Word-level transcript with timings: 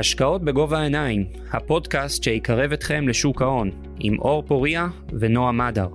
השקעות 0.00 0.42
בגובה 0.42 0.78
העיניים, 0.78 1.24
הפודקאסט 1.52 2.22
שיקרב 2.22 2.72
אתכם 2.72 3.08
לשוק 3.08 3.42
ההון, 3.42 3.70
עם 3.98 4.18
אור 4.18 4.42
פוריה 4.42 4.86
ונועה 5.12 5.52
מדר. 5.52 5.88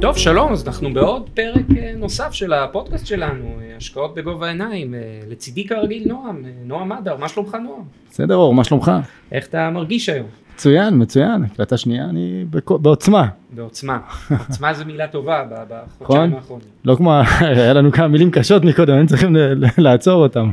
טוב, 0.00 0.16
שלום, 0.16 0.52
אז 0.52 0.66
אנחנו 0.66 0.94
בעוד 0.94 1.30
פרק 1.34 1.64
אה, 1.78 1.92
נוסף 1.96 2.32
של 2.32 2.52
הפודקאסט 2.52 3.06
שלנו, 3.06 3.44
אה, 3.60 3.76
השקעות 3.76 4.14
בגובה 4.14 4.46
העיניים. 4.46 4.94
אה, 4.94 5.00
לצידי 5.28 5.66
כרגיל 5.66 6.08
נועם, 6.08 6.44
נועה 6.64 6.84
מדר, 6.84 7.16
מה 7.16 7.28
שלומך 7.28 7.54
נועם? 7.54 7.82
בסדר 8.10 8.34
אור, 8.34 8.54
מה 8.54 8.64
שלומך? 8.64 8.92
איך 9.32 9.46
אתה 9.46 9.70
מרגיש 9.70 10.08
היום? 10.08 10.26
מצוין, 10.54 11.02
מצוין, 11.02 11.44
הקלטה 11.44 11.76
שנייה 11.76 12.04
אני. 12.04 12.44
בעוצמה. 12.68 13.28
בעוצמה. 13.50 13.98
עוצמה 14.38 14.74
זו 14.74 14.84
מילה 14.84 15.06
טובה 15.06 15.44
בחודשיים 15.44 16.26
נכון. 16.26 16.34
האחרונים. 16.34 16.66
לא 16.84 16.94
כמו, 16.96 17.12
היה 17.40 17.72
לנו 17.72 17.92
כמה 17.92 18.08
מילים 18.08 18.30
קשות 18.30 18.64
מקודם, 18.64 18.92
היינו 18.92 19.08
צריכים 19.08 19.36
לעצור 19.78 20.22
אותם. 20.22 20.52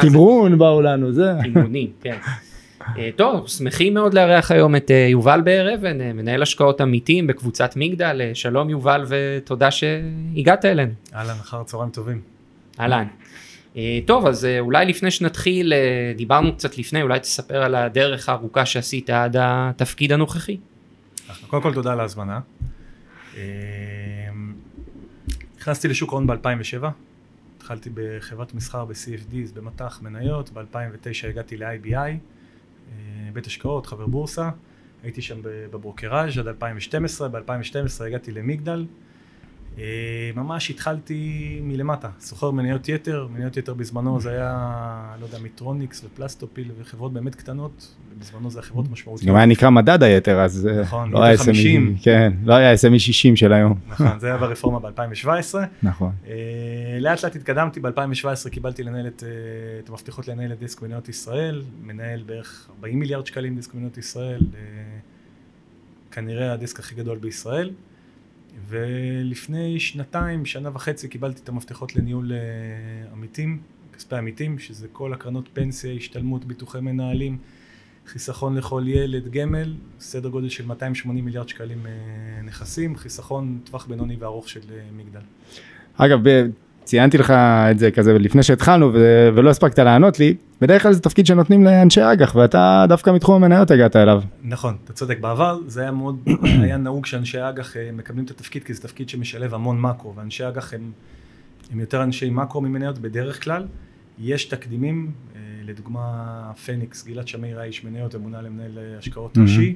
תמרון 0.00 0.58
באו 0.58 0.82
לנו, 0.82 1.12
זה. 1.12 1.32
אימונים, 1.44 1.90
כן. 2.02 2.16
אה, 2.98 3.10
טוב, 3.16 3.48
שמחים 3.48 3.94
מאוד 3.94 4.14
לארח 4.14 4.50
היום 4.50 4.76
את 4.76 4.90
אה, 4.90 5.06
יובל 5.10 5.40
באר 5.40 5.74
אבן, 5.74 6.00
אה, 6.00 6.12
מנהל 6.12 6.42
השקעות 6.42 6.80
עמיתים 6.80 7.26
בקבוצת 7.26 7.72
מגדל. 7.76 8.20
שלום 8.34 8.70
יובל 8.70 9.04
ותודה 9.08 9.70
שהגעת 9.70 10.64
אלינו. 10.64 10.92
אהלן, 11.14 11.30
אחר 11.40 11.62
צהריים 11.62 11.90
טובים. 11.90 12.20
אהלן. 12.80 13.06
אה, 13.76 13.98
טוב, 14.06 14.26
אז 14.26 14.44
אה, 14.44 14.60
אולי 14.60 14.86
לפני 14.86 15.10
שנתחיל, 15.10 15.72
אה, 15.72 16.12
דיברנו 16.16 16.54
קצת 16.56 16.78
לפני, 16.78 17.02
אולי 17.02 17.20
תספר 17.20 17.62
על 17.62 17.74
הדרך 17.74 18.28
הארוכה 18.28 18.66
שעשית 18.66 19.10
עד 19.10 19.36
התפקיד 19.38 20.12
הנוכחי. 20.12 20.56
קודם 21.46 21.62
כל 21.62 21.74
תודה 21.74 21.92
על 21.92 22.00
ההזמנה. 22.00 22.40
נכנסתי 25.58 25.88
לשוק 25.88 26.12
ההון 26.12 26.26
ב-2007, 26.26 26.86
התחלתי 27.56 27.90
בחברת 27.94 28.54
מסחר 28.54 28.84
ב-CFDs 28.84 29.54
במטח 29.54 30.02
מניות, 30.02 30.50
ב-2009 30.50 31.26
הגעתי 31.28 31.56
ל-IBI, 31.56 32.10
בית 33.32 33.46
השקעות, 33.46 33.86
חבר 33.86 34.06
בורסה, 34.06 34.50
הייתי 35.02 35.22
שם 35.22 35.36
בברוקראז' 35.42 36.38
עד 36.38 36.48
2012, 36.48 37.28
ב-2012 37.28 38.04
הגעתי 38.06 38.32
למגדל. 38.32 38.86
אה, 39.78 40.30
ממש 40.36 40.70
התחלתי 40.70 41.60
מלמטה, 41.62 42.08
סוחר 42.20 42.50
מניות 42.50 42.88
יתר, 42.88 43.28
מניות 43.32 43.56
יתר 43.56 43.74
בזמנו 43.74 44.20
זה 44.20 44.30
היה, 44.30 45.14
לא 45.20 45.26
יודע, 45.26 45.38
מיטרוניקס 45.38 46.04
ופלסטופיל 46.04 46.70
וחברות 46.80 47.12
באמת 47.12 47.34
קטנות, 47.34 47.94
בזמנו 48.18 48.50
זה 48.50 48.58
היה 48.58 48.66
חברות 48.66 48.90
משמעותיות. 48.90 49.28
גם 49.28 49.36
היה 49.36 49.46
נקרא 49.46 49.70
מדד 49.70 50.02
היתר, 50.02 50.40
אז 50.40 50.68
אה, 50.72 50.80
נכון, 50.80 51.10
לא 51.10 51.22
היה 51.22 51.34
יתר 51.34 51.44
50. 51.44 51.94
SME, 51.98 52.04
כן, 52.04 52.32
לא 52.44 52.54
היה 52.54 52.74
SME 52.74 52.98
60 52.98 53.36
של 53.36 53.52
היום. 53.52 53.78
נכון, 53.88 54.18
זה 54.18 54.26
היה 54.26 54.36
ברפורמה 54.36 54.78
ב-2017. 54.78 55.54
נכון. 55.82 56.12
לאט 57.00 57.24
לאט 57.24 57.36
התקדמתי, 57.36 57.80
ב-2017 57.80 58.50
קיבלתי 58.50 58.82
לנהל 58.82 59.06
את, 59.06 59.22
אה, 59.26 59.28
את 59.84 59.88
המפתחות 59.88 60.28
לנהל 60.28 60.52
את 60.52 60.58
דיסק 60.58 60.82
מניות 60.82 61.08
ישראל, 61.08 61.62
מנהל 61.82 62.22
בערך 62.26 62.68
40 62.70 62.98
מיליארד 62.98 63.26
שקלים 63.26 63.56
דיסק 63.56 63.74
מניות 63.74 63.98
ישראל, 63.98 64.40
אה, 64.54 64.60
כנראה 66.10 66.52
הדיסק 66.52 66.80
הכי 66.80 66.94
גדול 66.94 67.18
בישראל. 67.18 67.70
ולפני 68.68 69.80
שנתיים, 69.80 70.46
שנה 70.46 70.70
וחצי, 70.74 71.08
קיבלתי 71.08 71.42
את 71.42 71.48
המפתחות 71.48 71.96
לניהול 71.96 72.32
אה, 72.32 72.38
עמיתים, 73.12 73.60
כספי 73.92 74.16
עמיתים, 74.16 74.58
שזה 74.58 74.88
כל 74.92 75.12
הקרנות 75.12 75.48
פנסיה, 75.52 75.92
השתלמות, 75.92 76.44
ביטוחי 76.44 76.80
מנהלים, 76.80 77.38
חיסכון 78.06 78.56
לכל 78.56 78.84
ילד, 78.86 79.28
גמל, 79.28 79.74
סדר 80.00 80.28
גודל 80.28 80.48
של 80.48 80.66
280 80.66 81.24
מיליארד 81.24 81.48
שקלים 81.48 81.86
אה, 81.86 81.92
נכסים, 82.44 82.96
חיסכון 82.96 83.60
טווח 83.64 83.86
בינוני 83.86 84.16
וארוך 84.16 84.48
של 84.48 84.60
אה, 84.70 84.80
מגדל. 84.96 85.20
אגב, 85.96 86.20
ציינתי 86.86 87.18
לך 87.18 87.30
את 87.70 87.78
זה 87.78 87.90
כזה 87.90 88.18
לפני 88.18 88.42
שהתחלנו 88.42 88.90
ו- 88.94 89.28
ולא 89.34 89.50
הספקת 89.50 89.78
לענות 89.78 90.18
לי, 90.18 90.34
בדרך 90.60 90.82
כלל 90.82 90.92
זה 90.92 91.00
תפקיד 91.00 91.26
שנותנים 91.26 91.64
לאנשי 91.64 92.00
אג"ח 92.12 92.34
ואתה 92.34 92.84
דווקא 92.88 93.10
מתחום 93.10 93.44
המניות 93.44 93.70
הגעת 93.70 93.96
אליו. 93.96 94.22
נכון, 94.42 94.76
אתה 94.84 94.92
צודק, 94.92 95.18
בעבר 95.20 95.58
זה 95.66 95.80
היה 95.80 95.90
מאוד, 95.90 96.18
היה 96.62 96.76
נהוג 96.76 97.06
שאנשי 97.06 97.38
אג"ח 97.38 97.76
אה, 97.76 97.90
מקבלים 97.92 98.24
את 98.24 98.30
התפקיד 98.30 98.64
כי 98.64 98.74
זה 98.74 98.82
תפקיד 98.82 99.08
שמשלב 99.08 99.54
המון 99.54 99.80
מקרו, 99.80 100.14
ואנשי 100.14 100.48
אג"ח 100.48 100.74
הם, 100.74 100.90
הם 101.72 101.80
יותר 101.80 102.02
אנשי 102.02 102.30
מקרו 102.30 102.60
ממניות 102.60 102.98
בדרך 102.98 103.44
כלל. 103.44 103.66
יש 104.18 104.44
תקדימים, 104.44 105.10
אה, 105.34 105.40
לדוגמה 105.64 106.50
פניקס, 106.66 107.06
גלעד 107.06 107.28
שמיר 107.28 107.60
האיש 107.60 107.84
מניות 107.84 108.14
ומונה 108.14 108.42
למנהל 108.42 108.78
השקעות. 108.98 109.38
ראשי, 109.38 109.74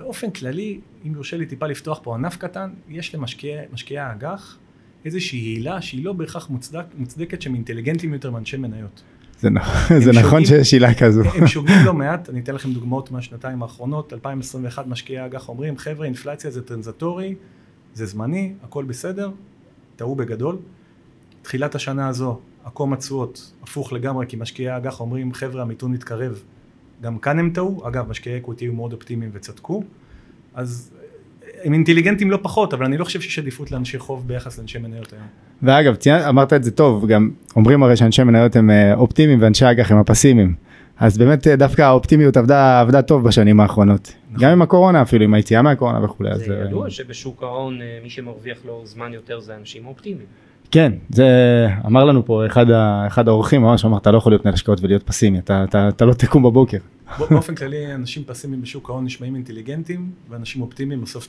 ובאופן 0.00 0.30
כללי, 0.30 0.80
אם 1.06 1.12
יורשה 1.14 1.36
לי 1.36 1.46
טיפה 1.46 1.66
לפתוח 1.66 2.00
פה 2.02 2.14
ענף 2.14 2.36
קטן, 2.36 2.70
יש 2.88 3.14
למשקיעי 3.14 3.60
משקיעי 3.72 4.00
האג"ח 4.00 4.58
איזושהי 5.08 5.38
הילה 5.38 5.82
שהיא 5.82 6.04
לא 6.04 6.12
בהכרח 6.12 6.50
מוצדק, 6.50 6.84
מוצדקת 6.98 7.42
שהם 7.42 7.54
אינטליגנטים 7.54 8.12
יותר 8.12 8.30
מאנשי 8.30 8.56
מניות. 8.56 9.02
זה 9.40 9.50
נ- 9.50 10.00
זה 10.04 10.12
נכון 10.12 10.44
שיש 10.44 10.72
עילה 10.74 10.94
כזו. 10.94 11.22
הם 11.22 11.46
שוגים 11.46 11.76
לא 11.84 11.94
מעט, 11.94 12.28
אני 12.30 12.40
אתן 12.40 12.54
לכם 12.54 12.72
דוגמאות 12.72 13.10
מהשנתיים 13.10 13.62
האחרונות, 13.62 14.12
2021 14.12 14.86
משקיעי 14.86 15.18
האג"ח 15.18 15.48
אומרים, 15.48 15.76
חבר'ה, 15.78 16.06
אינפלציה 16.06 16.50
זה 16.50 16.62
טרנזטורי, 16.62 17.34
זה 17.94 18.06
זמני, 18.06 18.52
הכל 18.62 18.84
בסדר, 18.84 19.30
טעו 19.96 20.14
בגדול. 20.16 20.56
תחילת 21.42 21.74
השנה 21.74 22.08
הזו, 22.08 22.38
עקום 22.64 22.92
התשואות 22.92 23.52
הפוך 23.62 23.92
לגמרי, 23.92 24.26
כי 24.26 24.36
משקיעי 24.36 24.68
האג"ח 24.68 25.00
אומרים, 25.00 25.32
חבר'ה, 25.34 25.62
המיתון 25.62 25.92
מתקרב. 25.92 26.42
גם 27.02 27.18
כאן 27.18 27.38
הם 27.38 27.50
טעו, 27.50 27.88
אגב, 27.88 28.08
משקיעי 28.10 28.36
equity 28.38 28.64
היו 28.64 28.72
מאוד 28.72 28.92
אופטימיים 28.92 29.30
וצדקו, 29.34 29.82
אז 30.54 30.90
הם 31.64 31.72
אינטליגנטים 31.72 32.30
לא 32.30 32.38
פחות, 32.42 32.74
אבל 32.74 32.84
אני 32.84 32.98
לא 32.98 33.04
חושב 33.04 33.20
שיש 33.20 33.38
עדיפות 33.38 33.72
לאנשי 33.72 33.98
חוב 33.98 34.28
ביחס 34.28 34.58
לאנשי 34.58 34.78
מניות 34.78 35.12
היום. 35.12 35.24
ואגב, 35.62 35.94
ציינת, 35.94 36.24
אמרת 36.24 36.52
את 36.52 36.64
זה 36.64 36.70
טוב, 36.70 37.06
גם 37.06 37.30
אומרים 37.56 37.82
הרי 37.82 37.96
שאנשי 37.96 38.22
מניות 38.22 38.56
הם 38.56 38.70
אה, 38.70 38.94
אופטימיים 38.94 39.42
ואנשי 39.42 39.70
אג"ח 39.70 39.92
הם 39.92 39.98
הפסימיים. 39.98 40.54
אז 40.98 41.18
באמת 41.18 41.46
אה, 41.46 41.56
דווקא 41.56 41.82
האופטימיות 41.82 42.36
עבדה, 42.36 42.80
עבדה 42.80 43.02
טוב 43.02 43.24
בשנים 43.24 43.60
האחרונות. 43.60 44.12
נכון. 44.30 44.44
גם 44.44 44.52
עם 44.52 44.62
הקורונה 44.62 45.02
אפילו, 45.02 45.24
עם 45.24 45.34
היציאה 45.34 45.62
מהקורונה 45.62 46.04
וכולי. 46.04 46.30
אז, 46.30 46.40
זה 46.40 46.58
אה, 46.60 46.64
ידוע 46.66 46.90
שבשוק 46.90 47.42
ההון 47.42 47.78
מי 48.02 48.10
שמרוויח 48.10 48.58
לו 48.64 48.82
זמן 48.84 49.12
יותר 49.12 49.40
זה 49.40 49.56
אנשים 49.56 49.86
אופטימיים. 49.86 50.26
כן, 50.70 50.92
זה 51.10 51.26
אמר 51.86 52.04
לנו 52.04 52.24
פה 52.24 52.46
אחד, 52.46 52.70
ה, 52.70 53.06
אחד 53.06 53.28
האורחים, 53.28 53.62
ממש 53.62 53.84
אמר, 53.84 53.98
אתה 53.98 54.10
לא 54.10 54.18
יכול 54.18 54.32
להיות 54.32 54.44
מנהל 54.44 54.54
השקעות 54.54 54.80
ולהיות 54.82 55.02
פסימי, 55.02 55.38
אתה, 55.38 55.64
אתה, 55.64 55.88
אתה 55.88 56.04
לא 56.04 56.12
תקום 56.12 56.42
בבוקר. 56.42 56.78
באופן 57.30 57.54
כללי, 57.54 57.94
אנשים 57.94 58.22
פסימיים 58.26 58.62
בשוק 58.62 58.90
ההון 58.90 59.04
נשמעים 59.04 59.34
אינטליגנטים, 59.34 60.10
ואנשים 60.28 60.62
אופטימיים 60.62 61.00
בסוף 61.00 61.28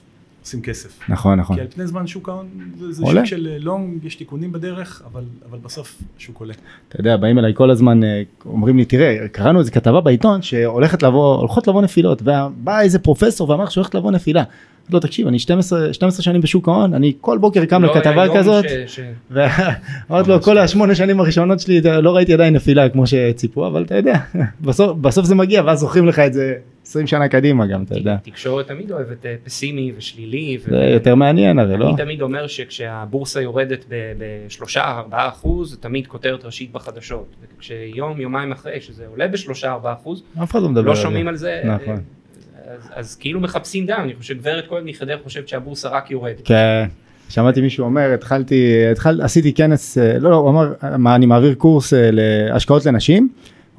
עושים 0.50 0.62
כסף. 0.62 1.00
נכון, 1.10 1.40
נכון. 1.40 1.56
כי 1.56 1.62
על 1.62 1.68
פני 1.68 1.88
זמן 1.88 2.08
שוק 2.08 2.30
ההון 2.30 2.48
זה, 2.90 3.04
עולה. 3.04 3.20
שוק 3.22 3.26
של 3.26 3.48
אה, 3.52 3.58
לונג, 3.60 4.06
יש 4.06 4.16
תיקונים 4.16 4.52
בדרך, 4.52 5.02
אבל, 5.12 5.24
אבל 5.50 5.58
בסוף 5.64 6.02
השוק 6.18 6.40
עולה. 6.40 6.54
אתה 6.90 7.00
יודע, 7.00 7.18
באים 7.18 7.40
אליי 7.40 7.52
כל 7.56 7.72
הזמן, 7.72 8.04
אה, 8.04 8.22
אומרים 8.46 8.78
לי, 8.78 8.86
תראה, 8.86 9.28
קראנו 9.32 9.60
איזה 9.60 9.72
כתבה 9.72 10.02
בעיתון 10.02 10.42
שהולכת 10.42 11.04
לבוא, 11.04 11.36
הולכות 11.36 11.68
לבוא 11.68 11.82
נפילות, 11.82 12.22
ובא 12.22 12.80
איזה 12.82 13.00
פרופסור 13.00 13.50
ואמר 13.50 13.70
שהולכת 13.70 13.96
לבוא 13.96 14.12
נפילה. 14.12 14.44
לו, 14.90 15.00
תקשיב, 15.00 15.28
אני 15.28 15.40
12, 15.40 15.94
12 15.94 16.24
שנים 16.24 16.42
בשוק 16.42 16.68
ההון, 16.68 16.94
אני 16.94 17.14
כל 17.22 17.38
בוקר 17.38 17.66
קם 17.66 17.84
לא 17.84 17.96
לכתבה 17.96 18.38
כזאת, 18.38 18.66
ש- 18.70 18.96
ש- 18.96 19.00
ואמרתי 19.32 20.30
לו, 20.30 20.42
כל 20.42 20.58
השמונה 20.58 20.96
שנים 20.96 21.20
הראשונות 21.20 21.60
שלי, 21.60 21.82
לא 21.82 22.16
ראיתי 22.16 22.34
עדיין 22.34 22.56
נפילה 22.56 22.90
כמו 22.90 23.08
שציפו, 23.08 23.68
אבל 23.68 23.84
אתה 23.84 23.96
יודע, 23.96 24.20
בסוף, 24.62 24.98
בסוף 24.98 25.26
זה 25.26 25.36
מגיע, 25.36 25.64
ואז 25.66 25.80
זוכרים 25.80 26.08
לך 26.08 26.20
את 26.20 26.34
זה 26.34 26.54
20 26.90 27.08
שנה 27.08 27.28
קדימה 27.28 27.66
גם, 27.66 27.84
אתה 27.84 27.98
יודע. 27.98 28.16
תקשורת 28.24 28.68
תמיד 28.68 28.92
אוהבת 28.92 29.26
אה, 29.26 29.36
פסימי 29.44 29.94
ושלילי. 29.98 30.58
ו- 30.58 30.70
זה 30.70 30.76
יותר 30.76 31.16
מעניין 31.16 31.60
הרי, 31.60 31.78
לא? 31.78 31.90
אני 31.90 31.98
תמיד 31.98 32.22
אומר 32.22 32.48
שכשהבורסה 32.48 33.42
יורדת 33.42 33.86
בשלושה 34.18 34.84
ארבעה 34.84 35.28
אחוז 35.28 35.72
זה 35.72 35.78
תמיד 35.78 36.08
כותרת 36.08 36.46
ראשית 36.46 36.72
בחדשות. 36.72 37.36
וכשיום 37.58 38.22
יומיים 38.22 38.52
אחרי 38.52 38.82
שזה 38.82 39.08
עולה 39.08 39.28
בשלושה 39.28 39.72
ארבעה 39.72 39.94
אחוז 39.94 40.24
אף 40.44 40.52
אחד 40.52 40.62
לא 40.62 40.70
מדבר 40.70 40.82
לא 40.82 40.90
על 40.90 40.96
זה. 40.96 41.02
שומעים 41.02 41.28
על 41.28 41.36
זה. 41.36 41.62
נכון. 41.66 41.96
אה, 41.96 42.74
אז, 42.74 42.90
אז 42.94 43.16
כאילו 43.16 43.40
מחפשים 43.40 43.86
דם, 43.86 44.00
אני 44.04 44.16
חושב 44.16 44.38
גברת 44.38 44.68
כהן 44.68 44.84
מחדר 44.86 45.18
חושבת 45.24 45.48
שהבורסה 45.48 45.90
רק 45.90 46.12
יורדת. 46.12 46.42
כן, 46.46 46.86
שמעתי 47.30 47.62
מישהו 47.62 47.86
אומר, 47.86 48.14
התחלתי, 48.14 48.88
התחל, 48.92 49.22
עשיתי 49.22 49.54
כנס, 49.54 49.98
לא, 49.98 50.30
לא, 50.32 50.36
הוא 50.36 50.50
אמר, 50.50 50.74
מה, 50.98 51.16
אני 51.16 51.26
מעביר 51.26 51.54
קורס 51.54 51.94
להשקעות 51.96 52.86
לנשים, 52.86 53.30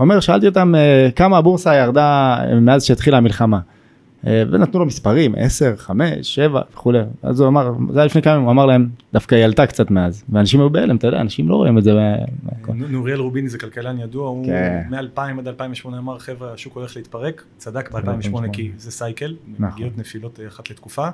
אומר, 0.00 0.20
שאלתי 0.20 0.46
אותם 0.46 0.74
אה, 0.74 1.08
כמה 1.16 1.38
הבורסה 1.38 1.74
ירדה 1.74 2.38
מאז 2.60 2.84
שהתחילה 2.84 3.16
המלחמה. 3.16 3.58
אה, 4.26 4.42
ונתנו 4.50 4.80
לו 4.80 4.86
מספרים, 4.86 5.34
10, 5.36 5.74
5, 5.76 6.34
7 6.34 6.60
וכולי. 6.72 6.98
אז 7.22 7.40
הוא 7.40 7.48
אמר, 7.48 7.72
זה 7.92 7.98
היה 7.98 8.06
לפני 8.06 8.22
כמה 8.22 8.32
ימים, 8.32 8.44
הוא 8.44 8.52
אמר 8.52 8.66
להם, 8.66 8.88
דווקא 9.12 9.34
היא 9.34 9.44
עלתה 9.44 9.66
קצת 9.66 9.90
מאז. 9.90 10.24
ואנשים 10.28 10.60
היו 10.60 10.70
בהלם, 10.70 10.96
אתה 10.96 11.06
יודע, 11.06 11.20
אנשים 11.20 11.48
לא 11.48 11.54
רואים 11.56 11.78
את 11.78 11.84
זה. 11.84 11.92
נו- 12.74 12.88
נוריאל 12.88 13.18
רוביני 13.20 13.48
זה 13.48 13.58
כלכלן 13.58 13.98
ידוע, 13.98 14.28
הוא 14.28 14.46
כן. 14.46 14.82
מ-2000 14.90 15.20
עד 15.38 15.48
2008 15.48 15.98
אמר 15.98 16.18
חבר'ה 16.18 16.52
השוק 16.52 16.76
הולך 16.76 16.96
להתפרק, 16.96 17.44
צדק 17.56 17.90
ב-2008 17.90 17.96
2008. 17.96 18.48
כי 18.48 18.70
זה 18.76 18.90
סייקל, 18.90 19.36
נכון. 19.58 19.66
מגיעות 19.74 19.98
נפילות 19.98 20.40
אה, 20.40 20.46
אחת 20.46 20.70
לתקופה, 20.70 21.08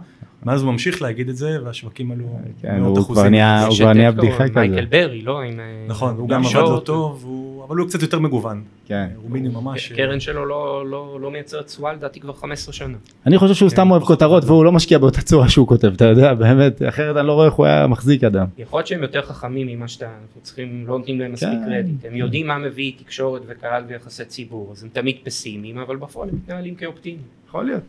מאז 0.44 0.62
הוא 0.62 0.72
ממשיך 0.72 1.02
להגיד 1.02 1.28
את 1.28 1.36
זה 1.36 1.58
והשווקים 1.64 2.10
עלו 2.10 2.24
כן, 2.62 2.80
מאות 2.80 2.98
אחוזים. 2.98 3.34
הוא 3.64 3.74
כבר 3.74 3.92
נהיה? 3.92 4.12
בדיחה 4.12 4.44
מייקל 4.54 4.86
כזה. 4.86 4.86
ברי, 4.90 5.22
לא? 5.22 5.42
עם, 5.42 5.60
אה, 5.60 5.64
נכון, 5.88 6.16
הוא 6.16 6.28
גם 6.28 6.44
עבד. 6.44 6.54
לא 6.54 6.82
טוב, 6.84 7.26
אבל 7.68 7.76
הוא 7.76 7.88
קצת 7.88 8.02
יותר 8.02 8.18
מגוון. 8.18 8.62
כן. 8.86 9.06
רוביני 9.22 9.48
ממש... 9.48 9.92
אה, 9.92 9.96
קרן 9.96 10.20
שלו 10.20 10.46
לא, 10.46 10.84
לא, 10.90 11.18
לא 11.20 11.30
מייצרת 11.30 11.66
תשואה 11.66 11.92
לדעתי 11.92 12.20
כבר 12.20 12.32
15 12.32 12.72
שנה. 12.72 12.95
אני 13.26 13.38
חושב 13.38 13.54
שהוא 13.54 13.68
כן, 13.68 13.74
סתם 13.74 13.90
אוהב 13.90 14.02
כותרות. 14.02 14.44
והוא 14.44 14.64
לא 14.64 14.72
משקיע 14.72 14.98
באותה 14.98 15.22
צורה 15.22 15.48
שהוא 15.48 15.68
כותב, 15.68 15.92
אתה 15.96 16.04
יודע, 16.04 16.34
באמת, 16.44 16.82
אחרת 16.88 17.16
אני 17.16 17.26
לא 17.26 17.32
רואה 17.32 17.46
איך 17.46 17.54
הוא 17.54 17.66
היה 17.66 17.86
מחזיק 17.86 18.24
אדם. 18.24 18.46
יכול 18.58 18.78
להיות 18.78 18.86
שהם 18.86 19.02
יותר 19.02 19.22
חכמים 19.22 19.66
ממה 19.66 19.88
שאתה, 19.88 20.06
אנחנו 20.06 20.40
צריכים, 20.42 20.84
לא 20.86 20.98
נותנים 20.98 21.20
להם 21.20 21.32
מספיק 21.32 21.48
כן. 21.48 21.64
קרדיט. 21.64 22.04
הם 22.04 22.16
יודעים 22.16 22.46
מה 22.46 22.58
מביא 22.58 22.92
תקשורת 22.98 23.42
וקהל 23.46 23.82
ויחסי 23.88 24.24
ציבור, 24.24 24.68
אז 24.72 24.82
הם 24.82 24.88
תמיד 24.92 25.16
פסימיים, 25.22 25.78
אבל 25.78 25.96
בפועל 25.96 26.28
הם 26.28 26.34
מתנהלים 26.34 26.74
כאופטימיים. 26.74 27.22
יכול 27.48 27.64
להיות. 27.64 27.82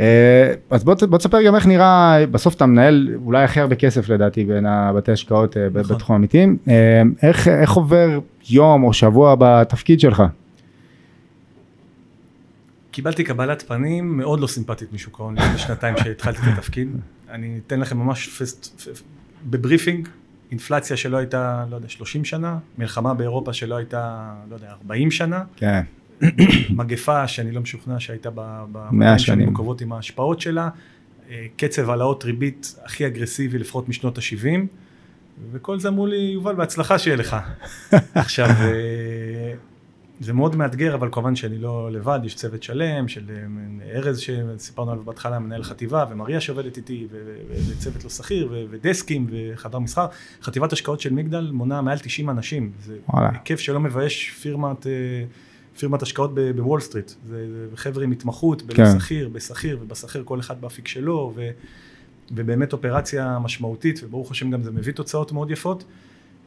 אה, 0.00 0.52
אז 0.70 0.84
בוא, 0.84 0.94
תספר 0.94 1.42
גם 1.42 1.54
איך 1.54 1.66
נראה, 1.66 2.24
בסוף 2.30 2.54
אתה 2.54 2.66
מנהל 2.66 3.08
אולי 3.24 3.44
הכי 3.44 3.60
הרבה 3.60 3.76
כסף 3.76 4.08
לדעתי 4.08 4.44
בין 4.44 4.66
הבתי 4.66 5.12
השקעות 5.12 5.56
אה, 5.56 5.66
נכון. 5.74 5.96
בתחום 5.96 6.16
אמיתיים, 6.16 6.56
אה, 6.68 7.02
איך, 7.22 7.48
איך 7.48 7.72
עובר 7.72 8.18
יום 8.50 8.84
או 8.84 8.92
שבוע 8.92 9.34
בתפקיד 9.38 10.00
שלך? 10.00 10.22
קיבלתי 12.90 13.24
קבלת 13.24 13.62
פנים 13.62 14.16
מאוד 14.16 14.40
לא 14.40 14.46
סימפטית 14.46 14.92
משוק 14.92 15.20
ההון 15.20 15.38
לפני 15.38 15.58
שנתיים 15.58 15.94
שהתחלתי 15.98 16.38
את 16.38 16.58
התפקיד. 16.58 16.88
אני 17.28 17.60
אתן 17.66 17.80
לכם 17.80 17.98
ממש 17.98 18.28
פסט, 18.28 18.88
בבריפינג, 19.44 20.08
אינפלציה 20.50 20.96
שלא 20.96 21.16
הייתה, 21.16 21.64
לא 21.70 21.76
יודע, 21.76 21.88
30 21.88 22.24
שנה, 22.24 22.58
מלחמה 22.78 23.14
באירופה 23.14 23.52
שלא 23.52 23.76
הייתה, 23.76 24.34
לא 24.50 24.54
יודע, 24.54 24.70
40 24.70 25.10
שנה, 25.10 25.44
כן, 25.56 25.82
מגפה 26.70 27.28
שאני 27.28 27.52
לא 27.52 27.60
משוכנע 27.60 28.00
שהייתה 28.00 28.30
ב-. 28.34 29.18
שנים 29.18 29.48
הקרובות 29.48 29.80
עם 29.80 29.92
ההשפעות 29.92 30.40
שלה, 30.40 30.68
אה, 31.30 31.46
קצב 31.56 31.90
העלאות 31.90 32.24
ריבית 32.24 32.74
הכי 32.84 33.06
אגרסיבי 33.06 33.58
לפחות 33.58 33.88
משנות 33.88 34.18
ה-70, 34.18 34.60
וכל 35.52 35.78
זה 35.78 35.88
אמרו 35.88 36.06
לי, 36.06 36.16
יובל, 36.16 36.54
בהצלחה 36.54 36.98
שיהיה 36.98 37.16
לך. 37.16 37.36
עכשיו, 38.14 38.48
אה, 38.48 39.54
זה 40.20 40.32
מאוד 40.32 40.56
מאתגר, 40.56 40.94
אבל 40.94 41.08
כמובן 41.12 41.36
שאני 41.36 41.58
לא 41.58 41.92
לבד, 41.92 42.20
יש 42.24 42.34
צוות 42.34 42.62
שלם 42.62 43.08
של 43.08 43.24
אה, 43.30 43.96
ארז 43.96 44.18
שסיפרנו 44.18 44.90
עליו 44.90 45.04
בהתחלה, 45.04 45.38
מנהל 45.38 45.62
חטיבה, 45.62 46.04
ומריה 46.10 46.40
שעובדת 46.40 46.76
איתי, 46.76 47.06
וצוות 47.68 48.04
לא 48.04 48.10
סחיר, 48.10 48.66
ודסקים, 48.70 49.26
וחדר 49.30 49.78
מסחר. 49.78 50.06
חטיבת 50.42 50.72
השקעות 50.72 51.00
של 51.00 51.12
מגדל 51.12 51.50
מונה 51.52 51.82
מעל 51.82 51.98
90 51.98 52.30
אנשים. 52.30 52.72
זה 52.84 52.96
וואלה. 53.08 53.30
היקף 53.32 53.60
שלא 53.60 53.80
מבייש 53.80 54.30
פירמת, 54.30 54.86
אה, 54.86 54.92
פירמת 55.78 56.02
השקעות 56.02 56.34
בוול 56.34 56.80
סטריט. 56.80 57.12
זה 57.24 57.66
זה 57.70 57.76
חבר'ה 57.76 58.04
עם 58.04 58.10
התמחות, 58.10 58.62
כן. 58.62 58.66
בלא 58.66 59.00
סחיר, 59.00 59.28
בסחיר, 59.28 59.78
ובסחיר 59.82 60.22
כל 60.24 60.40
אחד 60.40 60.60
באפיק 60.60 60.88
שלו, 60.88 61.32
ו... 61.36 61.50
ובאמת 62.32 62.72
אופרציה 62.72 63.38
משמעותית, 63.38 64.00
וברוך 64.04 64.30
השם 64.30 64.50
גם 64.50 64.62
זה 64.62 64.70
מביא 64.70 64.92
תוצאות 64.92 65.32
מאוד 65.32 65.50
יפות. 65.50 65.84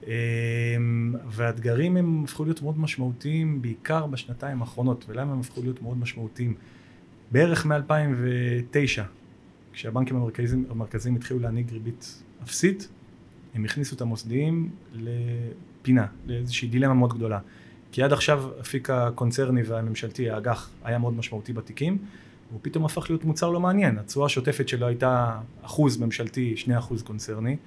אמ, 0.07 1.15
והאתגרים 1.27 1.97
הם 1.97 2.23
הפכו 2.23 2.43
להיות 2.43 2.61
מאוד 2.61 2.79
משמעותיים, 2.79 3.61
בעיקר 3.61 4.05
בשנתיים 4.05 4.61
האחרונות. 4.61 5.05
ולמה 5.07 5.33
הם 5.33 5.39
הפכו 5.39 5.61
להיות 5.61 5.81
מאוד 5.81 5.97
משמעותיים? 5.97 6.55
בערך 7.31 7.65
מ-2009, 7.65 9.01
כשהבנקים 9.73 10.15
המרכזיים, 10.15 10.65
המרכזיים 10.69 11.15
התחילו 11.15 11.39
להנהיג 11.39 11.71
ריבית 11.71 12.23
אפסית, 12.43 12.87
הם 13.55 13.65
הכניסו 13.65 13.95
את 13.95 14.01
המוסדיים 14.01 14.69
לפינה, 14.93 16.05
לאיזושהי 16.27 16.67
דילמה 16.67 16.93
מאוד 16.93 17.13
גדולה. 17.13 17.39
כי 17.91 18.03
עד 18.03 18.13
עכשיו 18.13 18.43
אפיק 18.61 18.89
הקונצרני 18.89 19.63
והממשלתי, 19.63 20.29
האג"ח, 20.29 20.69
היה 20.83 20.97
מאוד 20.97 21.13
משמעותי 21.13 21.53
בתיקים, 21.53 21.97
והוא 22.49 22.59
פתאום 22.63 22.85
הפך 22.85 23.09
להיות 23.09 23.23
מוצר 23.23 23.49
לא 23.49 23.59
מעניין. 23.59 23.97
התשואה 23.97 24.25
השוטפת 24.25 24.67
שלו 24.67 24.87
הייתה 24.87 25.39
אחוז 25.61 25.97
ממשלתי, 25.97 26.57
שני 26.57 26.77
אחוז 26.77 27.03
קונצרני. 27.03 27.57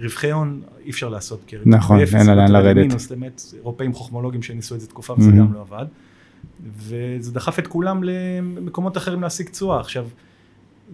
רווחי 0.00 0.30
הון 0.30 0.62
אי 0.84 0.90
אפשר 0.90 1.08
לעשות, 1.08 1.52
הריבית 1.52 1.66
נכון, 1.66 1.98
אין 2.16 2.26
לה 2.26 2.34
לאן 2.34 2.52
לרדת. 2.52 2.76
במינוס, 2.76 3.08
באמת, 3.08 3.42
אירופאים 3.54 3.92
חוכמולוגים 3.92 4.42
שניסו 4.42 4.74
את 4.74 4.80
זה 4.80 4.86
תקופה 4.86 5.14
וזה. 5.18 5.30
גם 5.30 5.52
לא 5.52 5.60
עבד. 5.60 5.86
וזה 6.76 7.32
דחף 7.32 7.58
את 7.58 7.66
כולם 7.66 8.02
למקומות 8.02 8.96
אחרים 8.96 9.22
להשיג 9.22 9.48
תשואה. 9.48 9.80
עכשיו, 9.80 10.06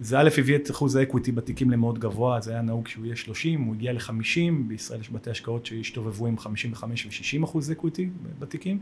זה 0.01 0.19
א' 0.19 0.29
הביא 0.37 0.55
את 0.55 0.71
אחוז 0.71 0.95
ה 0.95 1.00
equity 1.00 1.31
בתיקים 1.31 1.71
למאוד 1.71 1.99
גבוה, 1.99 2.41
זה 2.41 2.51
היה 2.51 2.61
נהוג 2.61 2.87
שהוא 2.87 3.05
יהיה 3.05 3.15
30, 3.15 3.61
הוא 3.61 3.75
הגיע 3.75 3.93
ל-50, 3.93 4.51
בישראל 4.67 4.99
יש 4.99 5.11
בתי 5.11 5.29
השקעות 5.29 5.65
שהשתובבו 5.65 6.27
עם 6.27 6.37
55 6.37 7.05
ו-60 7.05 7.43
אחוז 7.43 7.71
equity 7.71 8.09
בתיקים, 8.39 8.77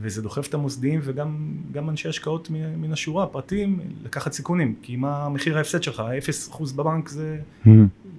וזה 0.00 0.22
דוחף 0.22 0.48
את 0.48 0.54
המוסדיים 0.54 1.00
וגם 1.02 1.52
גם 1.72 1.90
אנשי 1.90 2.08
השקעות 2.08 2.50
מן 2.50 2.92
השורה, 2.92 3.26
פרטיים, 3.26 3.80
לקחת 4.04 4.32
סיכונים, 4.32 4.74
כי 4.82 4.96
מה 4.96 5.28
מחיר 5.28 5.56
ההפסד 5.56 5.82
שלך, 5.82 6.02
0 6.18 6.48
אחוז 6.48 6.72
בבנק 6.72 7.08
זה, 7.08 7.38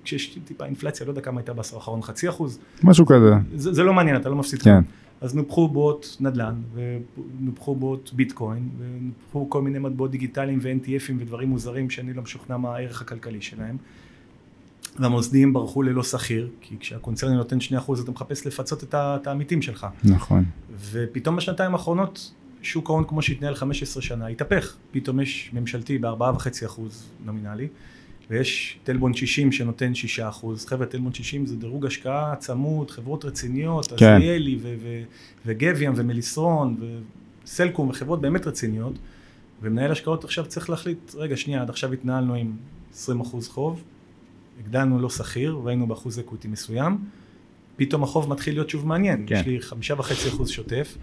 כשיש 0.06 0.40
טיפה 0.46 0.66
אינפלציה, 0.66 1.06
לא 1.06 1.12
יודע 1.12 1.22
כמה 1.22 1.40
הייתה 1.40 1.54
בעשור 1.54 1.80
האחרון, 1.80 2.02
חצי 2.02 2.30
אחוז, 2.30 2.60
משהו 2.84 3.06
כזה. 3.06 3.34
זה, 3.56 3.74
זה 3.74 3.84
לא 3.84 3.94
מעניין, 3.94 4.16
אתה 4.16 4.30
לא 4.30 4.36
מפסיד 4.36 4.62
כן. 4.62 4.82
אז 5.22 5.36
נופחו 5.36 5.68
בוט 5.68 6.08
נדל"ן, 6.20 6.56
ונופחו 6.74 7.76
בוט 7.76 8.12
ביטקוין, 8.14 8.70
ונופחו 8.78 9.50
כל 9.50 9.62
מיני 9.62 9.80
מטבעות 9.80 10.12
דיגיטליים 10.12 10.60
ו-NTFים 10.62 11.14
ודברים 11.20 11.50
מוזרים 11.50 11.90
שאני 11.90 12.14
לא 12.14 12.22
משוכנע 12.22 12.58
מה 12.58 12.76
הערך 12.76 13.02
הכלכלי 13.02 13.42
שלהם. 13.42 13.78
והמוסדיים 15.00 15.54
ברחו 15.54 15.82
ללא 15.82 16.04
שכיר, 16.04 16.50
כי 16.62 16.76
כשהקונצרני 16.80 17.36
נותן 17.36 17.58
2% 17.58 18.04
אתה 18.04 18.12
מחפש 18.12 18.48
לפצות 18.48 18.96
את 18.96 19.28
העמיתים 19.28 19.62
שלך. 19.62 19.88
נכון. 20.04 20.44
ופתאום 20.92 21.36
בשנתיים 21.36 21.72
האחרונות, 21.72 22.32
שוק 22.62 22.90
ההון 22.90 23.04
כמו 23.08 23.22
שהתנהל 23.22 23.56
15 23.56 24.04
שנה, 24.04 24.28
התהפך. 24.28 24.76
פתאום 24.92 25.20
יש 25.20 25.52
ממשלתי 25.54 25.98
ב-4.5% 25.98 26.82
נומינלי, 27.26 27.68
ויש 28.30 28.78
טלבון 28.84 29.14
60 29.14 29.52
שנותן 29.52 29.92
6%. 30.20 30.46
חבר'ה, 30.68 30.86
טלבון 30.86 31.14
60 31.14 31.46
זה 31.46 31.56
דירוג 31.56 31.86
השקעה 31.86 32.36
צמוד, 32.36 32.92
חברות 32.92 33.26
רציניות, 33.26 33.88
כן. 33.88 33.94
עזריאלי 33.94 34.58
ו- 34.62 34.76
ו- 34.82 35.04
וגביאם 35.46 35.94
ומליסרון 35.96 36.78
וסלקום 37.44 37.90
וחברות 37.90 38.22
באמת 38.22 38.48
רציניות, 38.48 38.94
ומנהל 39.62 39.92
השקעות 39.92 40.24
עכשיו 40.24 40.46
צריך 40.46 40.70
להחליט, 40.70 41.16
רגע, 41.16 41.38
שנייה, 41.38 41.62
עד 41.62 41.70
עכשיו 41.70 41.94
התנהלנו 41.94 42.34
עם 42.34 42.52
20% 42.94 42.98
חוב, 43.48 43.84
הגדלנו 44.60 45.00
לא 45.00 45.10
שכיר 45.10 45.60
והיינו 45.64 45.88
באחוז 45.88 46.20
אקוויטי 46.20 46.48
מסוים, 46.48 46.98
פתאום 47.76 48.04
החוב 48.04 48.30
מתחיל 48.30 48.54
להיות 48.54 48.70
שוב 48.70 48.88
מעניין, 48.88 49.24
כן. 49.28 49.36
יש 49.36 49.46
לי 49.46 49.62
חמישה 49.62 49.94
וחצי 49.98 50.28
אחוז 50.30 50.50
שוטף, 50.50 50.98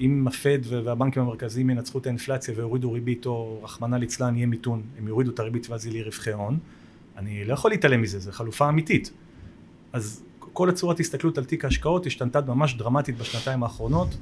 אם 0.00 0.28
הפד 0.28 0.58
והבנקים 0.64 1.22
המרכזיים 1.22 1.70
ינצחו 1.70 1.98
את 1.98 2.06
האינפלציה 2.06 2.54
ויורידו 2.56 2.92
ריבית 2.92 3.26
או 3.26 3.60
רחמנא 3.62 3.96
ליצלן 3.96 4.36
יהיה 4.36 4.46
מיתון, 4.46 4.82
הם 4.98 5.08
יורידו 5.08 5.30
את 5.30 5.38
הריבית 5.38 5.70
ואז 5.70 5.86
יהיה 5.86 5.92
לי 5.92 6.02
רווחי 6.02 6.32
הון, 6.32 6.58
אני 7.16 7.44
לא 7.44 7.52
יכול 7.52 7.70
להתעלם 7.70 8.02
מזה, 8.02 8.18
זו 8.18 8.32
חלופה 8.32 8.68
אמיתית. 8.68 9.12
אז 9.92 10.22
כל 10.38 10.68
הצורת 10.68 11.00
הסתכלות 11.00 11.38
על 11.38 11.44
תיק 11.44 11.64
ההשקעות 11.64 12.06
השתנתה 12.06 12.40
ממש 12.40 12.74
דרמטית 12.74 13.18
בשנתיים 13.18 13.62
האחרונות, 13.62 14.16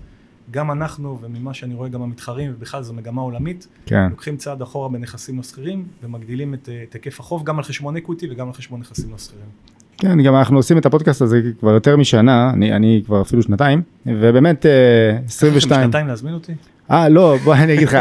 גם 0.50 0.70
אנחנו 0.70 1.18
וממה 1.22 1.54
שאני 1.54 1.74
רואה 1.74 1.88
גם 1.88 2.02
המתחרים 2.02 2.52
ובכלל 2.54 2.82
זו 2.82 2.94
מגמה 2.94 3.22
עולמית, 3.22 3.68
כן. 3.86 4.10
לוקחים 4.10 4.36
צעד 4.36 4.62
אחורה 4.62 4.88
בנכסים 4.88 5.36
לא 5.36 5.42
סחירים 5.42 5.86
ומגדילים 6.02 6.54
את, 6.54 6.68
את 6.88 6.94
היקף 6.94 7.20
החוב 7.20 7.44
גם 7.44 7.58
על 7.58 7.64
חשבון 7.64 7.96
אקוויטי 7.96 8.26
וגם 8.30 8.46
על 8.46 8.52
חשבון 8.52 8.80
נכסים 8.80 9.10
לא 9.12 9.16
סחירים. 9.16 9.48
כן, 9.98 10.22
גם 10.22 10.36
אנחנו 10.36 10.56
עושים 10.56 10.78
את 10.78 10.86
הפודקאסט 10.86 11.22
הזה 11.22 11.40
כבר 11.60 11.70
יותר 11.70 11.96
משנה, 11.96 12.50
אני, 12.54 12.72
אני 12.72 13.02
כבר 13.06 13.20
אפילו 13.22 13.42
שנתיים, 13.42 13.82
ובאמת 14.06 14.66
אה, 14.66 14.70
22. 15.26 15.82
שנתיים 15.84 16.06
להזמין 16.06 16.34
אותי? 16.34 16.52
אה, 16.90 17.08
לא, 17.08 17.36
בוא 17.44 17.54
אני 17.54 17.74
אגיד 17.74 17.88
לך, 17.88 17.98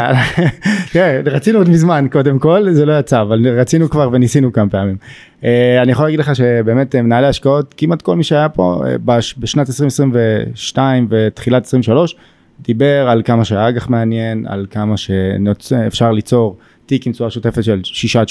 כן, 0.92 1.22
רצינו 1.26 1.58
עוד 1.58 1.68
מזמן 1.68 2.06
קודם 2.12 2.38
כל, 2.38 2.66
זה 2.72 2.86
לא 2.86 2.98
יצא, 2.98 3.22
אבל 3.22 3.48
רצינו 3.60 3.90
כבר 3.90 4.08
וניסינו 4.12 4.52
כמה 4.52 4.68
פעמים. 4.68 4.96
אה, 5.44 5.82
אני 5.82 5.92
יכול 5.92 6.04
להגיד 6.04 6.20
לך 6.20 6.36
שבאמת 6.36 6.94
אה, 6.94 7.02
מנהלי 7.02 7.26
השקעות, 7.26 7.74
כמעט 7.76 8.02
כל 8.02 8.16
מי 8.16 8.24
שהיה 8.24 8.48
פה 8.48 8.82
אה, 8.86 8.94
בש- 9.04 9.34
בשנת 9.38 9.68
2022 9.68 11.06
ותחילת 11.10 11.64
23, 11.66 12.16
דיבר 12.60 13.08
על 13.08 13.22
כמה 13.24 13.44
שהאג"ח 13.44 13.88
מעניין, 13.88 14.44
על 14.48 14.66
כמה 14.70 14.96
שאפשר 14.96 16.12
ליצור 16.12 16.56
תיק 16.86 17.06
עם 17.06 17.12
תשואה 17.12 17.30
שוטפת 17.30 17.64
של 17.64 17.80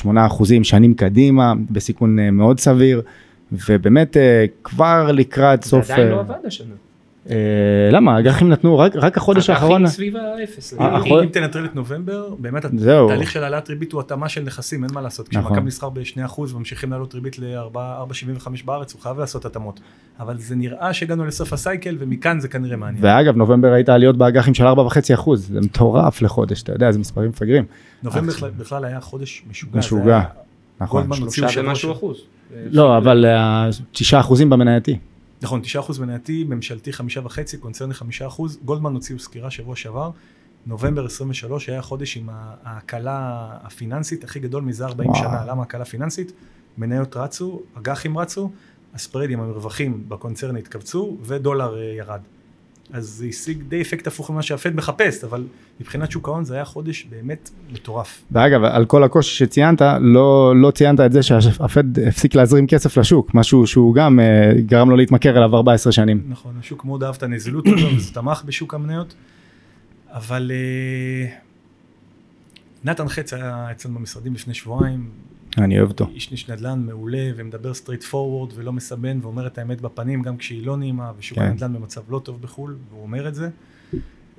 6-8 0.05 0.09
אחוזים 0.27 0.63
שנים 0.63 0.93
קדימה, 0.93 1.53
בסיכון 1.71 2.19
אה, 2.19 2.31
מאוד 2.31 2.59
סביר, 2.59 3.01
ובאמת 3.51 4.17
אה, 4.17 4.45
כבר 4.63 5.11
לקראת 5.11 5.63
זה 5.63 5.69
סוף... 5.69 5.91
עדיין 5.91 6.07
אה, 6.07 6.13
לא 6.13 6.19
עבד 6.19 6.35
השנה. 6.45 6.73
אה, 7.29 7.35
למה? 7.91 8.15
האג"חים 8.15 8.49
נתנו 8.49 8.77
רק, 8.79 8.95
רק 8.95 9.17
החודש 9.17 9.49
האחרון. 9.49 9.81
האג"חים 9.81 9.95
סביב 9.95 10.15
האפס. 10.17 10.73
אה, 10.79 10.97
אם 11.23 11.29
תנטרל 11.29 11.65
את 11.65 11.75
נובמבר, 11.75 12.29
באמת. 12.39 12.65
התהליך 12.65 13.31
של 13.31 13.43
העלאת 13.43 13.69
ריבית 13.69 13.91
הוא 13.91 14.01
התאמה 14.01 14.29
של 14.29 14.43
נכסים, 14.43 14.83
אין 14.83 14.91
מה 14.93 15.01
לעשות. 15.01 15.33
נכון. 15.33 15.43
כשמכבי 15.51 15.67
נסחר 15.67 15.89
ב-2% 15.89 16.39
וממשיכים 16.39 16.91
לעלות 16.91 17.13
ריבית 17.15 17.39
ל-4.75 17.39 18.47
בארץ, 18.65 18.93
הוא 18.93 19.01
חייב 19.01 19.19
לעשות 19.19 19.45
התאמות. 19.45 19.79
אבל 20.19 20.37
זה 20.37 20.55
נראה 20.55 20.93
שהגענו 20.93 21.25
לסוף 21.25 21.53
הסייקל, 21.53 21.95
ומכאן 21.99 22.39
זה 22.39 22.47
כנראה 22.47 22.77
מעניין. 22.77 23.05
ואגב 23.05 23.35
נובמבר 23.35 23.71
הייתה 23.71 23.93
עליות 23.93 24.17
באג"חים 24.17 24.53
של 24.53 24.63
4.5 24.67 24.73
אחוז 25.13 25.47
זה 25.53 25.61
מטורף 25.61 26.21
לחודש 26.21 26.63
אתה 26.63 26.71
יודע 26.71 26.91
זה 26.91 26.99
מספרים 26.99 27.29
מפגרים 27.29 27.65
נובמבר 28.03 28.33
בכלל- 28.57 28.85
היה 28.85 29.01
חודש 29.01 29.43
משוגע. 29.49 29.71
זה 29.73 29.79
משוגע, 29.79 30.21
נכון 30.81 31.01
גולדמן 31.01 31.23
הוציאו 31.25 31.49
שלושה 31.49 31.53
שבוע 31.59 31.69
ומשהו 31.69 31.93
ש- 31.93 31.97
אחוז. 31.97 32.17
לא 32.51 32.97
אבל 32.97 33.25
אה, 33.25 33.69
6 33.93 34.13
אחוזים 34.13 34.49
במנייתי 34.49 34.97
נכון, 35.41 35.61
9% 35.61 36.01
מנייתי, 36.01 36.43
ממשלתי 36.43 36.91
5.5, 36.91 37.57
קונצרני 37.59 37.93
5%, 37.93 38.41
גולדמן 38.65 38.93
הוציאו 38.93 39.19
סקירה 39.19 39.51
שבוע 39.51 39.75
שעבר, 39.75 40.11
נובמבר 40.65 41.05
23 41.05 41.69
היה 41.69 41.81
חודש 41.81 42.17
עם 42.17 42.29
ההקלה 42.63 43.47
הפיננסית 43.63 44.23
הכי 44.23 44.39
גדול 44.39 44.63
מזה 44.63 44.85
40 44.85 45.09
וואו. 45.09 45.19
שנה, 45.19 45.45
למה 45.45 45.63
הקלה 45.63 45.85
פיננסית? 45.85 46.31
מניות 46.77 47.17
רצו, 47.17 47.61
אג"חים 47.77 48.17
רצו, 48.17 48.51
הספרדים, 48.93 49.39
המרווחים 49.39 50.03
בקונצרני 50.07 50.59
התכווצו 50.59 51.17
ודולר 51.21 51.77
אה, 51.77 51.83
ירד. 51.83 52.21
אז 52.93 53.05
זה 53.05 53.25
השיג 53.25 53.63
די 53.67 53.81
אפקט 53.81 54.07
הפוך 54.07 54.29
ממה 54.29 54.41
שהפד 54.41 54.75
מחפש, 54.75 55.23
אבל 55.23 55.43
מבחינת 55.79 56.11
שוק 56.11 56.27
ההון 56.27 56.43
זה 56.43 56.55
היה 56.55 56.65
חודש 56.65 57.07
באמת 57.09 57.49
מטורף. 57.73 58.21
ואגב, 58.31 58.63
על 58.63 58.85
כל 58.85 59.03
הקושי 59.03 59.35
שציינת, 59.35 59.81
לא, 60.01 60.53
לא 60.55 60.71
ציינת 60.71 60.99
את 60.99 61.11
זה 61.11 61.23
שהפד 61.23 61.99
הפסיק 61.99 62.35
להזרים 62.35 62.67
כסף 62.67 62.97
לשוק, 62.97 63.33
משהו 63.33 63.67
שהוא 63.67 63.95
גם 63.95 64.19
אה, 64.19 64.51
גרם 64.65 64.89
לו 64.89 64.95
להתמכר 64.95 65.37
אליו 65.37 65.55
14 65.55 65.91
שנים. 65.91 66.23
נכון, 66.29 66.53
השוק 66.59 66.85
מאוד 66.85 67.03
אהב 67.03 67.15
את 67.15 67.23
הנזילות 67.23 67.67
הזו, 67.67 67.87
וזה 67.97 68.13
תמך 68.13 68.43
בשוק 68.45 68.73
המניות, 68.73 69.15
אבל 70.11 70.51
אה, 70.53 71.29
נתן 72.83 73.07
חץ 73.07 73.33
היה 73.33 73.67
אצלנו 73.71 73.99
במשרדים 73.99 74.33
לפני 74.33 74.53
שבועיים, 74.53 75.09
אני 75.57 75.79
אוהב 75.79 75.89
אותו. 75.89 76.07
איש 76.13 76.31
איש 76.31 76.49
נדל"ן 76.49 76.85
מעולה 76.85 77.31
ומדבר 77.35 77.73
straightforward 77.73 78.53
ולא 78.55 78.73
מסבן 78.73 79.19
ואומר 79.21 79.47
את 79.47 79.57
האמת 79.57 79.81
בפנים 79.81 80.21
גם 80.21 80.37
כשהיא 80.37 80.65
לא 80.65 80.77
נעימה 80.77 81.11
ושוק 81.17 81.37
כן. 81.37 81.45
הנדל"ן 81.45 81.73
במצב 81.73 82.01
לא 82.11 82.19
טוב 82.19 82.41
בחו"ל 82.41 82.77
והוא 82.89 83.01
אומר 83.01 83.27
את 83.27 83.35
זה. 83.35 83.49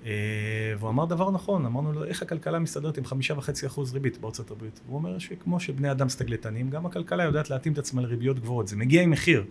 אה, 0.06 0.74
והוא 0.78 0.90
אמר 0.90 1.04
דבר 1.04 1.30
נכון, 1.30 1.66
אמרנו 1.66 1.92
לו 1.92 2.04
איך 2.04 2.22
הכלכלה 2.22 2.58
מסתדרת 2.58 2.98
עם 2.98 3.04
חמישה 3.04 3.34
וחצי 3.38 3.66
אחוז 3.66 3.92
ריבית 3.92 4.18
בארצות 4.18 4.50
הברית. 4.50 4.80
הוא 4.86 4.96
אומר 4.96 5.18
שכמו 5.18 5.60
שבני 5.60 5.90
אדם 5.90 6.08
סתגלנים, 6.08 6.70
גם 6.70 6.86
הכלכלה 6.86 7.24
יודעת 7.24 7.50
להתאים 7.50 7.72
את 7.72 7.78
עצמה 7.78 8.02
לריביות 8.02 8.40
גבוהות. 8.40 8.68
זה 8.68 8.76
מגיע 8.76 9.02
עם 9.02 9.10
מחיר, 9.10 9.44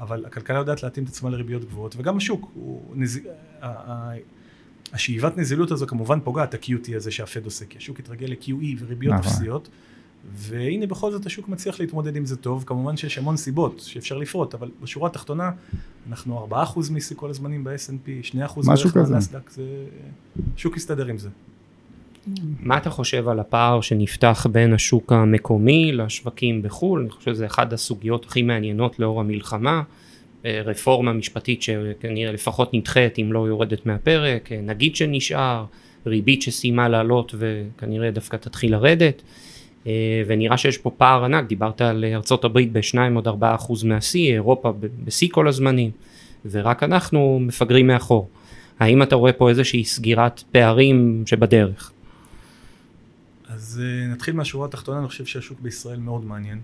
אבל 0.00 0.24
הכלכלה 0.26 0.58
יודעת 0.58 0.82
להתאים 0.82 1.04
את 1.04 1.08
עצמה 1.08 1.30
לריביות 1.30 1.64
גבוהות 1.64 1.94
וגם 1.96 2.16
השוק, 2.16 2.50
הוא 2.54 2.94
נז... 2.96 3.20
השאיבת 4.92 5.36
נזילות 5.38 5.70
הזו 5.70 5.86
כמובן 5.86 6.20
פוגעת, 6.20 6.54
ה-QT 6.54 6.96
הזה 6.96 7.10
שהפד 7.10 7.44
עושה, 7.44 7.64
כי 7.64 7.78
השוק 7.78 7.98
התרגל 7.98 8.26
ל-QE 8.26 8.76
וריביות 8.78 9.14
נכון. 9.14 9.32
והנה 10.30 10.86
בכל 10.86 11.10
זאת 11.10 11.26
השוק 11.26 11.48
מצליח 11.48 11.80
להתמודד 11.80 12.16
עם 12.16 12.26
זה 12.26 12.36
טוב, 12.36 12.64
כמובן 12.66 12.96
שיש 12.96 13.18
המון 13.18 13.36
סיבות 13.36 13.80
שאפשר 13.80 14.18
לפרוט, 14.18 14.54
אבל 14.54 14.70
בשורה 14.82 15.08
התחתונה 15.08 15.50
אנחנו 16.08 16.48
4% 16.50 16.54
מיסי 16.90 17.14
כל 17.16 17.30
הזמנים 17.30 17.64
ב-S&P, 17.64 18.34
2% 18.34 18.36
משהו 18.66 18.90
בערך 18.90 18.94
כזה. 18.94 19.12
מהנסדק, 19.12 19.50
זה... 19.50 19.62
שוק 20.56 20.76
יסתדר 20.76 21.06
עם 21.06 21.18
זה. 21.18 21.28
מה 22.60 22.76
אתה 22.76 22.90
חושב 22.90 23.28
על 23.28 23.40
הפער 23.40 23.80
שנפתח 23.80 24.46
בין 24.52 24.72
השוק 24.72 25.12
המקומי 25.12 25.92
לשווקים 25.92 26.62
בחו"ל? 26.62 27.00
אני 27.00 27.10
חושב 27.10 27.34
שזה 27.34 27.46
אחת 27.46 27.72
הסוגיות 27.72 28.24
הכי 28.24 28.42
מעניינות 28.42 28.98
לאור 28.98 29.20
המלחמה. 29.20 29.82
אה, 30.44 30.62
רפורמה 30.64 31.12
משפטית 31.12 31.62
שכנראה 31.62 32.32
לפחות 32.32 32.74
נדחית 32.74 33.18
אם 33.18 33.32
לא 33.32 33.48
יורדת 33.48 33.86
מהפרק, 33.86 34.52
אה, 34.52 34.60
נגיד 34.60 34.96
שנשאר, 34.96 35.64
ריבית 36.06 36.42
שסיימה 36.42 36.88
לעלות 36.88 37.34
וכנראה 37.38 38.10
דווקא 38.10 38.36
תתחיל 38.36 38.72
לרדת. 38.72 39.22
אה, 39.86 40.22
ונראה 40.26 40.56
שיש 40.56 40.78
פה 40.78 40.90
פער 40.90 41.24
ענק, 41.24 41.48
דיברת 41.48 41.80
על 41.80 42.04
הברית 42.44 42.72
בשניים 42.72 43.14
עוד 43.14 43.28
ארבעה 43.28 43.54
אחוז 43.54 43.84
מהשיא, 43.84 44.32
אירופה 44.32 44.72
בשיא 45.04 45.28
כל 45.32 45.48
הזמנים, 45.48 45.90
ורק 46.50 46.82
אנחנו 46.82 47.38
מפגרים 47.40 47.86
מאחור. 47.86 48.28
האם 48.78 49.02
אתה 49.02 49.16
רואה 49.16 49.32
פה 49.32 49.48
איזושהי 49.48 49.84
סגירת 49.84 50.42
פערים 50.52 51.22
שבדרך? 51.26 51.92
אז 53.48 53.82
אה, 53.84 54.06
נתחיל 54.12 54.34
מהשורה 54.34 54.66
התחתונה, 54.66 54.98
אני 54.98 55.08
חושב 55.08 55.26
שהשוק 55.26 55.60
בישראל 55.60 55.98
מאוד 55.98 56.24
מעניין. 56.24 56.60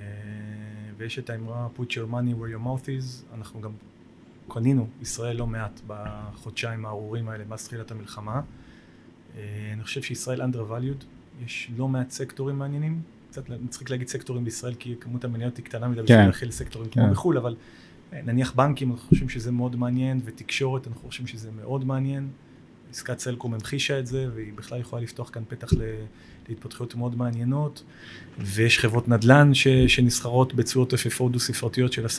אה, 0.00 0.06
ויש 0.96 1.18
את 1.18 1.30
האמרה 1.30 1.68
put 1.76 1.90
your 1.90 2.12
money 2.12 2.40
where 2.40 2.54
your 2.54 2.66
mouth 2.66 2.86
is, 2.86 3.36
אנחנו 3.36 3.60
גם 3.60 3.70
קנינו 4.48 4.86
ישראל 5.02 5.36
לא 5.36 5.46
מעט 5.46 5.80
בחודשיים 5.86 6.86
הארורים 6.86 7.28
האלה 7.28 7.44
מאז 7.48 7.66
תחילת 7.66 7.90
המלחמה. 7.90 8.40
אני 9.72 9.82
חושב 9.84 10.02
שישראל 10.02 10.42
undervalued, 10.42 11.04
יש 11.44 11.70
לא 11.76 11.88
מעט 11.88 12.10
סקטורים 12.10 12.58
מעניינים, 12.58 13.00
קצת 13.30 13.48
מצחיק 13.48 13.90
להגיד 13.90 14.08
סקטורים 14.08 14.44
בישראל 14.44 14.74
כי 14.74 14.94
כמות 15.00 15.24
המניות 15.24 15.56
היא 15.56 15.64
קטנה 15.64 15.88
מדי 15.88 16.02
בשביל 16.02 16.18
כן. 16.18 16.26
להכיל 16.26 16.50
סקטורים 16.50 16.90
כמו 16.90 17.02
כן. 17.02 17.10
בחו"ל, 17.10 17.38
אבל 17.38 17.56
אה, 18.12 18.20
נניח 18.24 18.52
בנקים, 18.52 18.90
אנחנו 18.90 19.08
חושבים 19.08 19.28
שזה 19.28 19.52
מאוד 19.52 19.76
מעניין, 19.76 20.20
ותקשורת, 20.24 20.86
אנחנו 20.86 21.08
חושבים 21.08 21.26
שזה 21.26 21.50
מאוד 21.50 21.84
מעניין. 21.84 22.28
עסקת 22.90 23.18
סלקום 23.18 23.54
המחישה 23.54 23.98
את 23.98 24.06
זה, 24.06 24.28
והיא 24.34 24.52
בכלל 24.52 24.80
יכולה 24.80 25.02
לפתוח 25.02 25.30
כאן 25.30 25.42
פתח 25.48 25.68
להתפתחויות 26.48 26.94
מאוד 26.94 27.18
מעניינות. 27.18 27.82
ויש 28.40 28.78
חברות 28.78 29.08
נדל"ן 29.08 29.54
ש, 29.54 29.68
שנסחרות 29.68 30.54
בתשואות 30.54 30.94
FFO 30.94 31.28
דו-ספרתיות 31.30 31.92
של 31.92 32.06
10-11 32.06 32.18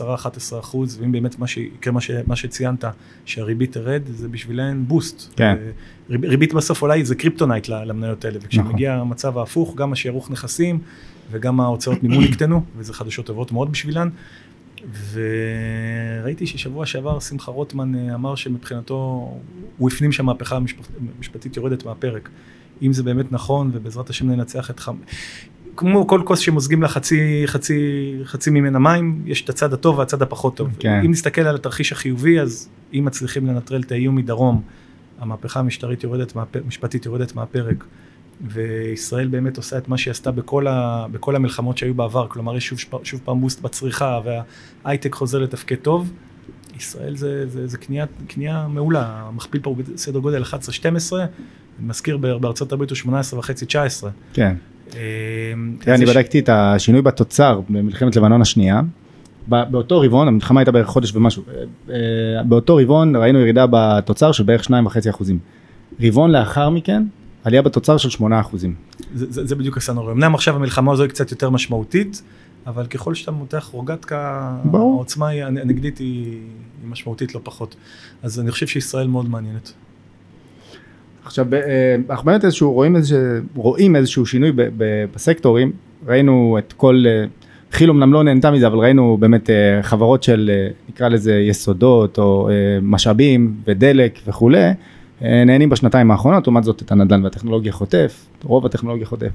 אחוז, 0.59 0.97
ואם 1.01 1.11
באמת 1.11 1.39
מה 1.39 1.47
שיקרה, 1.47 1.93
מה, 1.93 2.01
ש, 2.01 2.11
מה 2.27 2.35
שציינת, 2.35 2.85
שהריבית 3.25 3.71
תרד, 3.73 4.01
זה 4.15 4.27
בשבילן 4.27 4.83
boost. 4.87 5.33
כן. 5.35 5.55
ריב, 6.09 6.25
ריבית 6.25 6.53
בסוף 6.53 6.81
אולי 6.81 7.05
זה 7.05 7.15
kryptonite 7.15 7.67
למניות 7.67 8.25
האלה, 8.25 8.37
נכון. 8.37 8.47
וכשמגיע 8.47 8.93
המצב 8.93 9.37
ההפוך, 9.37 9.75
גם 9.75 9.93
השערוך 9.93 10.31
נכסים 10.31 10.79
וגם 11.31 11.59
ההוצאות 11.59 12.03
מימון 12.03 12.23
יקטנו, 12.23 12.63
וזה 12.77 12.93
חדשות 12.93 13.25
טובות 13.25 13.51
מאוד 13.51 13.71
בשבילן. 13.71 14.09
וראיתי 15.11 16.47
ששבוע 16.47 16.85
שעבר 16.85 17.19
שמחה 17.19 17.51
רוטמן 17.51 17.95
אה, 17.95 18.15
אמר 18.15 18.35
שמבחינתו 18.35 18.95
הוא 19.77 19.89
הפנים 19.89 20.11
שהמהפכה 20.11 20.55
המשפט- 20.55 20.89
המשפטית 21.17 21.57
יורדת 21.57 21.85
מהפרק. 21.85 22.29
אם 22.81 22.93
זה 22.93 23.03
באמת 23.03 23.31
נכון 23.31 23.69
ובעזרת 23.73 24.09
השם 24.09 24.31
ננצח 24.31 24.69
את 24.69 24.79
חמ... 24.79 24.95
כמו 25.75 26.07
כל 26.07 26.21
כוס 26.25 26.39
שמוזגים 26.39 26.81
לה 26.81 26.87
חצי, 26.87 27.43
חצי, 27.45 28.13
חצי 28.23 28.49
ממנה 28.49 28.79
מים, 28.79 29.21
יש 29.25 29.41
את 29.41 29.49
הצד 29.49 29.73
הטוב 29.73 29.99
והצד 29.99 30.21
הפחות 30.21 30.55
טוב. 30.55 30.69
כן. 30.79 31.01
אם 31.05 31.11
נסתכל 31.11 31.41
על 31.41 31.55
התרחיש 31.55 31.91
החיובי, 31.91 32.39
אז 32.39 32.69
אם 32.93 33.05
מצליחים 33.05 33.47
לנטרל 33.47 33.81
את 33.81 33.91
האיום 33.91 34.15
מדרום, 34.15 34.61
המהפכה 35.19 35.59
המשטרית 35.59 36.03
יורדת, 36.03 36.33
המשפטית 36.65 37.05
יורדת 37.05 37.35
מהפרק, 37.35 37.83
וישראל 38.41 39.27
באמת 39.27 39.57
עושה 39.57 39.77
את 39.77 39.87
מה 39.87 39.97
שהיא 39.97 40.11
עשתה 40.11 40.31
בכל, 40.31 40.67
ה, 40.67 41.05
בכל 41.11 41.35
המלחמות 41.35 41.77
שהיו 41.77 41.93
בעבר, 41.93 42.27
כלומר 42.27 42.57
יש 42.57 42.67
שוב, 42.67 42.79
שוב, 43.03 43.21
פעם 43.23 43.41
בוסט 43.41 43.61
בצריכה 43.61 44.19
וההייטק 44.25 45.13
חוזר 45.15 45.39
לתפקד 45.39 45.75
טוב, 45.75 46.11
ישראל 46.77 47.15
זה, 47.15 47.47
זה, 47.47 47.67
זה 47.67 47.77
קנייה, 47.77 48.05
קנייה 48.27 48.67
מעולה, 48.67 49.23
המכפיל 49.27 49.61
פה 49.61 49.69
הוא 49.69 49.77
בסדר 49.77 50.19
גודל 50.19 50.43
11-12, 50.43 50.45
אני 50.45 51.29
מזכיר 51.81 52.17
בארצות 52.17 52.71
הברית 52.71 52.89
הוא 52.89 52.95
18 52.95 53.39
וחצי 53.39 53.65
19. 53.65 54.09
כן. 54.33 54.55
אה, 54.95 54.99
תראה, 55.79 55.95
אני 55.95 56.05
בדקתי 56.05 56.39
את 56.39 56.49
השינוי 56.49 57.01
בתוצר 57.01 57.61
במלחמת 57.69 58.15
לבנון 58.15 58.41
השנייה. 58.41 58.81
באותו 59.47 59.99
רבעון, 59.99 60.27
המלחמה 60.27 60.59
הייתה 60.59 60.71
בערך 60.71 60.87
חודש 60.87 61.15
ומשהו, 61.15 61.43
אה, 61.47 61.63
אה, 61.93 62.43
באותו 62.43 62.75
רבעון 62.75 63.15
ראינו 63.15 63.39
ירידה 63.39 63.65
בתוצר 63.71 64.31
של 64.31 64.43
בערך 64.43 64.63
2.5 64.63 65.09
אחוזים. 65.09 65.39
רבעון 66.01 66.31
לאחר 66.31 66.69
מכן, 66.69 67.03
עלייה 67.43 67.61
בתוצר 67.61 67.97
של 67.97 68.09
8 68.09 68.39
אחוזים. 68.39 68.75
זה, 69.13 69.25
זה, 69.29 69.45
זה 69.45 69.55
בדיוק 69.55 69.77
הסצנריו. 69.77 70.11
אמנם 70.11 70.35
עכשיו 70.35 70.55
המלחמה 70.55 70.91
הזו 70.91 71.03
היא 71.03 71.09
קצת 71.09 71.31
יותר 71.31 71.49
משמעותית, 71.49 72.21
אבל 72.67 72.85
ככל 72.85 73.15
שאתה 73.15 73.31
מותח 73.31 73.69
רוגטקה. 73.71 74.51
העוצמה 74.73 75.29
הנגדית 75.29 75.97
היא, 75.97 76.25
היא 76.81 76.89
משמעותית 76.89 77.35
לא 77.35 77.39
פחות. 77.43 77.75
אז 78.23 78.39
אני 78.39 78.51
חושב 78.51 78.67
שישראל 78.67 79.07
מאוד 79.07 79.29
מעניינת. 79.29 79.73
עכשיו, 81.29 81.53
אה, 81.53 81.59
אנחנו 82.09 82.25
באמת 82.25 82.45
איזשהו, 82.45 82.73
רואים, 82.73 82.95
איזשהו, 82.95 83.17
רואים 83.55 83.95
איזשהו 83.95 84.25
שינוי 84.25 84.51
ב- 84.51 84.61
ב- 84.77 85.05
בסקטורים, 85.15 85.71
ראינו 86.07 86.55
את 86.59 86.73
כל, 86.77 87.03
אה, 87.07 87.25
כי"ל 87.77 87.89
אמנם 87.89 88.13
לא 88.13 88.23
נהנתה 88.23 88.51
מזה, 88.51 88.67
אבל 88.67 88.77
ראינו 88.77 89.17
באמת 89.19 89.49
אה, 89.49 89.83
חברות 89.83 90.23
של, 90.23 90.51
אה, 90.53 90.67
נקרא 90.89 91.07
לזה 91.09 91.33
יסודות, 91.33 92.17
או 92.19 92.49
אה, 92.49 92.53
משאבים 92.81 93.53
ודלק 93.67 94.19
וכולי, 94.27 94.69
אה, 95.23 95.43
נהנים 95.45 95.69
בשנתיים 95.69 96.11
האחרונות, 96.11 96.47
לעומת 96.47 96.63
זאת 96.63 96.81
את 96.81 96.91
הנדל"ן 96.91 97.23
והטכנולוגיה 97.23 97.71
חוטף, 97.71 98.25
רוב 98.43 98.65
הטכנולוגיה 98.65 99.05
חוטף. 99.05 99.31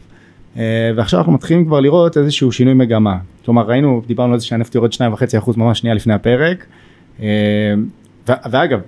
אה, 0.57 0.91
ועכשיו 0.97 1.19
אנחנו 1.19 1.33
מתחילים 1.33 1.65
כבר 1.67 1.81
לראות 1.81 2.17
איזשהו 2.17 2.53
שינוי 2.53 2.75
מגמה. 2.75 3.17
כלומר, 3.45 3.63
ראינו, 3.63 4.03
דיברנו 4.07 4.33
על 4.33 4.39
זה 4.39 4.47
שהנפט 4.47 4.75
יורד 4.75 4.93
2.5% 4.93 5.57
ממש 5.57 5.79
שנייה 5.79 5.95
לפני 5.95 6.15
הפרק. 6.15 6.67
אה, 7.23 7.27
ואגב, 8.29 8.81
אה, 8.81 8.85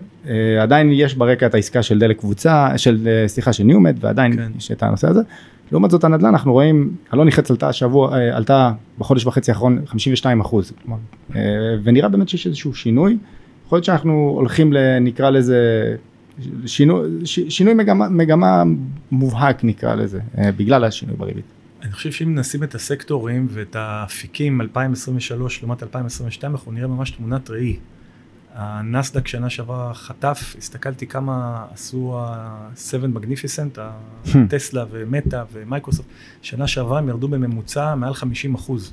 עדיין 0.63 0.91
יש 0.93 1.15
ברקע 1.15 1.47
את 1.47 1.55
העסקה 1.55 1.83
של 1.83 1.99
דלק 1.99 2.19
קבוצה, 2.19 2.79
של, 2.79 3.09
אה, 3.09 3.29
סליחה, 3.29 3.53
של 3.53 3.65
ניומד, 3.65 3.97
ועדיין 4.01 4.37
כן. 4.37 4.53
יש 4.59 4.73
את 4.73 4.83
הנושא 4.83 5.09
הזה. 5.09 5.21
לעומת 5.73 5.91
זאת 5.91 6.05
הנדל"ן, 6.05 6.27
אנחנו 6.27 6.53
רואים, 6.53 6.97
אלון 7.15 7.27
נחץ 7.27 7.51
עלתה 7.51 7.69
השבוע, 7.69 8.19
אה, 8.19 8.37
עלתה 8.37 8.73
בחודש 8.99 9.27
וחצי 9.27 9.51
האחרון 9.51 9.79
52 9.87 10.41
אחוז. 10.41 10.73
כלומר, 10.83 10.99
אה, 11.37 11.41
ונראה 11.83 12.09
באמת 12.09 12.29
שיש 12.29 12.47
איזשהו 12.47 12.75
שינוי. 12.75 13.17
יכול 13.67 13.77
להיות 13.77 13.85
שאנחנו 13.85 14.33
הולכים, 14.37 14.73
נקרא 15.01 15.31
לזה, 15.31 15.95
שינוי, 16.67 17.09
ש- 17.25 17.49
שינוי 17.49 17.75
מגמה, 17.75 18.09
מגמה 18.09 18.63
מובהק 19.11 19.65
נקרא 19.65 19.95
לזה, 19.95 20.21
אה, 20.39 20.53
בגלל 20.53 20.85
השינוי 20.85 21.17
בריבית. 21.17 21.45
אני 21.83 21.93
חושב 21.93 22.13
שאם 22.13 22.35
נשים 22.35 22.63
את 22.63 22.75
הסקטורים 22.75 23.47
ואת 23.51 23.77
האפיקים 23.77 24.61
2023 24.61 25.63
לעומת 25.63 25.83
2022, 25.83 26.53
אנחנו 26.53 26.73
נראה 26.73 26.87
ממש 26.87 27.11
תמונת 27.11 27.51
ראי. 27.51 27.77
הנסדק 28.57 29.29
שנה 29.29 29.51
שעברה 29.51 29.95
חטף, 29.95 30.55
הסתכלתי 30.59 31.07
כמה 31.07 31.65
עשו 31.73 32.19
ה-7 32.19 33.17
Magnificent, 33.17 33.81
הטסלה 34.35 34.85
ומטא 34.91 35.45
ומייקרוסופט, 35.53 36.09
שנה 36.43 36.67
שעברה 36.67 36.99
הם 36.99 37.09
ירדו 37.09 37.29
בממוצע 37.29 37.95
מעל 37.95 38.15
50 38.15 38.55
אחוז. 38.55 38.93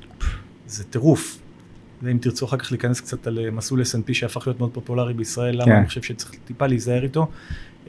זה 0.67 0.83
טירוף. 0.83 1.39
ואם 2.01 2.17
תרצו 2.17 2.45
אחר 2.45 2.57
כך 2.57 2.71
להיכנס 2.71 3.01
קצת 3.01 3.27
על 3.27 3.39
אה, 3.39 3.51
מסלול 3.51 3.81
S&P 3.81 4.13
שהפך 4.13 4.47
להיות 4.47 4.59
מאוד 4.59 4.71
פופולרי 4.73 5.13
בישראל, 5.13 5.55
למה 5.55 5.65
כן. 5.65 5.71
אני 5.71 5.87
חושב 5.87 6.01
שצריך 6.01 6.35
טיפה 6.45 6.67
להיזהר 6.67 7.03
איתו. 7.03 7.27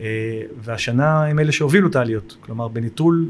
אה, 0.00 0.43
והשנה 0.62 1.25
הם 1.25 1.38
אלה 1.38 1.52
שהובילו 1.52 1.88
את 1.88 1.97
העליות, 1.97 2.37
כלומר 2.40 2.69
בניטרול, 2.69 3.28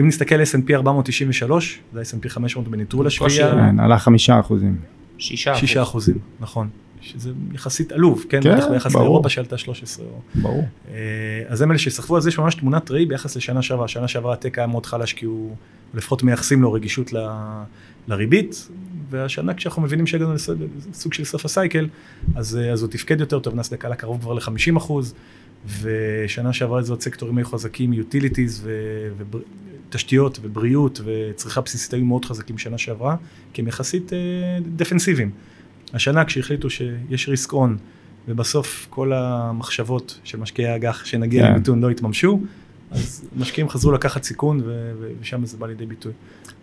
אם 0.00 0.08
נסתכל 0.08 0.42
S&P 0.42 0.74
493, 0.74 1.80
זה 1.92 2.00
ה-S&P 2.00 2.28
500 2.28 2.68
בניטרול 2.68 3.06
השביעייה, 3.06 3.50
עלה. 3.50 3.62
כן, 3.62 3.80
עלה 3.80 3.98
חמישה 3.98 4.40
אחוזים. 4.40 4.76
שישה 5.18 5.54
שישה 5.54 5.82
אחוז. 5.82 6.02
אחוזים, 6.02 6.18
נכון. 6.40 6.68
שזה 7.02 7.30
יחסית 7.52 7.92
עלוב, 7.92 8.24
כן? 8.28 8.42
כן, 8.42 8.56
בטח 8.56 8.66
ביחס 8.66 8.92
ברור. 8.92 9.04
לאירופה 9.04 9.28
שעלתה 9.28 9.58
13. 9.58 10.06
או... 10.06 10.20
ברור. 10.34 10.64
אה, 10.90 10.94
אז 11.48 11.62
הם 11.62 11.70
אלה 11.70 11.78
שסחבו, 11.78 12.16
אז 12.16 12.26
יש 12.26 12.38
ממש 12.38 12.54
תמונת 12.54 12.90
ראי 12.90 13.06
ביחס 13.06 13.36
לשנה 13.36 13.62
שעברה. 13.62 13.88
שנה 13.88 14.08
שעברה 14.08 14.32
ה 14.32 14.37
tech 14.37 14.58
היה 14.58 14.66
מאוד 14.66 14.86
חלש 14.86 15.12
כי 15.12 15.26
הוא, 15.26 15.56
לפחות 15.94 16.22
מייחסים 16.22 16.62
לו 16.62 16.72
רגישות 16.72 17.12
ל, 17.12 17.16
לריבית, 18.08 18.68
והשנה 19.10 19.54
כשאנחנו 19.54 19.82
מבינים 19.82 20.06
שהגענו 20.06 20.34
לסוג 20.90 21.12
של 21.12 21.24
סוף 21.24 21.44
הסייקל, 21.44 21.88
אז, 22.34 22.56
אה, 22.56 22.72
אז 22.72 22.82
הוא 22.82 22.90
תפקד 22.90 23.20
יותר 23.20 23.38
טוב, 23.38 23.54
נסדק 23.54 23.84
עלה 23.84 23.96
קרוב 23.96 24.20
כבר 24.20 24.32
ל-50 24.32 24.76
אחוז, 24.76 25.14
ושנה 25.80 26.52
שעברה 26.52 26.78
איזה 26.78 26.92
עוד 26.92 27.00
סקטורים 27.00 27.38
היו 27.38 27.46
חזקים, 27.46 27.92
יוטיליטיז 27.92 28.68
ותשתיות 29.88 30.38
ובריאות 30.42 31.00
וצריכה 31.04 31.60
בסיסית 31.60 31.94
היו 31.94 32.04
מאוד 32.04 32.24
חזקים 32.24 32.58
שנה 32.58 32.78
שעברה, 32.78 33.16
כי 33.52 33.62
הם 33.62 33.68
יחסית 33.68 34.12
אה, 34.12 34.18
דפנסיביים. 34.76 35.30
השנה 35.94 36.24
כשהחליטו 36.24 36.70
שיש 36.70 37.28
ריסק 37.28 37.52
און, 37.52 37.76
ובסוף 38.28 38.86
כל 38.90 39.12
המחשבות 39.12 40.20
של 40.24 40.38
משקיעי 40.38 40.68
האג"ח 40.68 41.04
שנגיע 41.04 41.42
כן. 41.42 41.52
למיתון 41.52 41.80
לא 41.80 41.90
התממשו, 41.90 42.40
אז 42.90 43.28
משקיעים 43.36 43.68
חזרו 43.68 43.92
לקחת 43.92 44.22
סיכון 44.22 44.60
ו- 44.64 44.92
ו- 45.00 45.08
ושם 45.20 45.46
זה 45.46 45.56
בא 45.56 45.66
לידי 45.66 45.86
ביטוי. 45.86 46.12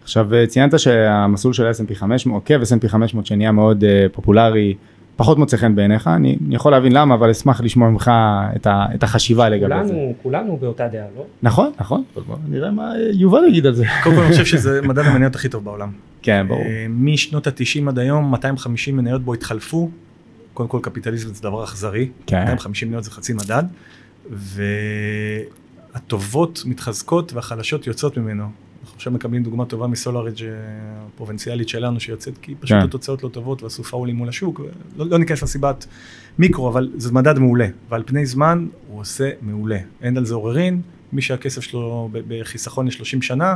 עכשיו 0.03 0.33
אה, 0.33 0.47
ציינת 0.47 0.79
שהמסלול 0.79 1.53
של 1.53 1.67
ה-S&P 1.67 1.95
500, 1.95 2.41
עוקב 2.41 2.63
S&P 2.63 2.87
500 2.87 3.25
שנהיה 3.25 3.51
מאוד 3.51 3.83
אה, 3.83 4.05
פופולרי, 4.11 4.75
פחות 5.15 5.37
מוצא 5.37 5.57
חן 5.57 5.75
בעיניך, 5.75 6.07
אני, 6.07 6.37
אני 6.47 6.55
יכול 6.55 6.71
להבין 6.71 6.91
למה, 6.91 7.15
אבל 7.15 7.29
אשמח 7.29 7.61
לשמוע 7.61 7.89
ממך 7.89 8.11
את, 8.55 8.67
ה, 8.67 8.85
את 8.95 9.03
החשיבה 9.03 9.49
לגבי 9.49 9.85
זה. 9.85 9.93
כולנו, 9.93 10.13
כולנו 10.23 10.57
באותה 10.57 10.87
דעה, 10.87 11.05
לא? 11.17 11.25
נכון, 11.43 11.71
נכון, 11.79 12.03
נראה 12.49 12.71
מה 12.71 12.91
יובל 13.13 13.47
יגיד 13.47 13.65
על 13.65 13.73
זה. 13.73 13.85
קודם 14.03 14.15
כל 14.15 14.21
אני 14.21 14.31
חושב 14.31 14.45
שזה 14.45 14.81
מדד 14.81 15.05
המניות 15.05 15.35
הכי 15.35 15.49
טוב 15.49 15.63
בעולם. 15.63 15.89
כן, 16.21 16.45
ברור. 16.47 16.61
אה, 16.61 16.85
משנות 16.89 17.47
ה-90 17.47 17.89
עד 17.89 17.99
היום, 17.99 18.31
250 18.31 18.97
מניות 18.97 19.23
בו 19.23 19.33
התחלפו. 19.33 19.89
קודם 20.53 20.69
כל 20.69 20.79
קפיטליזם 20.83 21.33
זה 21.33 21.41
דבר 21.41 21.63
אכזרי, 21.63 22.09
כן. 22.25 22.39
250 22.39 22.87
מניות 22.87 23.03
זה 23.03 23.11
חצי 23.11 23.33
מדד, 23.33 23.63
והטובות 25.93 26.63
מתחזקות 26.65 27.33
והחלשות 27.33 27.87
יוצאות 27.87 28.17
ממנו. 28.17 28.49
אנחנו 28.81 28.95
עכשיו 28.95 29.13
מקבלים 29.13 29.43
דוגמה 29.43 29.65
טובה 29.65 29.87
מסולאריג' 29.87 30.43
הפרובינציאלית 30.45 31.69
שלנו 31.69 31.99
שיוצאת, 31.99 32.37
כי 32.41 32.55
פשוט 32.59 32.77
כן. 32.77 32.83
התוצאות 32.83 33.23
לא 33.23 33.29
טובות 33.29 33.63
ועשו 33.63 33.83
פאולים 33.83 34.15
מול 34.15 34.29
השוק, 34.29 34.61
לא, 34.97 35.05
לא 35.05 35.17
ניכנס 35.17 35.43
לסיבת 35.43 35.85
מיקרו, 36.39 36.69
אבל 36.69 36.91
זה 36.97 37.11
מדד 37.11 37.39
מעולה, 37.39 37.67
ועל 37.89 38.03
פני 38.05 38.25
זמן 38.25 38.67
הוא 38.87 38.99
עושה 38.99 39.29
מעולה, 39.41 39.77
אין 40.01 40.17
על 40.17 40.25
זה 40.25 40.33
עוררין, 40.33 40.81
מי 41.13 41.21
שהכסף 41.21 41.61
שלו 41.61 42.09
בחיסכון 42.27 42.87
ל-30 42.87 43.21
שנה, 43.21 43.55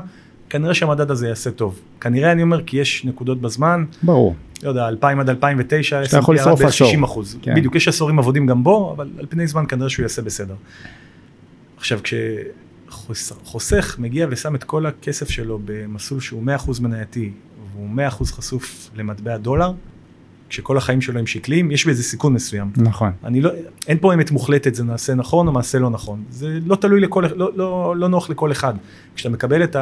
כנראה 0.50 0.74
שהמדד 0.74 1.12
הזה 1.12 1.28
יעשה 1.28 1.52
טוב. 1.52 1.80
כנראה 2.02 2.32
אני 2.32 2.42
אומר 2.44 2.64
כי 2.64 2.78
יש 2.78 3.06
נקודות 3.06 3.42
בזמן, 3.42 3.86
ברור. 4.04 4.36
לא 4.64 4.70
יודע, 4.70 4.88
2000 4.88 5.20
עד 5.20 5.30
2009, 5.30 6.06
שאתה 6.06 6.18
יכול 6.18 6.36
לשרוף 6.36 6.62
עשור. 6.62 6.92
ב-60 6.92 7.06
אחוז. 7.06 7.38
כן. 7.42 7.56
בדיוק, 7.56 7.76
יש 7.76 7.88
עשורים 7.88 8.20
אבודים 8.20 8.48
גם 8.48 8.64
בו, 8.64 8.94
אבל 8.96 9.10
על 9.20 9.26
פני 9.30 9.48
זמן 9.48 9.66
כנראה 9.68 9.90
שהוא 9.90 10.04
יעשה 10.04 10.22
בסדר. 10.22 10.56
עכשיו, 11.78 12.00
כשחוסך 12.04 13.96
מגיע 14.00 14.28
ושם 14.30 14.56
את 14.56 14.64
כל 14.64 14.86
הכסף 14.86 15.30
שלו 15.30 15.60
במסלול 15.66 16.20
שהוא 16.20 16.44
100% 16.68 16.82
מנייתי, 16.82 17.32
והוא 17.74 17.90
100% 18.10 18.24
חשוף 18.24 18.90
למטבע 18.96 19.38
דולר, 19.38 19.72
כשכל 20.54 20.78
החיים 20.78 21.02
שלו 21.02 21.20
הם 21.20 21.28
שקליים, 21.28 21.72
יש 21.72 21.88
בזה 21.88 22.04
סיכון 22.04 22.34
מסוים. 22.34 22.72
נכון. 22.78 23.12
אני 23.24 23.42
לא, 23.42 23.52
אין 23.88 23.98
פה 24.02 24.14
אמת 24.14 24.32
מוחלטת, 24.32 24.76
זה 24.76 24.84
נעשה 24.84 25.16
נכון 25.16 25.48
או 25.48 25.52
מעשה 25.52 25.80
לא 25.80 25.90
נכון. 25.90 26.24
זה 26.30 26.60
לא 26.66 26.76
תלוי 26.76 27.02
לכל, 27.02 27.26
לא, 27.36 27.52
לא, 27.56 27.96
לא 27.98 28.08
נוח 28.08 28.30
לכל 28.30 28.52
אחד. 28.52 28.74
כשאתה 29.16 29.30
מקבל 29.30 29.64
את 29.64 29.76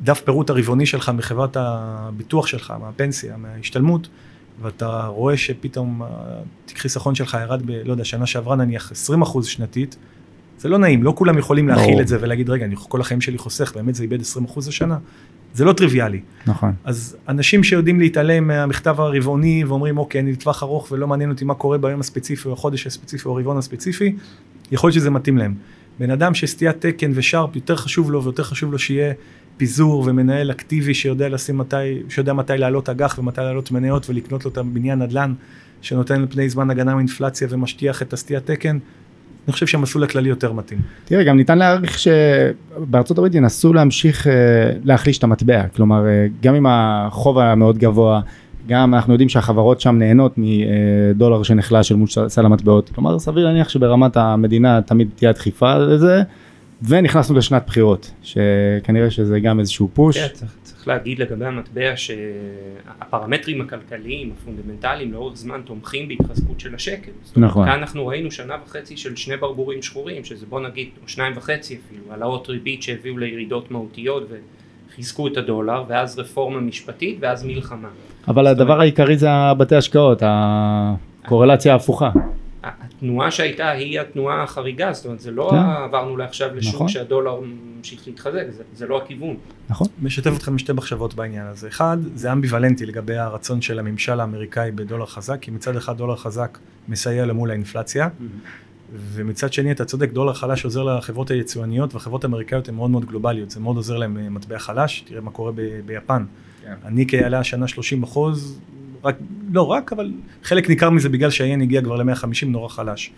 הדף 0.00 0.20
פירוט 0.20 0.50
הרבעוני 0.50 0.86
שלך 0.86 1.08
מחברת 1.08 1.56
הביטוח 1.56 2.46
שלך, 2.46 2.74
מהפנסיה, 2.80 3.36
מההשתלמות, 3.36 4.08
ואתה 4.62 5.06
רואה 5.06 5.36
שפתאום 5.36 6.02
התיק 6.02 6.78
חיסכון 6.78 7.14
שלך 7.14 7.36
ירד 7.42 7.62
ב, 7.66 7.70
לא 7.70 7.92
יודע, 7.92 8.04
שנה 8.04 8.26
שעברה 8.26 8.56
נניח 8.56 8.92
20 8.92 9.22
אחוז 9.22 9.46
שנתית, 9.46 9.96
זה 10.58 10.68
לא 10.68 10.78
נעים, 10.78 11.02
לא 11.02 11.12
כולם 11.16 11.38
יכולים 11.38 11.68
להכיל 11.68 11.86
ברור. 11.86 12.00
את 12.00 12.08
זה 12.08 12.18
ולהגיד, 12.20 12.50
רגע, 12.50 12.64
אני 12.64 12.74
כל 12.76 13.00
החיים 13.00 13.20
שלי 13.20 13.38
חוסך, 13.38 13.72
באמת 13.74 13.94
זה 13.94 14.02
איבד 14.02 14.20
20 14.20 14.44
אחוז 14.44 14.68
השנה. 14.68 14.98
זה 15.54 15.64
לא 15.64 15.72
טריוויאלי. 15.72 16.20
נכון. 16.46 16.72
אז 16.84 17.16
אנשים 17.28 17.64
שיודעים 17.64 18.00
להתעלם 18.00 18.46
מהמכתב 18.46 19.00
הרבעוני 19.00 19.64
ואומרים 19.64 19.98
אוקיי 19.98 20.20
אני 20.20 20.32
לטווח 20.32 20.62
ארוך 20.62 20.88
ולא 20.92 21.06
מעניין 21.06 21.30
אותי 21.30 21.44
מה 21.44 21.54
קורה 21.54 21.78
ביום 21.78 22.00
הספציפי 22.00 22.48
או 22.48 22.52
החודש 22.52 22.86
הספציפי 22.86 23.28
או 23.28 23.38
הרבעון 23.38 23.58
הספציפי, 23.58 24.16
יכול 24.72 24.88
להיות 24.88 24.94
שזה 24.94 25.10
מתאים 25.10 25.38
להם. 25.38 25.54
בן 25.98 26.10
אדם 26.10 26.34
שסטיית 26.34 26.86
תקן 26.86 27.10
ושארפ 27.14 27.56
יותר 27.56 27.76
חשוב 27.76 28.10
לו 28.10 28.24
ויותר 28.24 28.42
חשוב 28.42 28.72
לו 28.72 28.78
שיהיה 28.78 29.12
פיזור 29.56 30.04
ומנהל 30.06 30.50
אקטיבי 30.50 30.94
שיודע 30.94 31.28
לשים 31.28 31.58
מתי, 31.58 32.02
שיודע 32.08 32.32
מתי 32.32 32.52
לעלות 32.56 32.88
אג"ח 32.88 33.18
ומתי 33.18 33.40
לעלות 33.40 33.70
מניות 33.70 34.10
ולקנות 34.10 34.44
לו 34.44 34.50
את 34.50 34.58
הבניין 34.58 35.02
נדל"ן 35.02 35.34
שנותן 35.82 36.14
על 36.14 36.26
פני 36.30 36.48
זמן 36.48 36.70
הגנה 36.70 36.94
מאינפלציה 36.94 37.48
ומשטיח 37.50 38.02
את 38.02 38.12
הסטיית 38.12 38.46
תקן. 38.46 38.78
אני 39.48 39.52
חושב 39.52 39.66
שהמסלול 39.66 40.04
הכללי 40.04 40.28
יותר 40.28 40.52
מתאים. 40.52 40.78
תראה, 41.04 41.24
גם 41.24 41.36
ניתן 41.36 41.58
להעריך 41.58 41.98
שבארצות 41.98 43.18
הברית 43.18 43.34
ינסו 43.34 43.72
להמשיך 43.72 44.26
אה, 44.26 44.32
להחליש 44.84 45.18
את 45.18 45.24
המטבע, 45.24 45.68
כלומר, 45.68 46.06
אה, 46.06 46.26
גם 46.42 46.54
עם 46.54 46.66
החוב 46.68 47.38
המאוד 47.38 47.78
גבוה, 47.78 48.20
גם 48.68 48.94
אנחנו 48.94 49.12
יודעים 49.12 49.28
שהחברות 49.28 49.80
שם 49.80 49.98
נהנות 49.98 50.34
מדולר 50.36 51.42
שנחלש 51.42 51.92
אל 51.92 51.96
מול 51.96 52.08
סל 52.28 52.46
המטבעות, 52.46 52.90
כלומר, 52.94 53.18
סביר 53.18 53.44
להניח 53.44 53.68
שברמת 53.68 54.16
המדינה 54.16 54.82
תמיד 54.82 55.08
תהיה 55.14 55.32
דחיפה 55.32 55.78
לזה, 55.78 56.22
ונכנסנו 56.82 57.36
לשנת 57.36 57.62
בחירות, 57.66 58.10
שכנראה 58.22 59.10
שזה 59.10 59.40
גם 59.40 59.60
איזשהו 59.60 59.88
פוש. 59.94 60.18
כן, 60.18 60.46
צריך, 60.84 60.96
להגיד 60.96 61.18
לגבי 61.18 61.46
המטבע 61.46 61.92
שהפרמטרים 61.96 63.60
הכלכליים 63.60 64.32
הפונדמנטליים 64.36 65.12
לאורך 65.12 65.36
זמן 65.36 65.60
תומכים 65.64 66.08
בהתחזקות 66.08 66.60
של 66.60 66.74
השקל. 66.74 67.10
אומרת, 67.36 67.50
נכון. 67.50 67.66
כאן 67.66 67.78
אנחנו 67.78 68.06
ראינו 68.06 68.30
שנה 68.30 68.54
וחצי 68.64 68.96
של 68.96 69.16
שני 69.16 69.36
ברבורים 69.36 69.82
שחורים, 69.82 70.24
שזה 70.24 70.46
בוא 70.46 70.60
נגיד, 70.60 70.88
או 71.02 71.08
שניים 71.08 71.32
וחצי 71.36 71.78
אפילו, 71.86 72.02
העלאות 72.10 72.48
ריבית 72.48 72.82
שהביאו 72.82 73.18
לירידות 73.18 73.70
מהותיות 73.70 74.28
וחיזקו 74.88 75.26
את 75.26 75.36
הדולר, 75.36 75.84
ואז 75.88 76.18
רפורמה 76.18 76.60
משפטית 76.60 77.16
ואז 77.20 77.44
מלחמה. 77.44 77.88
אבל 78.28 78.46
הדבר 78.46 78.80
העיקרי 78.80 79.16
זה 79.16 79.30
הבתי 79.30 79.76
השקעות, 79.76 80.22
הקורלציה 80.26 81.72
ההפוכה. 81.72 82.10
התנועה 83.04 83.30
שהייתה 83.30 83.70
היא 83.70 84.00
התנועה 84.00 84.42
החריגה, 84.42 84.92
זאת 84.92 85.04
אומרת 85.04 85.20
זה 85.20 85.30
לא 85.30 85.48
כן. 85.50 85.56
עברנו 85.56 86.16
לעכשיו 86.16 86.54
לשוק 86.54 86.74
נכון. 86.74 86.88
שהדולר 86.88 87.40
ממשיך 87.40 88.02
להתחזק, 88.06 88.44
זה, 88.50 88.62
זה 88.74 88.86
לא 88.86 88.98
הכיוון. 88.98 89.36
נכון? 89.68 89.86
משתף 90.02 90.30
אתכם 90.36 90.54
בשתי 90.54 90.72
מחשבות 90.72 91.14
בעניין 91.14 91.46
הזה. 91.46 91.68
אחד, 91.68 91.96
זה 92.14 92.32
אמביוולנטי 92.32 92.86
לגבי 92.86 93.16
הרצון 93.16 93.62
של 93.62 93.78
הממשל 93.78 94.20
האמריקאי 94.20 94.70
בדולר 94.70 95.06
חזק, 95.06 95.38
כי 95.40 95.50
מצד 95.50 95.76
אחד 95.76 95.96
דולר 95.96 96.16
חזק 96.16 96.58
מסייע 96.88 97.26
למול 97.26 97.50
האינפלציה, 97.50 98.08
ומצד 98.92 99.52
שני 99.52 99.72
אתה 99.72 99.84
צודק, 99.84 100.10
דולר 100.10 100.32
חלש 100.32 100.64
עוזר 100.64 100.82
לחברות 100.82 101.30
היצואניות, 101.30 101.94
והחברות 101.94 102.24
האמריקאיות 102.24 102.68
הן 102.68 102.74
מאוד 102.74 102.90
מאוד 102.90 103.04
גלובליות, 103.04 103.50
זה 103.50 103.60
מאוד 103.60 103.76
עוזר 103.76 103.96
להם 103.96 104.18
אה, 104.18 104.30
מטבע 104.30 104.58
חלש, 104.58 105.04
תראה 105.06 105.20
מה 105.20 105.30
קורה 105.30 105.52
ב- 105.52 105.80
ביפן. 105.86 106.24
כן. 106.64 106.74
הניקי 106.82 107.24
עלה 107.24 107.38
השנה 107.38 107.68
30 107.68 108.02
אחוז, 108.02 108.60
רק, 109.04 109.16
לא 109.54 109.62
רק, 109.62 109.92
אבל 109.92 110.12
חלק 110.42 110.68
ניכר 110.68 110.90
מזה 110.90 111.08
בגלל 111.08 111.30
שהיין 111.30 111.60
הגיע 111.60 111.82
כבר 111.82 111.96
ל-150 111.96 112.46
נורא 112.46 112.68
חלש. 112.68 113.12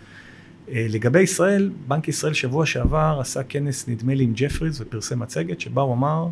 אה, 0.71 0.85
לגבי 0.89 1.21
ישראל, 1.21 1.71
בנק 1.87 2.07
ישראל 2.07 2.33
שבוע 2.33 2.65
שעבר 2.65 3.17
עשה 3.21 3.43
כנס 3.43 3.87
נדמה 3.87 4.13
לי 4.15 4.23
עם 4.23 4.33
ג'פריז 4.35 4.81
ופרסם 4.81 5.19
מצגת 5.19 5.59
שבה 5.59 5.81
הוא 5.81 5.93
אמר, 5.93 6.27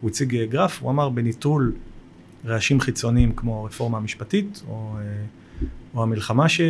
הוא 0.00 0.10
הציג 0.10 0.36
אה, 0.36 0.46
גרף, 0.46 0.82
הוא 0.82 0.90
אמר 0.90 1.08
בניטרול 1.08 1.72
רעשים 2.46 2.80
חיצוניים 2.80 3.32
כמו 3.32 3.62
הרפורמה 3.62 3.98
המשפטית 3.98 4.62
או, 4.68 4.94
אה, 4.98 5.02
או 5.94 6.02
המלחמה 6.02 6.48
ש, 6.48 6.60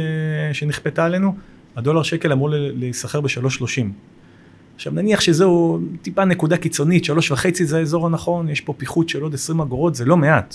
שנכפתה 0.53 1.05
עלינו, 1.05 1.37
הדולר 1.77 2.03
שקל 2.03 2.33
אמור 2.33 2.49
להיסחר 2.53 3.21
ב-3.30. 3.21 3.83
עכשיו 4.75 4.93
נניח 4.93 5.21
שזהו 5.21 5.81
טיפה 6.03 6.25
נקודה 6.25 6.57
קיצונית, 6.57 7.05
שלוש 7.05 7.31
וחצי 7.31 7.65
זה 7.65 7.79
האזור 7.79 8.07
הנכון, 8.07 8.49
יש 8.49 8.61
פה 8.61 8.73
פיחות 8.73 9.09
של 9.09 9.23
עוד 9.23 9.35
20 9.35 9.61
אגורות, 9.61 9.95
זה 9.95 10.05
לא 10.05 10.17
מעט. 10.17 10.55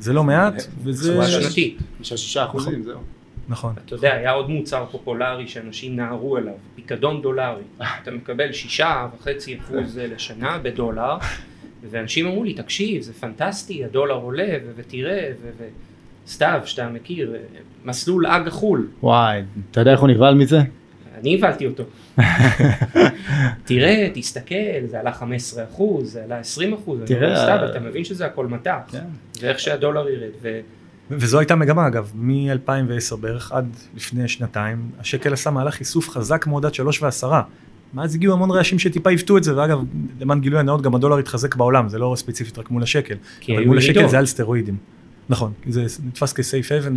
זה 0.00 0.12
לא 0.12 0.24
מעט, 0.24 0.54
וזה... 0.82 1.12
תשואה 1.12 1.26
שנתית. 1.26 1.78
שישה 2.02 2.44
אחוזים, 2.44 2.82
זהו. 2.82 2.98
נכון. 3.48 3.74
אתה 3.84 3.94
יודע, 3.94 4.14
היה 4.14 4.30
עוד 4.30 4.50
מוצר 4.50 4.84
פופולרי 4.90 5.48
שאנשים 5.48 5.96
נהרו 5.96 6.36
אליו, 6.36 6.52
פיקדון 6.74 7.22
דולרי. 7.22 7.62
אתה 8.02 8.10
מקבל 8.10 8.52
שישה 8.52 9.06
וחצי 9.18 9.58
אחוז 9.58 9.98
לשנה 9.98 10.58
בדולר, 10.58 11.16
ואנשים 11.90 12.26
אמרו 12.26 12.44
לי, 12.44 12.54
תקשיב, 12.54 13.02
זה 13.02 13.12
פנטסטי, 13.12 13.84
הדולר 13.84 14.14
עולה, 14.14 14.56
ותראה, 14.76 15.30
ו- 15.42 15.64
סתיו, 16.26 16.60
שאתה 16.64 16.88
מכיר, 16.88 17.34
מסלול 17.84 18.26
אג"ח 18.26 18.52
חו"ל, 18.52 18.88
וואי, 19.02 19.42
אתה 19.70 19.80
יודע 19.80 19.92
איך 19.92 20.00
הוא 20.00 20.08
נבהל 20.08 20.34
מזה? 20.34 20.60
אני 21.14 21.34
הבנתי 21.34 21.66
אותו. 21.66 21.82
תראה, 23.64 24.08
תסתכל, 24.14 24.54
זה 24.86 25.00
עלה 25.00 25.12
15 25.12 25.64
אחוז, 25.64 26.12
זה 26.12 26.24
עלה 26.24 26.38
20 26.38 26.72
אחוז, 26.72 27.00
תראה, 27.06 27.36
סתיו, 27.36 27.58
אה, 27.62 27.70
אתה 27.70 27.80
מבין 27.80 28.04
שזה 28.04 28.26
הכל 28.26 28.46
מטח, 28.46 28.78
כן. 28.90 28.98
ואיך 29.40 29.58
שהדולר 29.58 30.08
ירד, 30.08 30.30
ו- 30.42 30.60
וזו 31.10 31.38
הייתה 31.38 31.54
מגמה 31.54 31.86
אגב, 31.86 32.12
מ-2010 32.14 33.16
בערך 33.16 33.52
עד 33.52 33.66
לפני 33.96 34.28
שנתיים, 34.28 34.90
השקל 34.98 35.32
עשה 35.32 35.50
מהלך 35.50 35.80
איסוף 35.80 36.08
חזק 36.08 36.46
מאוד 36.46 36.66
עד 36.66 36.74
שלוש 36.74 37.02
ועשרה. 37.02 37.42
מאז 37.94 38.14
הגיעו 38.14 38.32
המון 38.32 38.50
רעשים 38.50 38.78
שטיפה 38.78 39.10
עיוותו 39.10 39.38
את 39.38 39.44
זה, 39.44 39.56
ואגב, 39.56 39.78
למען 40.20 40.40
גילוי 40.40 40.60
הנאות, 40.60 40.82
גם 40.82 40.94
הדולר 40.94 41.18
התחזק 41.18 41.54
בעולם, 41.54 41.88
זה 41.88 41.98
לא 41.98 42.14
ספציפית 42.16 42.58
רק 42.58 42.70
מול 42.70 42.82
השקל. 42.82 43.14
אבל 43.48 43.64
מול 43.64 43.78
השקל. 43.78 44.08
זה 44.08 44.18
על 44.18 44.26
סטרואידים. 44.26 44.76
נכון, 45.30 45.52
זה 45.66 45.84
נתפס 46.06 46.32
כסייף 46.32 46.72
אבן 46.72 46.96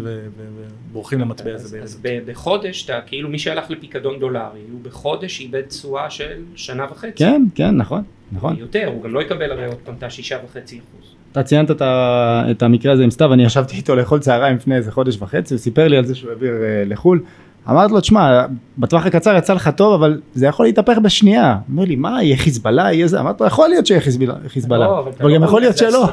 ובורחים 0.90 1.20
למטבע 1.20 1.54
הזה 1.54 1.82
אז 1.82 2.02
בחודש, 2.26 2.86
אתה 2.86 3.00
כאילו 3.06 3.30
מי 3.30 3.40
שהלך 3.40 3.72
לפיקדון 3.72 4.20
דולרי, 4.20 4.60
הוא 4.72 4.82
בחודש 4.82 5.40
איבד 5.40 5.62
תשואה 5.62 6.10
של 6.10 6.42
שנה 6.56 6.86
וחצי. 6.92 7.12
כן, 7.16 7.44
כן, 7.56 7.78
נכון, 7.78 8.04
נכון. 8.32 8.56
יותר, 8.58 8.88
הוא 8.88 9.04
גם 9.04 9.14
לא 9.14 9.22
יקבל 9.22 9.52
הרי 9.52 9.66
עוד 9.66 9.78
פעם 9.84 9.96
את 9.98 10.04
השישה 10.04 10.38
וחצי 10.46 10.80
אחוז. 10.80 11.16
אתה 11.32 11.44
ציינת 11.44 11.72
את, 11.72 11.82
ה, 11.82 12.44
את 12.52 12.64
המקרה 12.64 12.94
הזה 12.94 13.04
עם 13.04 13.12
סתיו, 13.12 13.34
אני 13.34 13.44
ישבתי 13.44 13.76
איתו 13.76 13.96
לאכול 13.96 14.20
צהריים 14.20 14.56
לפני 14.56 14.76
איזה 14.76 14.92
חודש 14.92 15.18
וחצי, 15.20 15.54
הוא 15.54 15.60
סיפר 15.60 15.88
לי 15.88 15.98
על 15.98 16.06
זה 16.06 16.16
שהוא 16.16 16.30
העביר 16.30 16.54
אה, 16.54 16.84
לחו"ל. 16.86 17.24
אמרתי 17.70 17.94
לו, 17.94 18.00
תשמע, 18.00 18.46
בטווח 18.78 19.06
הקצר 19.06 19.36
יצא 19.38 19.54
לך 19.54 19.70
טוב, 19.76 19.94
אבל 19.94 20.22
זה 20.34 20.46
יכול 20.48 20.66
להתהפך 20.66 20.98
בשנייה. 20.98 21.58
אומר 21.72 21.84
לי, 21.84 21.96
מה, 21.96 22.24
יהיה 22.24 22.38
חיזבאללה, 22.38 22.94
יהיה 22.94 23.08
זה? 23.08 23.20
אמרתי 23.20 23.44
לו, 23.44 23.48
יכול 23.48 23.70
להיות 23.70 23.86
שיהיה 23.86 24.02
חיזבאללה. 24.48 24.86
לא, 24.86 25.00
אבל 25.00 25.12
לא 25.20 25.36
גם 25.36 25.44
יכול 25.44 25.64
יודע, 25.64 25.76
להיות 25.82 25.94
שלא. 25.94 26.10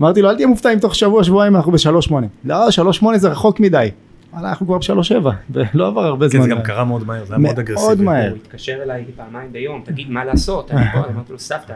אמרתי 0.00 0.22
לו, 0.22 0.30
אל 0.30 0.34
תהיה 0.34 0.46
מופתע 0.46 0.72
אם 0.72 0.78
תוך 0.78 0.94
שבוע, 0.94 1.24
שבועיים 1.24 1.56
אנחנו 1.56 1.72
בשלוש 1.72 2.04
שמונה. 2.04 2.26
לא, 2.44 2.70
שלוש 2.70 2.96
שמונה 2.96 3.18
זה 3.18 3.28
רחוק 3.28 3.60
מדי. 3.60 3.90
וואלה, 4.32 4.48
אנחנו 4.48 4.66
כבר 4.66 4.78
בשלוש 4.78 5.08
שבע, 5.08 5.30
ולא 5.50 5.86
עבר 5.86 6.04
הרבה 6.04 6.26
כן, 6.28 6.32
זמן. 6.38 6.42
זה 6.42 6.48
גם 6.48 6.62
קרה 6.62 6.84
מאוד 6.84 7.06
מהר, 7.06 7.24
זה 7.24 7.34
היה 7.34 7.38
מאוד 7.38 7.54
מאוד 7.54 7.58
אגרסיבי. 7.58 8.04
מהר. 8.04 8.28
הוא 8.30 8.36
התקשר 8.36 8.82
אליי 8.82 9.04
פעמיים 9.16 9.52
ביום, 9.52 9.82
תגיד 9.84 10.10
מה 10.10 10.24
לעשות, 10.24 10.70
אני 10.70 10.84
פה, 10.92 10.98
אמרתי 10.98 11.32
לו 11.32 11.38
סבתא, 11.38 11.72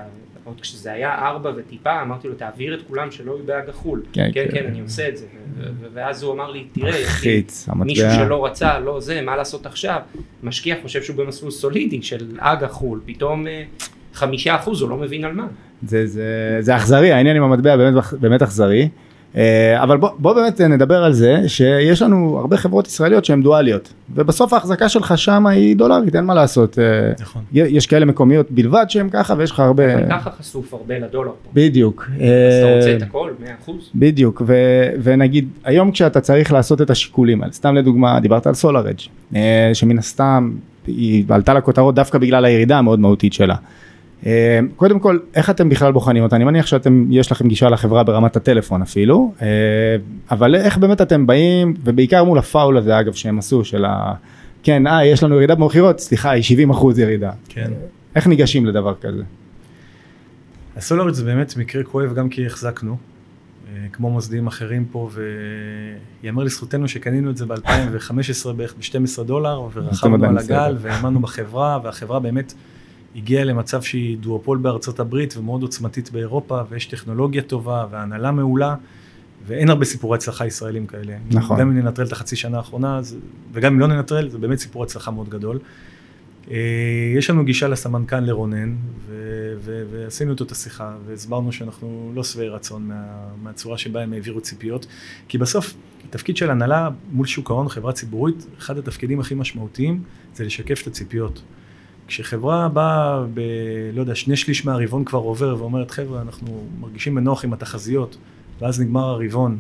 עוד 0.49 0.61
כשזה 0.61 0.93
היה 0.93 1.15
ארבע 1.15 1.53
וטיפה, 1.57 2.03
אמרתי 2.03 2.29
לו 2.29 2.35
תעביר 2.35 2.75
את 2.75 2.81
כולם 2.89 3.11
שלא 3.11 3.33
יהיו 3.33 3.47
באג"ח 3.47 3.75
חו"ל, 3.75 4.03
כן, 4.13 4.31
כן 4.35 4.45
כן. 4.45 4.55
כן 4.55 4.67
אני 4.67 4.81
עושה 4.81 5.09
את 5.09 5.17
זה, 5.17 5.27
ואז 5.93 6.23
הוא 6.23 6.33
אמר 6.33 6.51
לי 6.51 6.65
תראה, 6.73 7.05
מישהו. 7.85 8.11
שלא 8.11 8.47
רצה, 8.47 8.79
לא 8.79 9.01
זה, 9.01 9.21
מה 9.21 9.37
לעשות 9.37 9.67
עכשיו, 9.67 10.01
משקיע 10.43 10.77
חושב 10.83 11.03
שהוא 11.03 11.17
במסלול 11.17 11.51
סולידי 11.51 12.03
של 12.03 12.37
אג"ח 12.39 12.71
חו"ל, 12.71 13.01
פתאום 13.07 13.47
אה, 13.47 13.63
חמישה 14.15 14.57
אחוז 14.57 14.83
הוא 14.83 14.91
לא 14.91 14.97
מבין 14.97 15.25
על 15.25 15.33
מה, 15.33 15.47
זה, 15.83 16.77
אכזרי, 16.77 17.13
העניין 17.13 17.37
עם 17.37 17.43
המטבע 17.43 17.77
באמת 18.21 18.43
אכזרי. 18.43 18.89
אה, 19.37 19.83
אבל 19.83 19.97
בוא, 19.97 20.11
בוא 20.19 20.33
באמת 20.33 20.61
נדבר 20.61 21.05
על 21.05 21.13
זה 21.13 21.49
שיש 21.49 22.03
לנו 22.03 22.39
הרבה 22.39 22.57
חברות 22.57 22.87
ישראליות 22.87 23.25
שהן 23.25 23.43
דואליות 23.43 23.93
ובסוף 24.15 24.53
ההחזקה 24.53 24.89
שלך 24.89 25.19
שם 25.19 25.47
היא 25.47 25.77
דולרית 25.77 26.17
אין 26.17 26.25
מה 26.25 26.35
לעשות 26.35 26.79
אה, 26.79 27.13
נכון. 27.21 27.43
יש 27.53 27.87
כאלה 27.87 28.07
מקומיות 28.07 28.51
בלבד 28.51 28.85
שהן 28.89 29.09
ככה 29.11 29.35
ויש 29.39 29.51
לך 29.51 29.61
הרבה 29.61 30.09
ככה 30.09 30.31
חשוף 30.31 30.75
הרבה 30.75 30.99
לדולר 30.99 31.31
פה, 31.31 31.51
בדיוק 31.55 32.11
אז 32.15 32.21
אתה 32.65 32.77
רוצה 32.77 32.91
אה, 32.91 32.97
את 32.97 33.03
הכל, 33.03 33.31
מאה 33.41 33.55
אחוז, 33.63 33.91
בדיוק 33.95 34.43
ו, 34.47 34.55
ונגיד 35.03 35.49
היום 35.65 35.91
כשאתה 35.91 36.21
צריך 36.21 36.53
לעשות 36.53 36.83
את 36.83 36.91
השיקולים 36.91 37.43
האלה 37.43 37.53
סתם 37.53 37.75
לדוגמה 37.75 38.21
דיברת 38.21 38.47
על 38.47 38.55
סולארג' 38.55 38.99
אה, 39.37 39.71
שמן 39.73 39.99
הסתם 39.99 40.53
היא 40.87 41.25
עלתה 41.29 41.55
לכותרות 41.55 41.95
דווקא 41.95 42.19
בגלל 42.19 42.45
הירידה 42.45 42.79
המאוד 42.79 43.01
מהותית 43.01 43.33
שלה. 43.33 43.55
אה, 44.27 44.61
קודם 44.77 44.99
כל 44.99 45.19
איך 45.35 45.51
אתם 45.51 45.69
בכלל 45.69 45.93
בוחנים 45.93 46.23
אותה 46.23 46.37
אני 46.37 46.45
מניח 46.45 46.67
שאתם 46.67 47.07
יש 47.11 47.33
לכם 47.33 47.49
גישה 47.49 47.69
לחברה 47.69 48.03
ברמת 48.03 48.37
הטלפון 48.37 48.83
אפילו 48.83 49.33
אה, 49.43 49.47
אבל 50.31 50.55
איך 50.55 50.79
באמת 50.79 51.01
אתם 51.01 51.27
באים 51.27 51.75
ובעיקר 51.85 52.25
מול 52.25 52.39
הפאול 52.39 52.77
הזה 52.77 53.01
אגב 53.01 53.13
שהם 53.13 53.39
עשו 53.39 53.65
של 53.65 53.85
ה... 53.85 54.15
כן 54.63 54.87
אה 54.87 55.05
יש 55.05 55.23
לנו 55.23 55.35
ירידה 55.35 55.55
במכירות 55.55 56.01
סליחה 56.01 56.31
היא 56.31 56.43
70 56.43 56.71
אחוז 56.71 56.99
ירידה 56.99 57.31
כן. 57.49 57.71
איך 58.15 58.27
ניגשים 58.27 58.67
לדבר 58.67 58.95
כזה. 59.01 59.23
הסולאריט 60.77 61.15
זה 61.15 61.25
באמת 61.25 61.57
מקרה 61.57 61.83
כואב 61.83 62.15
גם 62.15 62.29
כי 62.29 62.47
החזקנו, 62.47 62.97
אה, 63.69 63.87
כמו 63.93 64.11
מוסדיים 64.11 64.47
אחרים 64.47 64.85
פה, 64.85 65.11
ויאמר 66.23 66.45
לזכותנו 66.45 66.89
שקנינו 66.89 67.31
את 67.31 67.37
זה 67.37 67.47
ב-2015 67.47 68.53
בערך 68.57 68.75
ב-12 68.75 69.23
דולר, 69.23 69.63
ורכבנו 69.75 70.25
על 70.25 70.39
הגל. 70.39 70.77
והאמנו 70.81 71.21
בחברה, 71.21 71.79
והחברה 71.83 72.21
באמת 72.21 72.53
הגיעה 73.17 73.45
למצב 73.45 73.83
שהיא 73.83 74.19
דואופול 74.19 74.59
בארצות 74.59 75.01
הברית 75.01 75.37
ומאוד 75.37 75.63
עוצמתית 75.63 76.11
באירופה, 76.13 76.61
ויש 76.71 76.87
טכנולוגיה 76.87 77.43
טובה, 77.43 77.87
והנהלה 77.91 78.31
מעולה, 78.31 78.75
ואין 79.47 79.71
הרבה 79.71 79.85
סיפורי 79.85 80.17
הצלחה 80.19 80.47
ישראלים 80.47 80.87
כאלה. 80.87 81.17
נכון. 81.31 81.61
גם 81.61 81.71
אם 81.71 81.79
ננטרל 81.79 82.07
את 82.07 82.13
החצי 82.13 82.37
שנה 82.37 82.57
האחרונה, 82.57 82.99
אז- 82.99 83.17
וגם 83.53 83.73
אם 83.75 83.81
לא 83.81 83.87
ננטרל, 83.87 84.29
זה 84.29 84.39
באמת 84.39 84.59
סיפור 84.59 84.83
הצלחה 84.83 85.11
מאוד 85.11 85.29
גדול. 85.29 85.59
אה, 86.51 86.57
יש 87.17 87.31
לנו 87.31 87.45
גישה 87.45 87.69
לסמנכ"ל 87.69 88.21
לרונן, 88.21 88.75
ו- 89.07 89.55
ו- 89.59 89.85
ועשינו 89.91 90.33
איתו 90.33 90.45
את 90.45 90.53
השיחה, 90.53 90.97
והסברנו 91.07 91.53
שאנחנו 91.53 92.13
לא 92.15 92.25
שבעי 92.25 92.49
רצון 92.49 92.83
מה- 92.89 93.05
מהצורה 93.43 93.79
שבה 93.79 94.03
הם 94.03 94.13
העבירו 94.13 94.41
ציפיות, 94.41 94.87
כי 95.29 95.39
בסוף, 95.39 95.75
התפקיד 96.09 96.37
של 96.37 96.51
הנהלה 96.51 96.89
מול 97.13 97.27
שוק 97.27 97.51
ההון, 97.51 97.69
חברה 97.69 97.93
ציבורית, 97.93 98.47
אחד 98.59 98.79
התפקידים 98.79 99.21
הכי 99.21 99.35
משמעותיים 99.35 100.03
זה 100.35 100.45
לשקף 100.45 100.83
את 100.83 100.87
הציפיות. 100.87 101.43
כשחברה 102.09 102.69
באה 102.69 103.25
ב... 103.35 103.41
לא 103.95 104.01
יודע, 104.01 104.15
שני 104.15 104.37
שליש 104.37 104.67
מהרבעון 104.67 105.05
כבר 105.05 105.19
עובר 105.19 105.57
ואומרת, 105.59 105.91
חבר'ה, 105.91 106.23
אנחנו 106.23 106.67
מרגישים 106.81 107.15
בנוח 107.15 107.45
עם 107.45 107.53
התחזיות, 107.53 108.17
ואז 108.61 108.81
נגמר 108.81 109.05
הרבעון, 109.05 109.59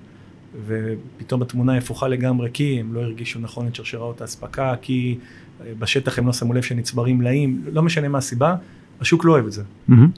ופתאום 0.67 1.43
התמונה 1.43 1.77
הפוכה 1.77 2.09
לגמרי, 2.09 2.51
כי 2.53 2.81
הם 2.81 2.95
לא 2.95 3.01
הרגישו 3.01 3.39
נכון 3.41 3.67
את 3.67 3.75
שרשראות 3.75 4.21
האספקה, 4.21 4.75
כי 4.83 5.19
אה, 5.61 5.73
בשטח 5.79 6.19
הם 6.19 6.27
לא 6.27 6.33
שמו 6.33 6.55
לב 6.55 6.63
שנצברים 6.63 7.19
מלאים, 7.19 7.65
לא 7.73 7.83
משנה 7.83 8.09
מה 8.09 8.19
הסיבה, 8.19 8.57
השוק 9.01 9.25
לא 9.25 9.33
אוהב 9.33 9.47
את 9.47 9.53
זה. 9.53 9.63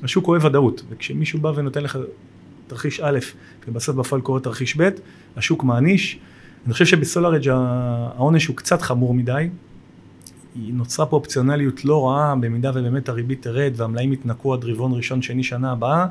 השוק 0.03 0.29
אוהב 0.29 0.45
ודאות, 0.45 0.83
וכשמישהו 0.91 1.41
בא 1.41 1.53
ונותן 1.57 1.83
לך 1.83 1.99
תרחיש 2.67 3.01
א', 3.01 3.19
ובסוף 3.69 3.97
בפועל 3.97 4.21
קורה 4.21 4.41
תרחיש 4.41 4.77
ב', 4.81 4.89
השוק 5.37 5.65
מעניש. 5.65 6.19
אני 6.65 6.73
חושב 6.73 6.87
שבסולארג' 6.87 7.49
העונש 7.49 8.47
הוא 8.47 8.57
קצת 8.57 8.83
חמור 8.83 9.15
מדי. 9.15 9.49
נוצרה 10.57 11.07
פה 11.07 11.17
אופציונליות 11.17 11.85
לא 11.85 12.09
רעה, 12.09 12.35
במידה 12.37 12.71
ובאמת 12.71 13.09
הריבית 13.09 13.43
תרד 13.43 13.73
והמלאים 13.77 14.13
יתנקו 14.13 14.55
עד 14.55 14.65
רבעון 14.65 14.93
ראשון, 14.93 15.23
שני, 15.23 15.43
שנה 15.45 15.73
הבאה. 15.73 16.07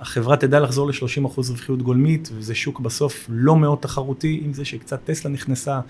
החברה 0.00 0.36
תדע 0.36 0.60
לחזור 0.60 0.88
ל-30% 0.88 1.28
רווחיות 1.36 1.82
גולמית, 1.82 2.30
וזה 2.34 2.54
שוק 2.54 2.80
בסוף 2.80 3.26
לא 3.28 3.56
מאוד 3.56 3.78
תחרותי, 3.78 4.40
עם 4.44 4.52
זה 4.52 4.64
שקצת 4.64 5.00
טסלה 5.04 5.30
נכנסה, 5.30 5.80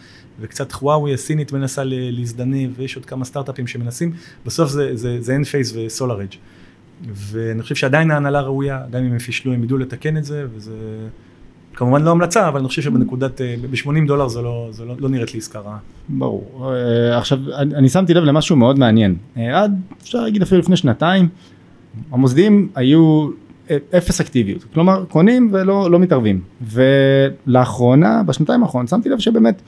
וקצת 0.40 0.72
חוואוי 0.72 1.14
הסינית 1.14 1.52
מנסה 1.52 1.82
להזדנב, 1.84 2.70
ויש 2.76 2.96
עוד 2.96 3.06
כמה 3.06 3.24
סטארט-אפים 3.24 3.66
שמנסים, 3.66 4.12
בסוף 4.46 4.70
זה, 4.70 4.96
זה, 4.96 5.20
זה 5.20 5.32
אין 5.32 5.44
פייס 5.44 5.72
וסולארג'. 5.76 6.34
ואני 7.14 7.62
חושב 7.62 7.74
שעדיין 7.74 8.10
ההנהלה 8.10 8.40
ראויה, 8.40 8.82
גם 8.90 9.04
אם 9.04 9.12
הם 9.12 9.18
פישלו, 9.18 9.52
הם 9.52 9.64
ידעו 9.64 9.78
לתקן 9.78 10.16
את 10.16 10.24
זה, 10.24 10.46
וזה 10.54 10.76
כמובן 11.74 12.02
לא 12.02 12.10
המלצה, 12.10 12.48
אבל 12.48 12.58
אני 12.58 12.68
חושב 12.68 12.82
שבנקודת, 12.82 13.40
ב-80 13.40 14.06
דולר 14.06 14.28
זה 14.28 14.42
לא, 14.42 14.68
זה 14.70 14.84
לא, 14.84 14.94
לא 14.98 15.08
נראית 15.08 15.34
לי 15.34 15.38
עסקה 15.38 15.58
רעה. 15.58 15.78
ברור. 16.08 16.72
אה, 16.74 17.18
עכשיו, 17.18 17.38
אני 17.58 17.88
שמתי 17.88 18.14
לב 18.14 18.24
למשהו 18.24 18.56
מאוד 18.56 18.78
מעניין. 18.78 19.16
אה, 19.36 19.62
עד, 19.62 19.80
אפשר 20.02 20.20
להגיד 20.20 20.42
אפילו 20.42 20.60
לפני 20.60 20.76
שנתיים, 20.76 21.28
המוסדיים 22.10 22.68
היו 22.74 23.28
אה, 23.70 23.76
אפס 23.96 24.20
אקטיביות. 24.20 24.64
כלומר, 24.74 25.04
קונים 25.04 25.50
ולא 25.52 25.90
לא 25.90 25.98
מתערבים. 25.98 26.40
ולאחרונה, 26.62 28.22
בשנתיים 28.22 28.62
האחרונות, 28.62 28.88
שמתי 28.88 29.08
לב 29.08 29.18
שבאמת 29.18 29.62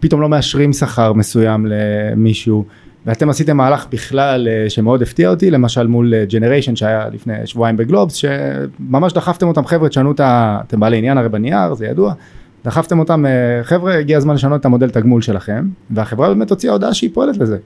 פתאום 0.00 0.20
לא 0.20 0.28
מאשרים 0.28 0.72
שכר 0.72 1.12
מסוים 1.12 1.66
למישהו. 1.66 2.64
ואתם 3.06 3.30
עשיתם 3.30 3.56
מהלך 3.56 3.86
בכלל 3.90 4.48
אה, 4.48 4.70
שמאוד 4.70 5.02
הפתיע 5.02 5.30
אותי, 5.30 5.50
למשל 5.50 5.86
מול 5.86 6.24
ג'נריישן 6.24 6.76
שהיה 6.76 7.08
לפני 7.08 7.34
שבועיים 7.44 7.76
בגלובס, 7.76 8.14
שממש 8.14 9.12
דחפתם 9.12 9.48
אותם, 9.48 9.66
חבר'ה, 9.66 9.88
תשנו 9.88 10.12
את 10.12 10.20
ה... 10.20 10.60
אתם 10.66 10.80
בעלי 10.80 10.98
עניין 10.98 11.18
הרי 11.18 11.28
בנייר, 11.28 11.74
זה 11.74 11.86
ידוע. 11.86 12.14
דחפתם 12.64 12.98
אותם, 12.98 13.26
אה, 13.26 13.64
חבר'ה, 13.64 13.98
הגיע 13.98 14.16
הזמן 14.16 14.34
לשנות 14.34 14.60
את 14.60 14.64
המודל 14.64 14.90
תגמול 14.90 15.22
שלכם, 15.22 15.68
והחברה 15.90 16.28
באמת 16.28 16.50
הוציאה 16.50 16.72
הודעה 16.72 16.94
שהיא 16.94 17.10
פועלת 17.14 17.36
לזה. 17.36 17.58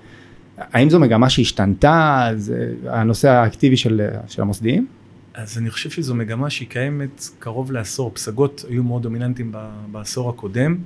האם 0.58 0.90
זו 0.90 1.00
מגמה 1.00 1.30
שהשתנתה, 1.30 2.28
זה 2.36 2.68
הנושא 2.86 3.28
האקטיבי 3.28 3.76
של, 3.76 4.08
של 4.28 4.42
המוסדיים? 4.42 4.86
אז 5.34 5.58
אני 5.58 5.70
חושב 5.70 5.90
שזו 5.90 6.14
מגמה 6.14 6.50
שהיא 6.50 6.68
קיימת 6.68 7.28
קרוב 7.38 7.72
לעשור. 7.72 8.10
פסגות 8.14 8.64
היו 8.68 8.82
מאוד 8.82 9.02
דומיננטיים 9.02 9.52
בעשור 9.92 10.30
הקודם, 10.30 10.76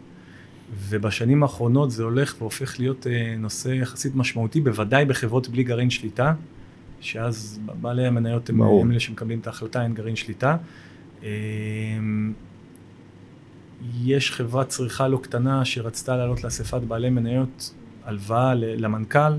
ובשנים 0.78 1.42
האחרונות 1.42 1.90
זה 1.90 2.02
הולך 2.02 2.35
והופך 2.38 2.80
להיות 2.80 3.06
אה, 3.06 3.35
נושא 3.38 3.68
יחסית 3.68 4.14
משמעותי, 4.14 4.61
בוודאי 4.61 5.04
בחברות 5.04 5.48
בלי 5.48 5.62
גרעין 5.62 5.90
שליטה, 5.90 6.35
שאז 7.00 7.61
בעלי 7.80 8.06
המניות 8.06 8.50
הם 8.50 8.58
ברור. 8.58 8.87
אלה 8.90 9.00
שמקבלים 9.00 9.38
את 9.38 9.46
ההחלטה, 9.46 9.82
אין 9.82 9.94
גרעין 9.94 10.16
שליטה. 10.16 10.56
אה, 11.22 11.28
יש 14.04 14.32
חברת 14.32 14.68
צריכה 14.68 15.08
לא 15.08 15.18
קטנה 15.22 15.64
שרצתה 15.64 16.16
לעלות 16.16 16.44
לאספת 16.44 16.80
בעלי 16.80 17.11
מניות 17.11 17.74
הלוואה 18.04 18.54
למנכ"ל, 18.54 19.32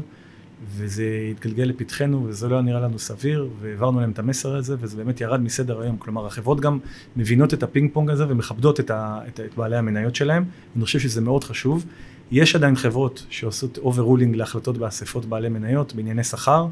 וזה 0.75 1.27
התגלגל 1.31 1.63
לפתחנו 1.63 2.25
וזה 2.27 2.47
לא 2.47 2.61
נראה 2.61 2.79
לנו 2.79 2.99
סביר 2.99 3.49
והעברנו 3.61 3.99
להם 3.99 4.11
את 4.11 4.19
המסר 4.19 4.55
הזה 4.55 4.75
וזה 4.79 4.97
באמת 4.97 5.21
ירד 5.21 5.41
מסדר 5.41 5.81
היום. 5.81 5.97
כלומר 5.97 6.25
החברות 6.25 6.59
גם 6.59 6.79
מבינות 7.15 7.53
את 7.53 7.63
הפינג 7.63 7.89
פונג 7.93 8.09
הזה 8.09 8.25
ומכבדות 8.29 8.79
את, 8.79 8.91
ה, 8.91 9.19
את, 9.27 9.39
את 9.39 9.55
בעלי 9.57 9.77
המניות 9.77 10.15
שלהם. 10.15 10.45
אני 10.75 10.85
חושב 10.85 10.99
שזה 10.99 11.21
מאוד 11.21 11.43
חשוב. 11.43 11.85
יש 12.31 12.55
עדיין 12.55 12.75
חברות 12.75 13.25
שעושות 13.29 13.77
overruling 13.77 14.35
להחלטות 14.35 14.77
באספות 14.77 15.25
בעלי 15.25 15.49
מניות 15.49 15.95
בענייני 15.95 16.23
שכר. 16.23 16.67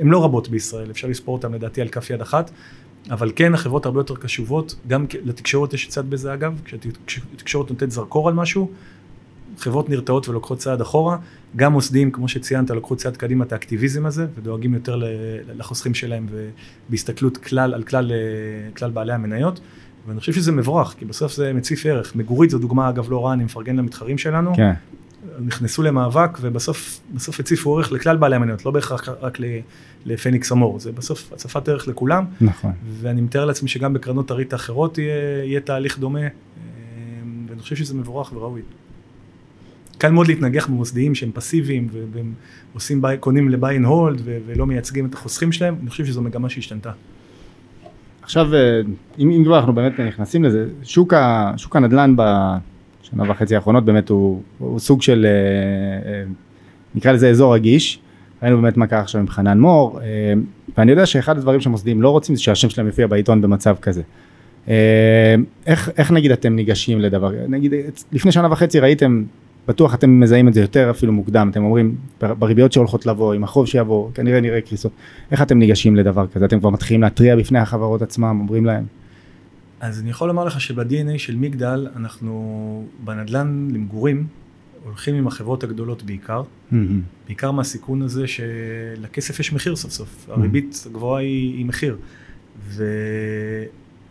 הן 0.00 0.08
לא 0.08 0.24
רבות 0.24 0.48
בישראל, 0.48 0.90
אפשר 0.90 1.08
לספור 1.08 1.36
אותן 1.36 1.52
לדעתי 1.52 1.80
על 1.80 1.88
כף 1.88 2.10
יד 2.10 2.20
אחת. 2.20 2.50
אבל 3.10 3.32
כן, 3.36 3.54
החברות 3.54 3.86
הרבה 3.86 4.00
יותר 4.00 4.16
קשובות, 4.16 4.74
גם 4.88 5.06
לתקשורת 5.24 5.72
יש 5.74 5.88
צד 5.88 6.10
בזה 6.10 6.34
אגב, 6.34 6.60
כשהתקשורת 7.06 7.70
נותנת 7.70 7.90
זרקור 7.90 8.28
על 8.28 8.34
משהו, 8.34 8.70
חברות 9.60 9.88
נרתעות 9.88 10.28
ולוקחות 10.28 10.58
צעד 10.58 10.80
אחורה, 10.80 11.16
גם 11.56 11.72
מוסדיים, 11.72 12.10
כמו 12.10 12.28
שציינת, 12.28 12.70
לקחו 12.70 12.96
צעד 12.96 13.16
קדימה 13.16 13.44
את 13.44 13.52
האקטיביזם 13.52 14.06
הזה, 14.06 14.26
ודואגים 14.36 14.74
יותר 14.74 15.02
לחוסכים 15.56 15.94
שלהם 15.94 16.26
ובהסתכלות 16.88 17.36
כלל 17.36 17.74
על 17.74 17.82
כלל, 17.82 18.12
כלל 18.76 18.90
בעלי 18.90 19.12
המניות. 19.12 19.60
ואני 20.06 20.20
חושב 20.20 20.32
שזה 20.32 20.52
מבורך, 20.52 20.94
כי 20.98 21.04
בסוף 21.04 21.34
זה 21.34 21.52
מציף 21.52 21.86
ערך. 21.86 22.16
מגורית 22.16 22.50
זו 22.50 22.58
דוגמה, 22.58 22.88
אגב, 22.88 23.10
לא 23.10 23.24
רעה, 23.24 23.32
אני 23.32 23.44
מפרגן 23.44 23.76
למתחרים 23.76 24.18
שלנו. 24.18 24.54
כן. 24.56 24.72
נכנסו 25.38 25.82
למאבק 25.82 26.38
ובסוף 26.40 27.00
בסוף 27.14 27.40
הציפו 27.40 27.76
ערך 27.76 27.92
לכלל 27.92 28.16
בעלי 28.16 28.36
המניות, 28.36 28.66
לא 28.66 28.70
בהכרח 28.70 29.08
רק 29.08 29.38
לפניקס 30.04 30.52
אמור, 30.52 30.80
זה 30.80 30.92
בסוף 30.92 31.32
הצפת 31.32 31.68
ערך 31.68 31.88
לכולם. 31.88 32.24
נכון. 32.40 32.72
ואני 33.00 33.20
מתאר 33.20 33.44
לעצמי 33.44 33.68
שגם 33.68 33.92
בקרנות 33.92 34.30
הריט 34.30 34.52
האחרות 34.52 34.98
יהיה, 34.98 35.44
יהיה 35.44 35.60
תהליך 35.60 35.98
דומה, 35.98 36.20
אה, 36.20 36.28
ואני 37.48 37.60
חושב 37.60 37.76
שזה 37.76 37.94
מבורך 37.94 38.32
וראוי. 38.32 38.62
קל 40.00 40.10
מאוד 40.10 40.28
להתנגח 40.28 40.66
במוסדיים 40.66 41.14
שהם 41.14 41.30
פסיביים 41.34 41.88
והם 42.12 42.32
עושים, 42.74 43.02
קונים 43.20 43.48
ל-buy 43.48 43.82
and 43.82 43.86
hold 43.86 44.20
ולא 44.46 44.66
מייצגים 44.66 45.06
את 45.06 45.14
החוסכים 45.14 45.52
שלהם, 45.52 45.76
אני 45.82 45.90
חושב 45.90 46.06
שזו 46.06 46.22
מגמה 46.22 46.48
שהשתנתה. 46.48 46.90
עכשיו, 48.22 48.54
אה, 48.54 48.80
אם, 49.18 49.30
אם 49.30 49.44
כבר 49.44 49.58
אנחנו 49.58 49.72
באמת 49.72 50.00
נכנסים 50.00 50.44
לזה, 50.44 50.66
שוק, 50.82 51.14
ה, 51.14 51.52
שוק 51.56 51.76
הנדל"ן 51.76 52.14
בשנה 52.16 53.30
וחצי 53.30 53.54
האחרונות 53.54 53.84
באמת 53.84 54.08
הוא, 54.08 54.42
הוא 54.58 54.78
סוג 54.78 55.02
של, 55.02 55.26
אה, 55.26 56.12
אה, 56.12 56.22
נקרא 56.94 57.12
לזה 57.12 57.30
אזור 57.30 57.54
רגיש. 57.54 57.98
ראינו 58.42 58.60
באמת 58.62 58.76
מה 58.76 58.86
קרה 58.86 59.00
עכשיו 59.00 59.20
עם 59.20 59.28
חנן 59.28 59.60
מור, 59.60 60.00
ואני 60.78 60.90
יודע 60.90 61.06
שאחד 61.06 61.38
הדברים 61.38 61.60
שהמוסדים 61.60 62.02
לא 62.02 62.10
רוצים 62.10 62.34
זה 62.36 62.42
שהשם 62.42 62.68
שלהם 62.68 62.86
יופיע 62.86 63.06
בעיתון 63.06 63.40
במצב 63.40 63.76
כזה. 63.82 64.02
איך, 65.66 65.90
איך 65.96 66.10
נגיד 66.10 66.32
אתם 66.32 66.56
ניגשים 66.56 67.00
לדבר, 67.00 67.32
נגיד 67.48 67.74
לפני 68.12 68.32
שנה 68.32 68.52
וחצי 68.52 68.80
ראיתם 68.80 69.24
בטוח 69.70 69.94
אתם 69.94 70.20
מזהים 70.20 70.48
את 70.48 70.54
זה 70.54 70.60
יותר 70.60 70.90
אפילו 70.90 71.12
מוקדם, 71.12 71.48
אתם 71.50 71.64
אומרים 71.64 71.96
בריביות 72.20 72.72
שהולכות 72.72 73.06
לבוא, 73.06 73.34
עם 73.34 73.44
החוב 73.44 73.66
שיבוא, 73.66 74.10
כנראה 74.14 74.40
נראה 74.40 74.60
קריסות. 74.60 74.92
איך 75.30 75.42
אתם 75.42 75.58
ניגשים 75.58 75.96
לדבר 75.96 76.26
כזה? 76.26 76.44
אתם 76.44 76.60
כבר 76.60 76.70
מתחילים 76.70 77.02
להתריע 77.02 77.36
בפני 77.36 77.58
החברות 77.58 78.02
עצמם, 78.02 78.36
אומרים 78.40 78.66
להם? 78.66 78.84
אז 79.80 80.00
אני 80.00 80.10
יכול 80.10 80.28
לומר 80.28 80.44
לך 80.44 80.60
שב-DNA 80.60 81.18
של 81.18 81.36
מגדל, 81.36 81.88
אנחנו 81.96 82.84
בנדל"ן 83.04 83.68
למגורים, 83.72 84.26
הולכים 84.84 85.14
עם 85.14 85.26
החברות 85.26 85.64
הגדולות 85.64 86.02
בעיקר, 86.02 86.42
mm-hmm. 86.42 86.76
בעיקר 87.26 87.50
מהסיכון 87.50 88.02
הזה 88.02 88.26
שלכסף 88.26 89.40
יש 89.40 89.52
מחיר 89.52 89.76
סוף 89.76 89.90
סוף, 89.90 90.08
mm-hmm. 90.08 90.32
הריבית 90.32 90.84
הגבוהה 90.86 91.22
היא, 91.22 91.56
היא 91.56 91.66
מחיר. 91.66 91.96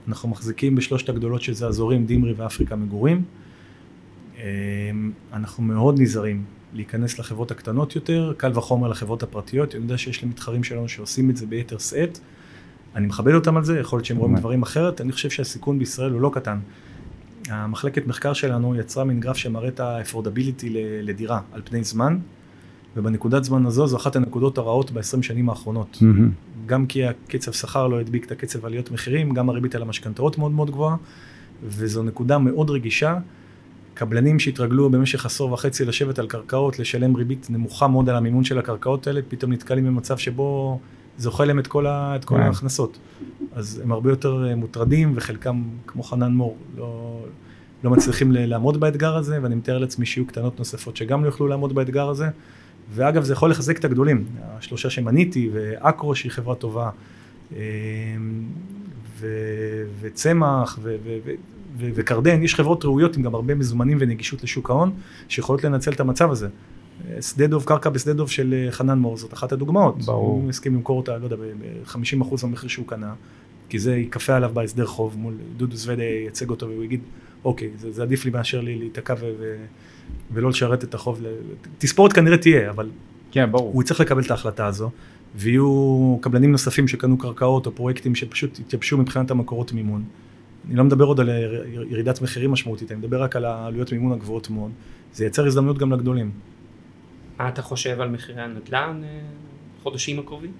ואנחנו 0.08 0.30
מחזיקים 0.30 0.76
בשלושת 0.76 1.10
הגדולות 1.10 1.42
שזה 1.42 1.68
אזורים, 1.68 2.06
דימרי 2.06 2.34
ואפריקה 2.34 2.76
מגורים. 2.76 3.24
אמ, 4.40 5.12
אנחנו 5.34 5.64
מאוד 5.64 6.02
נזהרים 6.02 6.44
להיכנס 6.74 7.20
לחברות 7.20 7.52
הקטנות 7.52 7.96
יותר, 7.96 8.34
קל 8.38 8.52
וחומר 8.56 8.88
לחברות 8.88 9.24
הפרטיות, 9.24 9.76
אני 9.76 9.84
יודע 9.84 9.98
שיש 9.98 10.22
לי 10.22 10.28
מתחרים 10.28 10.64
שלנו 10.64 10.90
שעושים 10.90 11.30
את 11.30 11.38
זה 11.38 11.46
ביתר 11.46 11.78
שאת, 11.78 12.20
אני 12.96 13.08
מכבד 13.08 13.34
אותם 13.34 13.58
על 13.58 13.64
זה, 13.64 13.80
יכול 13.80 13.98
להיות 13.98 14.06
שהם 14.06 14.18
רואים 14.18 14.36
דברים 14.36 14.62
אחרת, 14.62 15.02
אני 15.02 15.12
חושב 15.12 15.30
שהסיכון 15.30 15.80
בישראל 15.80 16.12
הוא 16.12 16.22
לא 16.22 16.32
קטן. 16.34 16.60
המחלקת 17.50 18.08
מחקר 18.08 18.34
שלנו 18.34 18.76
יצרה 18.76 19.04
מין 19.04 19.20
גרף 19.20 19.38
שמראה 19.38 19.68
את 19.68 19.80
ה-affordability 19.80 20.66
לדירה 21.02 21.42
על 21.54 21.62
פני 21.66 21.84
זמן, 21.84 22.18
ובנקודת 22.98 23.44
זמן 23.44 23.66
הזו 23.66 23.88
זו 23.88 23.98
אחת 23.98 24.16
הנקודות 24.16 24.58
הרעות 24.58 24.92
ב-20 24.92 25.22
שנים 25.22 25.50
האחרונות. 25.50 25.98
Mm-hmm. 26.02 26.66
גם 26.66 26.86
כי 26.86 27.06
הקצב 27.06 27.52
שכר 27.52 27.88
לא 27.88 28.00
הדביק 28.00 28.26
את 28.26 28.32
הקצב 28.32 28.66
עליות 28.66 28.92
מחירים, 28.92 29.34
גם 29.34 29.50
הריבית 29.50 29.76
על 29.76 29.82
המשכנתאות 29.82 30.38
מאוד 30.38 30.52
מאוד 30.52 30.72
גבוהה, 30.72 30.96
וזו 31.64 32.04
נקודה 32.04 32.38
מאוד 32.38 32.70
רגישה. 32.70 33.18
קבלנים 34.00 34.40
שהתרגלו 34.40 34.90
במשך 34.90 35.26
עשור 35.26 35.52
וחצי 35.52 35.86
לשבת 35.86 36.20
על 36.20 36.28
קרקעות, 36.28 36.80
לשלם 36.80 37.16
ריבית 37.16 37.48
נמוכה 37.50 37.88
מאוד 37.88 38.10
על 38.10 38.16
המימון 38.16 38.44
של 38.44 38.60
הקרקעות 38.60 39.08
האלה, 39.08 39.22
פתאום 39.28 39.54
נתקלים 39.54 39.86
במצב 39.86 40.18
שבו 40.18 40.80
זוכה 41.18 41.46
להם 41.46 41.60
את 41.60 41.68
כל, 41.68 41.88
ה, 41.88 42.16
את 42.16 42.26
כל. 42.26 42.36
כן. 42.36 42.42
ההכנסות. 42.42 43.00
אז 43.54 43.82
הם 43.84 43.92
הרבה 43.92 44.10
יותר 44.10 44.46
אה, 44.50 44.56
מוטרדים, 44.56 45.14
וחלקם, 45.16 45.64
כמו 45.88 46.04
חנן 46.04 46.32
מור, 46.32 46.58
לא, 46.78 47.22
לא 47.84 47.92
מצליחים 47.92 48.32
לעמוד 48.32 48.80
באתגר 48.80 49.18
הזה, 49.18 49.40
ואני 49.42 49.56
מתאר 49.56 49.78
לעצמי 49.78 50.06
שיהיו 50.06 50.28
קטנות 50.28 50.60
נוספות 50.60 50.98
שגם 50.98 51.24
לא 51.24 51.28
יוכלו 51.28 51.48
לעמוד 51.48 51.76
באתגר 51.76 52.10
הזה. 52.10 52.28
ואגב, 52.94 53.24
זה 53.24 53.34
יכול 53.34 53.52
לחזק 53.52 53.80
את 53.80 53.86
הגדולים, 53.86 54.26
השלושה 54.44 54.90
שמניתי, 54.90 55.50
ואקרו 55.54 56.16
שהיא 56.16 56.32
חברה 56.32 56.56
טובה, 56.56 56.90
אה, 57.56 57.60
וצמח, 60.02 60.80
וקרדן, 61.78 62.44
יש 62.44 62.56
חברות 62.56 62.86
ראויות 62.86 63.18
עם 63.18 63.24
גם 63.24 63.36
הרבה 63.36 63.56
מזומנים 63.56 63.98
ונגישות 64.02 64.44
לשוק 64.44 64.70
ההון, 64.70 64.92
שיכולות 65.28 65.64
לנצל 65.64 65.92
את 65.92 66.00
המצב 66.00 66.32
הזה. 66.32 66.48
שדה 67.22 67.48
דוב, 67.48 67.64
קרקע 67.64 67.90
בשדה 67.90 68.14
דוב 68.14 68.30
של 68.30 68.54
אה, 68.54 68.72
חנן 68.72 69.00
מור, 69.00 69.18
זאת 69.18 69.34
אחת 69.34 69.52
הדוגמאות. 69.52 70.02
ברור. 70.06 70.42
הוא 70.42 70.50
הסכים 70.50 70.76
למכור 70.76 70.98
אותה, 70.98 71.18
לא 71.18 71.24
יודע, 71.24 71.36
ב-50% 71.36 72.26
במחיר 72.44 72.70
שהוא 72.70 72.88
קנה, 72.88 73.14
כי 73.70 73.80
זה 73.80 73.96
ייכפה 73.96 74.36
עליו 74.36 74.52
בהסדר 74.54 74.86
חוב, 74.86 75.18
מול 75.18 75.34
דודו 75.58 75.76
זוודה 75.76 76.04
ייצג 76.04 76.50
אותו 76.50 76.70
והוא 76.70 76.84
יגיד, 76.84 77.00
אוקיי, 77.44 77.70
זה, 77.78 77.92
זה 77.92 78.02
עדיף 78.02 78.26
לי 78.26 78.32
מאשר 78.32 78.62
לי 78.62 78.76
להיתקע 78.76 79.14
ו- 79.20 79.34
ו- 79.40 79.66
ולא 80.34 80.50
לשרת 80.50 80.84
את 80.84 80.94
החוב. 80.94 81.22
תספורת 81.78 82.14
כנראה 82.14 82.38
תהיה, 82.38 82.70
אבל 82.70 82.90
כן, 83.32 83.52
ברור. 83.52 83.74
הוא 83.74 83.84
יצטרך 83.84 84.00
לקבל 84.00 84.22
את 84.22 84.32
ההחלטה 84.32 84.66
הזו, 84.66 84.90
ויהיו 85.36 86.18
קבלנים 86.22 86.52
נוספים 86.52 86.88
שקנו 86.88 87.18
קרקעות 87.18 87.66
או 87.66 87.72
פרויקטים 87.72 88.16
שפשוט 88.16 88.60
התייבשו 88.60 88.98
מבחינת 88.98 89.32
המקורות 89.32 89.74
מימון. 89.74 90.04
אני 90.70 90.78
לא 90.78 90.84
מדבר 90.84 91.06
עוד 91.06 91.20
על 91.20 91.30
ירידת 91.90 92.22
מחירים 92.22 92.52
משמעותית, 92.52 92.92
אני 92.92 93.00
מדבר 93.00 93.24
רק 93.24 93.36
על 93.36 93.46
העלויות 93.46 93.92
מימון 93.92 94.12
הגבוהות 94.12 94.50
מאוד. 94.50 94.72
זה 95.14 95.24
ייצר 95.24 95.46
הזדמנות 95.46 95.78
גם 95.78 95.94
לגדולים. 95.94 96.32
מה 97.40 97.50
אתה 97.50 97.62
חושב 97.62 98.02
על 98.02 98.10
מחירי 98.10 98.42
הנדל"ן 98.42 99.02
אה, 99.04 99.20
חודשים 99.84 100.20
הקרובים? 100.20 100.52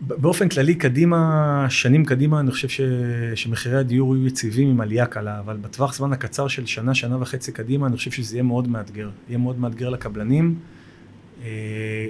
באופן 0.00 0.48
כללי, 0.48 0.74
קדימה, 0.74 1.66
שנים 1.68 2.04
קדימה, 2.04 2.40
אני 2.40 2.50
חושב 2.50 2.68
ש, 2.68 2.80
שמחירי 3.34 3.76
הדיור 3.76 4.16
יהיו 4.16 4.26
יציבים 4.26 4.68
עם 4.68 4.80
עלייה 4.80 5.06
קלה, 5.06 5.38
אבל 5.38 5.56
בטווח 5.56 5.94
זמן 5.94 6.12
הקצר 6.12 6.48
של 6.48 6.66
שנה, 6.66 6.94
שנה 6.94 7.22
וחצי 7.22 7.52
קדימה, 7.52 7.86
אני 7.86 7.96
חושב 7.96 8.10
שזה 8.10 8.36
יהיה 8.36 8.42
מאוד 8.42 8.68
מאתגר. 8.68 9.10
יהיה 9.28 9.38
מאוד 9.38 9.58
מאתגר 9.58 9.88
לקבלנים. 9.88 10.54
אה, 11.42 12.06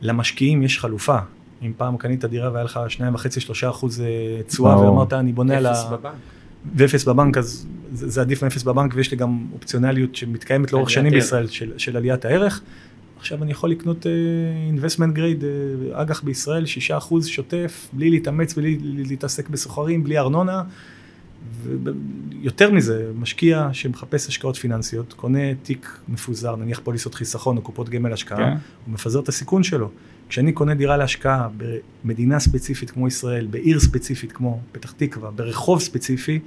למשקיעים 0.00 0.62
יש 0.62 0.78
חלופה. 0.78 1.18
אם 1.62 1.72
פעם 1.76 1.96
קנית 1.96 2.24
דירה 2.24 2.52
והיה 2.52 2.64
לך 2.64 2.80
שניים 2.88 3.14
וחצי, 3.14 3.40
שלושה 3.40 3.70
אחוז 3.70 4.00
אה, 4.00 4.42
תשואה, 4.46 4.78
ואמרת, 4.80 5.12
אני 5.12 5.32
בונה 5.32 5.56
על 5.56 5.66
ה... 5.66 5.72
אפס 5.72 5.84
בבנק. 5.84 6.12
ואפס 6.74 7.04
בבנק, 7.04 7.38
אז 7.38 7.66
זה, 7.92 8.08
זה 8.08 8.20
עדיף 8.20 8.44
מאפס 8.44 8.62
בבנק, 8.62 8.92
ויש 8.94 9.10
לי 9.10 9.16
גם 9.16 9.46
אופציונליות 9.52 10.16
שמתקיימת 10.16 10.72
לאורך 10.72 10.90
שנים 10.90 11.12
בישראל 11.12 11.46
של, 11.46 11.72
של 11.78 11.96
עליית 11.96 12.24
הערך. 12.24 12.62
עכשיו 13.18 13.42
אני 13.42 13.50
יכול 13.50 13.70
לקנות 13.70 14.06
uh, 14.06 14.78
investment 14.78 15.16
grade, 15.16 15.42
uh, 15.42 16.00
אג"ח 16.00 16.22
בישראל, 16.22 16.66
שישה 16.66 16.96
אחוז 16.96 17.26
שוטף, 17.26 17.88
בלי 17.92 18.10
להתאמץ, 18.10 18.54
בלי 18.54 18.78
להתעסק 18.82 19.48
בסוחרים, 19.48 20.04
בלי 20.04 20.18
ארנונה. 20.18 20.62
ויותר 21.52 22.70
מזה, 22.70 23.10
משקיע 23.18 23.68
שמחפש 23.72 24.28
השקעות 24.28 24.56
פיננסיות, 24.56 25.12
קונה 25.12 25.54
תיק 25.62 25.98
מפוזר, 26.08 26.56
נניח 26.56 26.80
פוליסות 26.84 27.14
חיסכון 27.14 27.56
או 27.56 27.62
קופות 27.62 27.88
גמל 27.88 28.12
השקעה, 28.12 28.38
כן. 28.38 28.56
הוא 28.86 28.94
מפזר 28.94 29.20
את 29.20 29.28
הסיכון 29.28 29.62
שלו. 29.62 29.90
כשאני 30.28 30.52
קונה 30.52 30.74
דירה 30.74 30.96
להשקעה 30.96 31.48
במדינה 32.04 32.38
ספציפית 32.38 32.90
כמו 32.90 33.08
ישראל, 33.08 33.46
בעיר 33.46 33.80
ספציפית 33.80 34.32
כמו 34.32 34.60
פתח 34.72 34.92
תקווה, 34.92 35.30
ברחוב 35.30 35.80
ספציפי, 35.80 36.38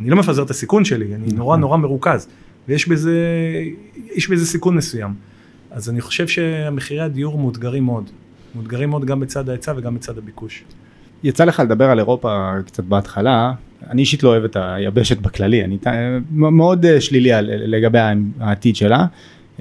אני 0.00 0.10
לא 0.10 0.16
מפזר 0.16 0.42
את 0.42 0.50
הסיכון 0.50 0.84
שלי, 0.84 1.14
אני 1.14 1.32
נורא 1.32 1.56
נורא 1.56 1.76
מרוכז, 1.76 2.28
ויש 2.68 2.88
בזה, 2.88 3.16
יש 4.14 4.28
בזה 4.28 4.46
סיכון 4.46 4.76
מסוים. 4.76 5.14
אז 5.70 5.90
אני 5.90 6.00
חושב 6.00 6.28
שמחירי 6.28 7.00
הדיור 7.00 7.38
מאותגרים 7.38 7.84
מאוד, 7.84 8.10
מאותגרים 8.54 8.90
מאוד 8.90 9.04
גם 9.04 9.20
בצד 9.20 9.48
ההיצע 9.48 9.72
וגם 9.76 9.94
בצד 9.94 10.18
הביקוש. 10.18 10.64
יצא 11.22 11.44
לך 11.44 11.60
לדבר 11.60 11.90
על 11.90 11.98
אירופה 11.98 12.52
קצת 12.66 12.84
בהתחלה, 12.84 13.52
אני 13.90 14.00
אישית 14.00 14.22
לא 14.22 14.28
אוהב 14.28 14.44
את 14.44 14.56
היבשת 14.60 15.18
בכללי, 15.18 15.64
אני 15.64 15.78
מאוד 16.30 16.86
אה, 16.86 17.00
שלילי 17.00 17.30
לגבי 17.42 17.98
העתיד 18.40 18.76
שלה. 18.76 19.06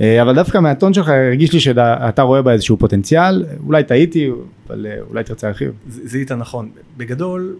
אה, 0.02 0.22
אבל 0.22 0.36
דווקא 0.36 0.58
מהטון 0.58 0.94
שלך 0.94 1.08
הרגיש 1.08 1.54
לי 1.54 1.60
שאתה 1.60 2.22
רואה 2.22 2.42
בה 2.42 2.52
איזשהו 2.52 2.78
פוטנציאל, 2.78 3.46
אולי 3.66 3.84
טעיתי, 3.84 4.30
אבל 4.68 4.86
אה, 4.86 5.02
אולי 5.10 5.24
תרצה 5.24 5.48
להרחיב. 5.48 5.72
זיהית 5.88 6.32
נכון. 6.32 6.70
בגדול, 6.98 7.56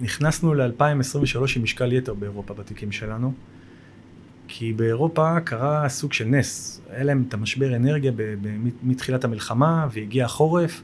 נכנסנו 0.00 0.54
ל-2023 0.54 1.38
עם 1.56 1.62
משקל 1.62 1.92
יתר 1.92 2.14
באירופה 2.14 2.54
בתיקים 2.54 2.92
שלנו, 2.92 3.32
כי 4.48 4.72
באירופה 4.72 5.40
קרה 5.40 5.88
סוג 5.88 6.12
של 6.12 6.24
נס. 6.24 6.80
היה 6.90 7.04
להם 7.04 7.24
את 7.28 7.34
המשבר 7.34 7.76
אנרגיה 7.76 8.12
מתחילת 8.82 9.24
המלחמה, 9.24 9.86
והגיע 9.92 10.24
החורף, 10.24 10.82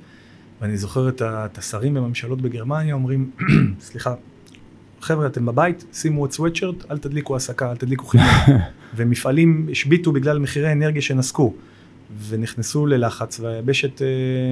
ואני 0.61 0.77
זוכר 0.77 1.09
את 1.19 1.59
השרים 1.59 1.95
בממשלות 1.95 2.41
בגרמניה 2.41 2.95
אומרים, 2.95 3.31
סליחה, 3.81 4.15
חבר'ה, 5.01 5.27
אתם 5.27 5.47
בבית, 5.47 5.85
שימו 5.93 6.27
את 6.27 6.33
סוואטשרט, 6.33 6.91
אל 6.91 6.99
תדליקו 6.99 7.37
הסקה, 7.37 7.71
אל 7.71 7.77
תדליקו 7.77 8.07
חימום. 8.07 8.27
ומפעלים 8.97 9.69
השביתו 9.71 10.13
בגלל 10.13 10.39
מחירי 10.39 10.73
אנרגיה 10.73 11.03
שנסקו. 11.03 11.55
ונכנסו 12.29 12.87
ללחץ, 12.87 13.41
והיבשת 13.41 14.03
אה, 14.03 14.07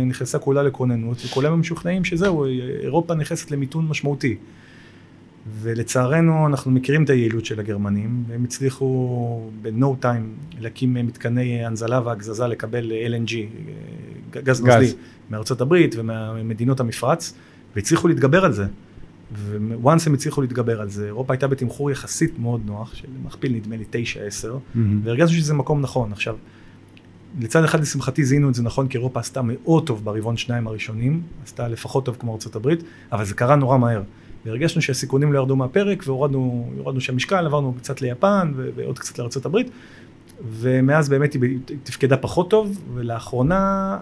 נכנסה 0.07 0.39
כולה 0.39 0.63
לכוננות, 0.63 1.23
וכולם 1.27 1.53
הם 1.53 1.61
משוכנעים 1.61 2.05
שזהו, 2.05 2.45
אירופה 2.83 3.15
נכנסת 3.15 3.51
למיתון 3.51 3.89
משמעותי. 3.89 4.37
ולצערנו 5.61 6.47
אנחנו 6.47 6.71
מכירים 6.71 7.05
את 7.05 7.11
היעילות 7.11 7.45
של 7.45 7.61
הגרמנים, 7.61 8.25
הם 8.35 8.45
הצליחו 8.45 9.51
ב-no 9.63 10.05
time 10.05 10.59
להקים 10.61 10.95
מתקני 10.95 11.67
הנזלה 11.67 12.01
והגזזה 12.05 12.47
לקבל 12.47 12.93
LNG, 12.93 13.33
גז 14.31 14.43
גז. 14.43 14.61
נוזלי, 14.61 14.93
מארצות 15.31 15.61
הברית 15.61 15.95
וממדינות 15.99 16.81
המפרץ, 16.81 17.35
והצליחו 17.77 18.09
להתגבר 18.09 18.45
על 18.45 18.53
זה. 18.53 18.67
וואנס 19.81 20.07
הם 20.07 20.15
הצליחו 20.15 20.41
להתגבר 20.41 20.81
על 20.81 20.89
זה, 20.89 21.07
אירופה 21.07 21.33
הייתה 21.33 21.47
בתמחור 21.47 21.91
יחסית 21.91 22.39
מאוד 22.39 22.61
נוח, 22.65 22.95
של 22.95 23.09
מכפיל 23.25 23.53
נדמה 23.53 23.77
לי 23.77 23.85
9-10, 24.45 24.77
והרגשנו 25.05 25.37
שזה 25.37 25.55
מקום 25.55 25.81
נכון. 25.81 26.13
עכשיו, 26.13 26.37
לצד 27.41 27.65
אחד 27.65 27.81
לשמחתי 27.81 28.25
זיהינו 28.25 28.49
את 28.49 28.55
זה 28.55 28.63
נכון, 28.63 28.89
כי 28.89 28.99
אירופה 28.99 29.21
עשתה 29.21 29.41
מאוד 29.43 29.87
טוב 29.87 30.05
ברבעון 30.05 30.37
שניים 30.37 30.67
הראשונים, 30.67 31.23
עשתה 31.45 31.69
לפחות 31.69 32.05
טוב 32.05 32.17
כמו 32.21 32.39
ארה"ב, 32.55 32.75
אבל 33.13 33.25
זה 33.25 33.35
קרה 33.35 33.57
נורא 33.57 33.79
מהר. 33.79 34.03
והרגשנו 34.47 34.83
שהסיכונים 34.83 35.33
לא 35.33 35.39
ירדו 35.39 35.57
מהפרק, 35.57 36.03
והורדנו 36.07 36.71
הורדנו 36.79 37.01
שם 37.01 37.17
משקל, 37.17 37.47
עברנו 37.47 37.75
קצת 37.79 38.03
ליפן 38.03 38.53
ועוד 38.57 38.99
קצת 38.99 39.19
לארה"ב, 39.19 39.57
ומאז 40.51 41.09
באמת 41.09 41.35
היא 41.35 41.59
תפקדה 41.83 42.17
פחות 42.17 42.51
טוב, 42.51 42.83
ולאחרונה, 42.95 43.99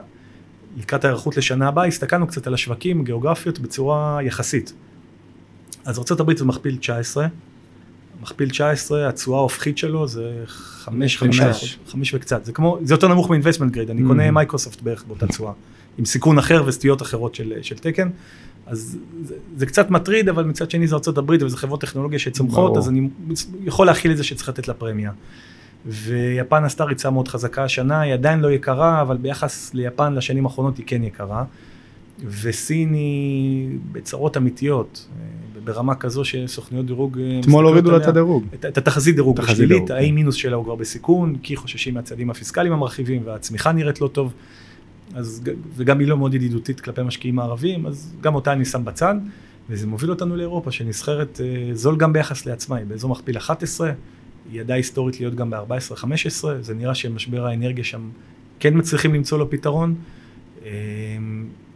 לקראת 0.77 1.05
ההיערכות 1.05 1.37
לשנה 1.37 1.69
הבאה, 1.69 1.87
הסתכלנו 1.87 2.27
קצת 2.27 2.47
על 2.47 2.55
השווקים, 2.55 3.05
גיאוגרפיות, 3.05 3.59
בצורה 3.59 4.19
יחסית. 4.23 4.73
אז 5.85 5.99
ארה"ב 5.99 6.37
זה 6.37 6.45
מכפיל 6.45 6.77
19, 6.77 7.27
מכפיל 8.23 8.49
19, 8.51 9.09
התשואה 9.09 9.39
ההופכית 9.39 9.79
שלו 9.79 10.09
זה 10.09 10.45
5, 10.47 11.17
5, 11.19 11.41
חמש. 11.41 11.79
5 11.89 12.15
וקצת, 12.15 12.45
זה 12.45 12.53
כמו, 12.53 12.79
זה 12.83 12.95
יותר 12.95 13.09
נמוך 13.09 13.31
מ-investment 13.31 13.75
grade, 13.77 13.91
אני 13.91 14.03
קונה 14.07 14.29
Mhm. 14.29 14.33
מייקרוסופט 14.33 14.83
בערך 14.83 15.05
באותה 15.09 15.27
תשואה, 15.27 15.53
עם 15.99 16.05
סיכון 16.05 16.39
אחר 16.39 16.63
וסטיות 16.67 17.03
אחרות 17.03 17.35
של, 17.35 17.53
של 17.63 17.79
תקן, 17.79 18.09
אז 18.67 18.99
זה, 19.25 19.35
זה 19.57 19.67
קצת 19.67 19.91
מטריד, 19.91 20.29
אבל 20.29 20.45
מצד 20.45 20.71
שני 20.71 20.87
זה 20.87 20.97
ארה"ב 20.97 21.31
וזה 21.41 21.57
חברות 21.57 21.81
טכנולוגיה 21.81 22.19
שצומחות. 22.19 22.77
אז 22.77 22.89
אני 22.89 23.09
יכול 23.65 23.87
להכיל 23.87 24.11
את 24.13 24.17
זה 24.17 24.25
שצריך 24.25 24.49
לתת 24.49 24.69
לה 24.69 24.75
פרמיה. 24.75 25.13
ויפן 25.87 26.65
עשתה 26.65 26.85
ריצה 26.85 27.11
מאוד 27.11 27.29
חזקה 27.29 27.65
השנה, 27.65 28.01
היא 28.01 28.13
עדיין 28.15 28.41
לא 28.41 28.51
יקרה, 28.53 29.03
אבל 29.03 29.17
ביחס 29.17 29.75
ליפן 29.75 30.15
לשנים 30.15 30.47
האחרונות 30.47 30.77
היא 30.79 30.85
כן 30.87 31.05
יקרה. 31.05 31.45
וסין 32.43 32.95
היא 32.95 33.79
בצרות 33.93 34.37
אמיתיות, 34.37 35.09
ברמה 35.65 35.95
כזו 35.95 36.25
שסוכניות 36.25 36.87
דירוג... 36.87 37.19
אה, 37.19 37.41
אתמול 37.41 37.67
הורידו 37.67 37.91
לה 37.91 37.97
את. 37.97 38.07
הדירוג. 38.07 38.45
את, 38.55 38.65
את 38.65 38.79
התחזית 38.79 39.15
דירוג 39.15 39.41
השלילית, 39.41 39.69
דירוג, 39.69 39.93
ה-A 39.93 40.03
כן. 40.03 40.15
מינוס 40.15 40.35
שלה 40.35 40.57
הוא 40.57 40.65
כבר 40.65 40.75
בסיכון, 40.75 41.37
כי 41.43 41.57
חוששים 41.57 41.95
מהצעדים 41.95 42.31
הפיסקליים 42.31 42.73
המרחיבים 42.73 43.23
והצמיחה 43.25 43.73
נראית 43.73 44.01
לא 44.01 44.09
טוב, 44.09 44.33
אז, 45.15 45.43
וגם 45.77 45.99
היא 45.99 46.09
לא 46.09 46.17
מאוד 46.17 46.35
ידידותית 46.35 46.81
כלפי 46.81 47.03
משקיעים 47.03 47.39
הערבים, 47.39 47.87
אז 47.87 48.15
גם 48.21 48.35
אותה 48.35 48.53
אני 48.53 48.65
שם 48.65 48.85
בצד, 48.85 49.15
וזה 49.71 49.87
מוביל 49.87 50.11
אותנו 50.11 50.37
לאירופה 50.37 50.71
שנסחרת 50.71 51.41
אה, 51.45 51.75
זול 51.75 51.97
גם 51.97 52.13
ביחס 52.13 52.47
לעצמה, 52.47 52.77
היא 52.77 52.87
באזור 52.87 53.11
מכפיל 53.11 53.37
11, 53.37 53.93
היא 54.53 54.61
ידעה 54.61 54.77
היסטורית 54.77 55.21
להיות 55.21 55.35
גם 55.35 55.51
ב-14-15, 55.51 56.45
זה 56.61 56.75
נראה 56.75 56.95
שמשבר 56.95 57.47
האנרגיה 57.47 57.85
שם 57.85 58.09
כן 58.61 58.79
מצליחים 58.79 59.15
למצוא 59.15 59.39
לו 59.39 59.51
פתרון. 59.51 59.95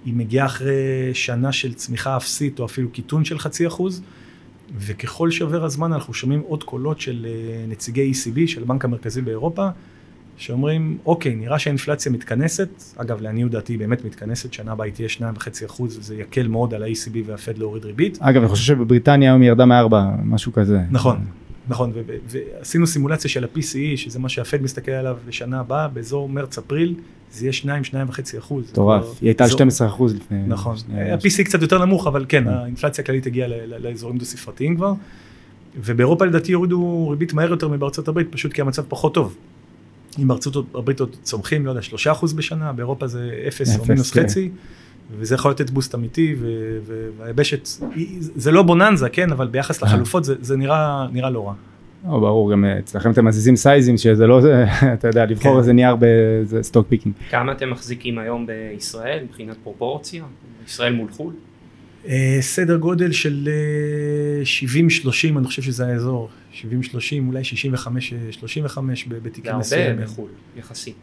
היא 0.04 0.14
מגיעה 0.14 0.46
אחרי 0.46 1.10
שנה 1.14 1.52
של 1.52 1.74
צמיחה 1.74 2.16
אפסית 2.16 2.58
או 2.58 2.64
אפילו 2.64 2.90
קיטון 2.90 3.24
של 3.24 3.38
חצי 3.38 3.66
אחוז, 3.66 4.02
וככל 4.78 5.30
שעובר 5.30 5.64
הזמן 5.64 5.92
אנחנו 5.92 6.14
שומעים 6.14 6.40
עוד 6.40 6.64
קולות 6.64 7.00
של 7.00 7.26
אה, 7.28 7.64
נציגי 7.68 8.12
ECB, 8.12 8.40
של 8.46 8.62
הבנק 8.62 8.84
המרכזי 8.84 9.22
באירופה, 9.22 9.68
שאומרים, 10.36 10.98
אוקיי, 11.06 11.34
נראה 11.34 11.58
שהאינפלציה 11.58 12.12
מתכנסת, 12.12 12.68
אגב, 12.96 13.20
לעניות 13.20 13.50
דעתי 13.50 13.72
היא 13.72 13.78
באמת 13.78 14.04
מתכנסת, 14.04 14.52
שנה 14.52 14.72
הבאה 14.72 14.86
היא 14.86 14.94
תהיה 14.94 15.08
2.5 15.08 15.66
אחוז, 15.66 15.98
וזה 15.98 16.14
יקל 16.14 16.48
מאוד 16.48 16.74
על 16.74 16.82
ה-ECB 16.82 17.16
והפד 17.26 17.58
להוריד 17.58 17.84
ריבית. 17.84 18.18
אגב, 18.20 18.42
אני 18.42 18.48
חושב 18.48 18.64
שבבריטניה 18.64 19.30
היום 19.30 19.40
היא 19.40 19.48
ירדה 19.48 19.64
מארבע, 19.64 20.04
משהו 20.24 20.52
כזה. 20.52 20.80
נכון, 20.90 21.24
נכון, 21.68 21.92
ועשינו 22.28 22.86
סימולציה 22.86 23.30
של 23.30 23.44
ה-PCE, 23.44 23.96
שזה 23.96 24.18
מה 24.18 24.28
שהפד 24.28 24.62
מסתכל 24.62 24.90
עליו 24.92 25.16
לשנה 25.28 25.60
הבאה, 25.60 25.88
באזור 25.88 26.28
מרץ-אפריל, 26.28 26.94
זה 27.32 27.44
יהיה 27.44 27.52
2-2.5 27.82 28.38
אחוז. 28.38 28.64
זה 28.64 28.72
מטורף. 28.72 29.04
היא 29.20 29.28
הייתה 29.28 29.44
על 29.44 29.50
זו- 29.50 29.56
12 29.56 29.88
אחוז 29.88 30.14
לפני... 30.14 30.42
נכון, 30.46 30.76
שנייה. 30.76 31.14
ה-PC 31.14 31.44
קצת 31.44 31.62
יותר 31.62 31.84
נמוך, 31.84 32.06
אבל 32.06 32.24
כן, 32.28 32.44
כן. 32.44 32.50
האינפלציה 32.50 33.04
הכללית 33.04 33.26
הגיעה 33.26 33.48
לאזורים 33.78 34.18
דו-ספרתיים 34.18 34.76
כבר, 34.76 34.92
ובאירופה 35.84 36.24
לדעתי 36.24 36.52
יורידו 36.52 37.08
ריבית 37.10 37.32
מהר 37.32 37.50
יותר 37.50 37.68
מבארצות 37.68 38.08
הברית, 38.08 38.26
פשוט 38.30 38.52
כי 38.52 38.60
המצב 38.60 38.82
פחות 38.88 39.14
טוב. 39.14 39.36
אם 40.22 40.28
בארצות 40.28 40.74
הברית 40.74 41.00
עוד 41.00 41.16
צומחים, 41.22 41.66
לא 41.66 41.70
יודע, 41.70 41.80
3% 42.20 42.34
בשנה, 42.36 42.72
באירופה 42.72 43.06
זה 43.06 43.30
0 43.48 43.78
או 43.78 43.84
מינוס 43.88 44.10
כן. 44.10 44.20
וזה 45.18 45.34
יכול 45.34 45.50
לתת 45.50 45.70
boost 45.70 45.94
אמיתי, 45.94 46.34
ו- 46.38 46.78
ו- 46.86 47.08
והיבשת, 47.18 47.68
זה 48.36 48.50
לא 48.50 48.62
בוננזה, 48.62 49.08
כן, 49.08 49.32
אבל 49.32 49.46
ביחס 49.46 49.82
אה. 49.82 49.88
לחלופות 49.88 50.24
זה 50.24 50.34
זה 50.40 50.56
נראה 50.56 51.06
נראה 51.12 51.30
לא 51.30 51.46
רע. 51.46 51.54
או, 52.08 52.20
ברור, 52.20 52.52
גם 52.52 52.64
אה, 52.64 52.78
אצלכם 52.78 53.10
אתם 53.10 53.24
מזיזים 53.24 53.56
size 53.56 53.79
ים, 53.79 53.96
שזה 53.98 54.26
לא, 54.26 54.40
זה, 54.40 54.64
אתה 54.94 55.08
יודע, 55.08 55.26
לבחור 55.26 55.52
כן. 55.52 55.58
איזה 55.58 55.72
נייר 55.72 55.96
באיזה 55.96 56.62
stock 56.62 56.86
picking. 56.88 57.14
כמה 57.30 57.52
אתם 57.52 57.70
מחזיקים 57.70 58.18
היום 58.18 58.46
בישראל 58.46 59.18
מבחינת 59.24 59.56
פרופורציה? 59.62 60.24
ישראל 60.66 60.92
מול 60.92 61.08
חו"ל? 61.10 61.32
אה, 62.08 62.38
סדר 62.40 62.76
גודל 62.76 63.12
של 63.12 63.48
אה, 63.48 64.42
70-30, 65.34 65.38
אני 65.38 65.46
חושב 65.46 65.62
שזה 65.62 65.86
האזור, 65.86 66.28
70-30, 66.54 66.64
אולי 67.26 67.42
65-35 67.42 67.46
ב- 69.08 69.14
זה 69.14 69.20
בתיקים 69.22 69.50
הרבה 69.50 69.58
מסוימים. 69.60 70.04
בחו"ל, 70.04 70.28
יחסית. 70.56 70.94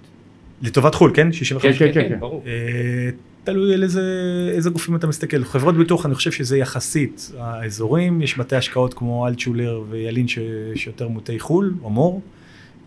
לטובת 0.62 0.96
חו"ל, 0.96 1.12
כן? 1.14 1.32
65? 1.32 1.80
כן, 1.80 1.92
כן, 1.94 2.10
כן. 2.10 2.20
ברור. 2.20 2.44
תלוי 3.46 3.74
על 3.74 3.84
איזה, 3.84 4.02
איזה 4.54 4.70
גופים 4.70 4.96
אתה 4.96 5.08
מסתכל. 5.08 5.44
חברות 5.44 5.78
ביטוח, 5.78 6.06
אני 6.06 6.16
חושב 6.16 6.32
שזה 6.32 6.58
יחסית 6.58 7.32
האזורים, 7.38 8.22
יש 8.22 8.38
בתי 8.38 8.56
השקעות 8.56 8.94
כמו 8.94 9.28
אלטשולר 9.28 9.84
וילין 9.90 10.28
ש- 10.28 10.40
שיותר 10.76 11.08
מוטי 11.08 11.40
חו"ל, 11.40 11.74
או 11.84 11.90
מור, 11.90 12.22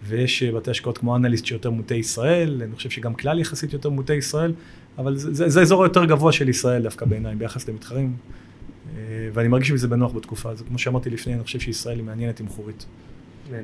ויש 0.05 0.43
בתי 0.43 0.71
השקעות 0.71 0.99
כמו 0.99 1.17
אנליסט 1.17 1.47
שיותר 1.47 1.71
מוטי 1.71 1.95
ישראל, 1.95 2.63
אני 2.65 2.75
חושב 2.75 2.91
שגם 2.91 3.15
כלל 3.15 3.39
יחסית 3.39 3.73
יותר 3.73 3.89
מוטי 3.89 4.15
ישראל, 4.15 4.53
אבל 4.99 5.17
זה, 5.17 5.35
זה, 5.35 5.49
זה 5.49 5.61
האזור 5.61 5.85
היותר 5.85 6.05
גבוה 6.05 6.33
של 6.33 6.49
ישראל 6.49 6.83
דווקא 6.83 7.07
בעיניי, 7.07 7.35
ביחס 7.35 7.69
למתחרים. 7.69 8.17
אה, 8.97 9.29
ואני 9.33 9.49
מרגיש 9.49 9.71
בזה 9.71 9.89
בנוח 9.89 10.13
בתקופה 10.13 10.51
הזו. 10.51 10.65
כמו 10.69 10.79
שאמרתי 10.79 11.11
לפני, 11.11 11.35
אני 11.35 11.43
חושב 11.43 11.61
שישראל 11.61 11.97
היא 11.97 12.05
מעניינת 12.05 12.37
תמחורית. 12.37 12.87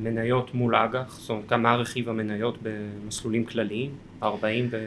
מניות 0.03 0.55
מול 0.55 0.77
אג"ח, 0.77 1.19
זאת 1.21 1.31
אומרת, 1.31 1.45
כמה 1.49 1.77
רכיב 1.77 2.09
המניות 2.09 2.59
במסלולים 2.63 3.45
כלליים? 3.45 3.91
40 4.23 4.69
ו... 4.71 4.87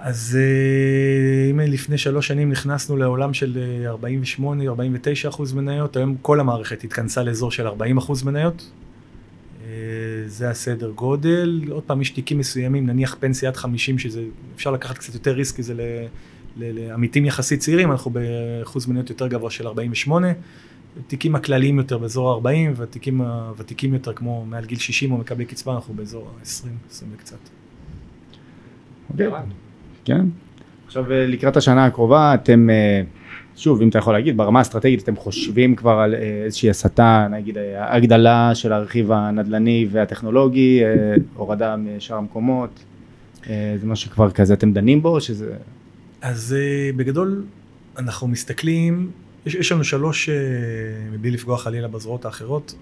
אז 0.00 0.38
אה, 0.40 1.50
אם 1.50 1.60
לפני 1.60 1.98
שלוש 1.98 2.26
שנים 2.26 2.50
נכנסנו 2.50 2.96
לעולם 2.96 3.34
של 3.34 3.58
48-49 5.24 5.28
אחוז 5.28 5.52
מניות, 5.52 5.96
היום 5.96 6.16
כל 6.22 6.40
המערכת 6.40 6.84
התכנסה 6.84 7.22
לאזור 7.22 7.50
של 7.50 7.66
40 7.66 7.98
אחוז 7.98 8.22
מניות. 8.22 8.70
אה, 9.64 9.68
זה 10.26 10.50
הסדר 10.50 10.90
גודל. 10.90 11.62
עוד 11.70 11.82
פעם, 11.82 12.00
יש 12.00 12.10
תיקים 12.10 12.38
מסוימים, 12.38 12.86
נניח 12.86 13.16
פנסיית 13.20 13.56
50, 13.56 13.98
שזה 13.98 14.22
אפשר 14.56 14.70
לקחת 14.70 14.98
קצת 14.98 15.14
יותר 15.14 15.32
ריסק, 15.32 15.56
כי 15.56 15.62
זה 15.62 15.74
לעמיתים 16.56 17.24
יחסית 17.24 17.60
צעירים, 17.60 17.92
אנחנו 17.92 18.10
באחוז 18.10 18.86
מניות 18.86 19.10
יותר 19.10 19.28
גבוה 19.28 19.50
של 19.50 19.66
48. 19.66 20.28
תיקים 21.06 21.34
הכלליים 21.34 21.78
יותר 21.78 21.98
באזור 21.98 22.48
ה-40, 22.48 22.72
והתיקים 22.76 23.20
הוותיקים 23.20 23.94
יותר, 23.94 24.12
כמו 24.12 24.44
מעל 24.46 24.64
גיל 24.64 24.78
60 24.78 25.12
או 25.12 25.18
מקבלי 25.18 25.44
קצבה, 25.44 25.74
אנחנו 25.74 25.94
באזור 25.94 26.28
ה-20, 26.28 26.68
20 26.90 27.10
וקצת. 27.14 27.36
אוקיי. 29.10 29.28
כן. 30.08 30.26
עכשיו 30.86 31.12
אה, 31.12 31.26
לקראת 31.26 31.56
השנה 31.56 31.86
הקרובה 31.86 32.34
אתם, 32.34 32.70
אה, 32.70 33.02
שוב 33.56 33.82
אם 33.82 33.88
אתה 33.88 33.98
יכול 33.98 34.12
להגיד, 34.12 34.36
ברמה 34.36 34.58
האסטרטגית 34.58 35.02
אתם 35.02 35.16
חושבים 35.16 35.76
כבר 35.76 35.98
על 35.98 36.14
אה, 36.14 36.42
איזושהי 36.44 36.70
הסטה, 36.70 37.28
נגיד 37.30 37.58
הגדלה 37.78 38.54
של 38.54 38.72
הרכיב 38.72 39.12
הנדל"ני 39.12 39.86
והטכנולוגי, 39.90 40.82
הורדה 41.34 41.76
משאר 41.76 42.16
המקומות, 42.16 42.84
זה 43.46 43.86
משהו 43.86 44.10
שכבר 44.10 44.30
כזה 44.30 44.54
אתם 44.54 44.72
דנים 44.72 45.02
בו, 45.02 45.08
או 45.08 45.20
שזה... 45.20 45.54
אז 46.22 46.56
בגדול 46.96 47.44
אנחנו 47.98 48.28
מסתכלים, 48.28 49.10
יש, 49.46 49.54
יש 49.54 49.72
לנו 49.72 49.84
שלוש, 49.84 50.28
מבלי 51.12 51.30
לפגוע 51.30 51.58
חלילה 51.58 51.88
בזרועות 51.88 52.24
האחרות, 52.24 52.74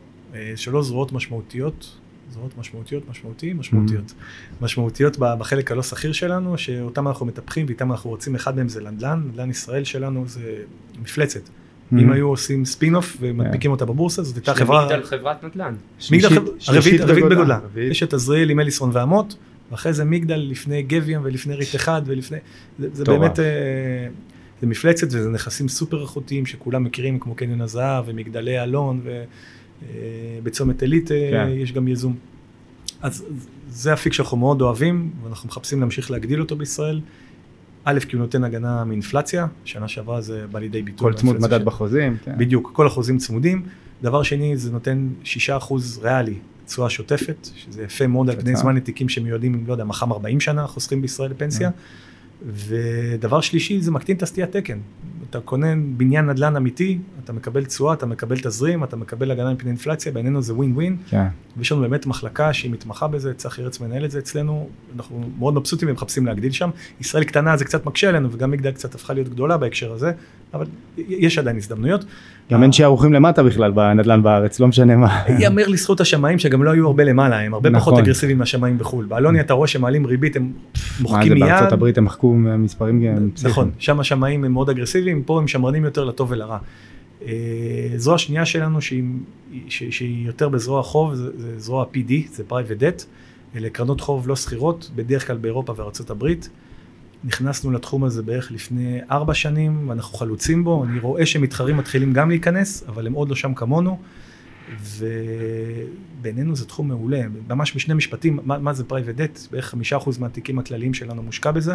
שלוש 0.57 0.87
זרועות 0.87 1.13
משמעותיות, 1.13 1.97
זרועות 2.31 2.59
משמעותיות, 2.59 3.09
משמעותי, 3.11 3.53
משמעותיות, 3.53 4.13
משמעותיות 4.61 5.19
ב- 5.19 5.35
בחלק 5.39 5.73
הלא 5.73 5.83
שכיר 5.83 6.13
שלנו, 6.13 6.59
שאותם 6.59 7.09
אנחנו 7.09 7.27
מטפחים 7.27 7.67
ואיתם 7.67 7.93
אנחנו 7.93 8.11
רוצים, 8.11 8.35
אחד 8.35 8.57
מהם 8.57 8.69
זה 8.69 8.81
נדל"ן, 8.81 9.23
נדל"ן 9.29 9.51
ישראל 9.51 9.85
שלנו 9.85 10.25
זה 10.29 10.55
מפלצת. 11.03 11.41
אם 11.93 12.13
היו 12.13 12.29
עושים 12.29 12.65
ספין 12.65 12.95
אוף 12.95 13.17
ומדביקים 13.21 13.71
אותה 13.71 13.85
בבורסה, 13.85 14.23
זאת 14.23 14.37
הייתה 14.37 14.55
חברה... 14.55 14.87
מגדל 14.87 15.03
חברת 15.03 15.45
נדל"ן. 15.45 15.75
מגדל 16.11 16.29
חברה, 16.29 16.55
שלישית 16.59 17.01
הרביעית 17.01 17.25
בגודלה. 17.25 17.59
יש 17.77 18.03
את 18.03 18.15
עזריאל 18.15 18.51
עם 18.51 18.61
אליסון 18.61 18.91
ואמות, 18.93 19.37
ואחרי 19.71 19.93
זה 19.93 20.05
מגדל 20.05 20.37
לפני 20.37 20.83
גביאם 20.83 21.21
ולפני 21.25 21.55
ריט 21.55 21.75
אחד 21.75 22.03
ולפני... 22.07 22.39
זה, 22.79 22.89
זה. 22.93 23.05
באמת... 23.05 23.41
אה, 23.41 23.45
זה 24.61 24.67
מפלצת 24.67 25.07
וזה 25.07 25.31
נכסים 25.31 25.69
סופר 25.69 26.03
איכותיים 26.03 26.47
שכולם 26.47 26.85
מכירים 26.85 27.19
כמו 27.19 27.35
קניון 27.35 27.61
הזהב 27.61 28.05
ומגדלי 28.07 28.63
אלון 28.63 29.01
ובצומת 29.83 30.83
עילית 30.83 31.13
אה, 31.13 31.29
כן. 31.31 31.49
יש 31.51 31.73
גם 31.73 31.89
יזום. 31.89 32.15
אז 33.03 33.25
זה 33.69 33.93
אפיק 33.93 34.13
שאנחנו 34.13 34.37
מאוד 34.37 34.63
אוהבים 34.63 35.11
ואנחנו 35.25 35.49
מחפשים 35.49 35.81
להמשיך 35.81 36.11
להגדיל 36.11 36.41
אותו 36.41 36.57
בישראל. 36.57 37.01
א', 37.85 37.99
כי 38.09 38.17
הוא 38.17 38.23
נותן 38.23 38.45
הגנה 38.45 38.85
מאינפלציה, 38.85 39.47
שנה 39.65 39.89
שעברה 39.89 40.21
זה 40.21 40.45
בא 40.51 40.59
לידי 40.59 40.83
ביטוי. 40.83 41.13
כל 41.13 41.19
צמוד 41.19 41.41
מדד 41.41 41.59
של- 41.59 41.65
בחוזים. 41.65 42.17
כן. 42.25 42.35
בדיוק, 42.39 42.71
כל 42.73 42.87
החוזים 42.87 43.19
צמודים. 43.19 43.63
דבר 44.03 44.23
שני, 44.23 44.57
זה 44.57 44.73
נותן 44.73 45.09
6% 45.25 45.73
ריאלי, 46.03 46.35
תשואה 46.67 46.91
שוטפת, 46.91 47.49
שזה 47.57 47.83
יפה 47.83 48.07
מאוד 48.07 48.31
על 48.31 48.41
פני. 48.41 48.57
זמן 48.57 48.77
עתיקים 48.77 49.09
שמיועדים, 49.09 49.65
לא 49.67 49.73
יודע, 49.73 49.85
מחר 49.85 50.07
40 50.13 50.41
שנה 50.41 50.67
חוסכים 50.67 51.03
בישראל 51.03 51.31
לפנסיה. 51.31 51.71
ודבר 52.47 53.41
שלישי, 53.41 53.81
זה 53.81 53.91
מקטין 53.91 54.17
את 54.17 54.23
הסטיית 54.23 54.57
תקן. 54.57 54.79
אתה 55.37 55.45
קונה 55.45 55.67
בניין 55.97 56.27
נדל"ן 56.27 56.57
אמיתי, 56.57 56.99
אתה 57.25 57.33
מקבל 57.33 57.65
תשואה, 57.65 57.95
אתה 57.95 58.07
מקבל 58.07 58.37
תזרים, 58.39 58.85
אתה 58.85 58.97
מקבל 58.97 59.31
הגנה 59.31 59.53
מפני 59.53 59.71
אינפלציה, 59.71 60.13
בעינינו 60.13 60.43
זה 60.43 60.55
ווין 60.55 60.73
ווין. 60.73 60.97
כן. 61.09 61.27
ויש 61.57 61.73
לנו 61.73 61.81
באמת 61.81 62.07
מחלקה 62.07 62.53
שהיא 62.53 62.73
מתמחה 62.73 63.09
בזה, 63.09 63.35
צחי 63.35 63.63
ארץ 63.63 63.81
מנהל 63.81 64.05
את 64.05 64.11
זה 64.11 64.19
אצלנו, 64.19 64.69
אנחנו 64.97 65.31
מאוד 65.39 65.55
מבסוטים 65.55 65.89
ומחפשים 65.89 66.27
להגדיל 66.27 66.53
שם. 66.53 66.71
ישראל 67.01 67.25
קטנה 67.25 67.57
זה 67.57 67.65
קצת 67.65 67.87
מקשה 67.87 68.09
עלינו, 68.09 68.33
וגם 68.33 68.51
מגדל 68.51 68.71
קצת 68.71 68.95
הפכה 68.95 69.13
להיות 69.13 69.29
גדולה 69.29 69.57
בהקשר 69.57 69.93
הזה, 69.93 70.13
אבל 70.55 70.67
יש 70.99 71.39
עדיין 71.39 71.57
הזדמנויות. 71.57 72.05
גם 72.53 72.63
אין 72.63 72.73
שערוכים 72.73 73.13
למטה 73.13 73.43
בכלל 73.43 73.71
בנדל"ן 73.71 74.23
בארץ, 74.23 74.61
לא 74.61 74.67
משנה 74.69 74.97
מה. 74.97 75.23
ייאמר 75.39 75.69
לזכות 75.69 76.01
השמאים 76.01 76.39
שגם 76.39 76.63
לא 76.63 76.71
היו 76.71 76.87
הרבה 76.87 77.05
למעלה, 77.05 77.41
הם 77.41 77.55
הרבה 77.55 77.71
פחות 77.71 77.93
נכון. 77.93 78.05
אגרסיביים 78.05 78.39
מהשמאים 78.39 78.79
בחו"ל. 78.79 79.05
באלוני 79.05 79.41
אתה 79.41 79.55
רואה 79.55 79.69
שמעלים 79.69 80.07
ריבית, 80.07 80.37
הם 80.37 80.43
מה 80.43 80.49
זה 80.75 81.03
מוחקים 81.03 81.33
מיד. 81.33 81.45
בארצות 81.45 81.73
הברית 81.73 81.99
הם 81.99 82.05
מחקו 82.05 82.35
מספרים. 82.35 83.03
נכון, 83.43 83.71
שם 83.79 84.01
השמאים 84.01 84.45
הם 84.45 84.53
מאוד 84.53 84.71
אגרסיביים, 84.71 85.23
פה 85.23 85.39
הם 85.39 85.49
שמרנים 85.49 85.85
יותר 85.85 86.05
לטוב 86.05 86.31
ולרע. 86.31 86.59
אה, 87.27 87.33
זרוע 87.97 88.19
שנייה 88.19 88.45
שלנו 88.45 88.81
שהיא, 88.81 90.27
יותר 90.27 90.49
בזרוע 90.49 90.83
חוב, 90.83 91.15
זה, 91.15 91.31
זה 91.37 91.59
זרוע 91.59 91.85
PD, 91.95 92.13
זה 92.33 92.43
private 92.51 92.81
debt, 92.81 93.05
אלה 93.57 93.69
קרנות 93.71 94.01
חוב 94.01 94.29
לא 94.29 94.35
סחירות, 94.35 94.91
בדרך 94.97 95.27
כלל 95.27 95.37
באירופה 95.37 95.75
וארצות 95.77 96.11
הברית. 96.11 96.49
נכנסנו 97.25 97.71
לתחום 97.71 98.05
הזה 98.05 98.23
בערך 98.23 98.53
לפני 98.53 99.01
ארבע 99.11 99.35
שנים, 99.35 99.89
ואנחנו 99.89 100.19
חלוצים 100.19 100.65
בו, 100.65 100.85
אני 100.85 100.99
רואה 100.99 101.27
שמתחרים 101.27 101.77
מתחילים 101.77 102.13
גם 102.13 102.29
להיכנס, 102.29 102.85
אבל 102.89 103.07
הם 103.07 103.13
עוד 103.13 103.29
לא 103.29 103.35
שם 103.35 103.55
כמונו, 103.55 103.99
ובינינו 106.19 106.57
זה 106.57 106.67
תחום 106.67 106.89
מעולה, 106.89 107.23
ממש 107.49 107.77
בשני 107.77 107.95
משפטים, 107.95 108.39
מה, 108.45 108.59
מה 108.59 108.73
זה 108.73 108.85
private 108.89 109.19
debt, 109.19 109.51
בערך 109.51 109.67
חמישה 109.67 109.97
אחוז 109.97 110.19
מהתיקים 110.19 110.59
הכלליים 110.59 110.95
שלנו 110.95 111.23
מושקע 111.23 111.51
בזה. 111.51 111.75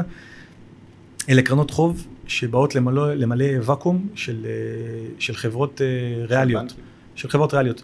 אלה 1.29 1.41
קרנות 1.41 1.71
חוב 1.71 2.07
שבאות 2.27 2.75
למלא, 2.75 3.13
למלא 3.13 3.45
ואקום 3.61 4.07
של, 4.15 4.45
אה, 4.45 5.07
של 5.19 5.35
חברות 5.35 5.81
אה, 5.81 6.25
ריאליות, 6.25 6.73
של 7.15 7.29
חברות 7.29 7.53
ריאליות. 7.53 7.83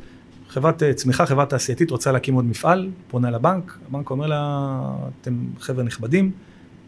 חברת 0.49 0.83
אה, 0.83 0.93
צמיחה, 0.93 1.25
חברה 1.25 1.45
תעשייתית 1.45 1.91
רוצה 1.91 2.11
להקים 2.11 2.33
עוד 2.33 2.45
מפעל, 2.45 2.89
פונה 3.07 3.31
לבנק, 3.31 3.77
הבנק 3.89 4.09
אומר 4.09 4.27
לה, 4.27 4.79
אתם 5.21 5.33
חבר'ה 5.59 5.83
נכבדים, 5.83 6.31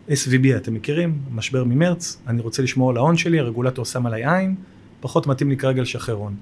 SVB 0.09 0.57
אתם 0.57 0.73
מכירים, 0.73 1.17
משבר 1.31 1.63
ממרץ, 1.63 2.21
אני 2.27 2.41
רוצה 2.41 2.63
לשמור 2.63 2.89
על 2.89 2.97
ההון 2.97 3.17
שלי, 3.17 3.39
הרגולטור 3.39 3.85
שם 3.85 4.05
עליי 4.05 4.25
עין, 4.25 4.55
פחות 4.99 5.27
מתאים 5.27 5.49
לי 5.49 5.57
כרגע 5.57 5.81
לשחרר 5.81 6.15
הון. 6.15 6.35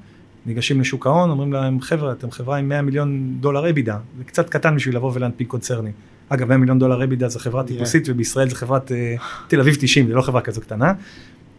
ניגשים 0.46 0.82
לשוק 0.82 1.08
ההון, 1.08 1.30
אומרים 1.30 1.54
להם, 1.54 1.82
חבר'ה, 1.82 2.12
אתם 2.12 2.32
חברה 2.32 2.58
עם 2.58 2.70
100 2.70 2.82
מיליון 2.82 3.38
דולר 3.40 3.70
אבידה, 3.70 3.98
זה 4.18 4.24
קצת 4.24 4.50
קטן 4.50 4.76
בשביל 4.76 4.96
לבוא 4.96 5.12
ולהנפיק 5.14 5.48
קונצרני. 5.48 5.92
אגב, 6.30 6.48
100 6.48 6.58
מיליון 6.58 6.80
דולר 6.80 7.04
אבידה 7.04 7.30
זה 7.30 7.40
חברה 7.40 7.64
טיפוסית, 7.64 8.04
ובישראל 8.10 8.50
זה 8.50 8.56
חברת 8.56 8.92
אה, 8.92 9.16
תל 9.48 9.60
אביב 9.60 9.78
90, 9.80 10.08
זה 10.08 10.14
לא 10.14 10.22
חברה 10.22 10.42
כזו 10.42 10.62
קטנה. 10.62 10.94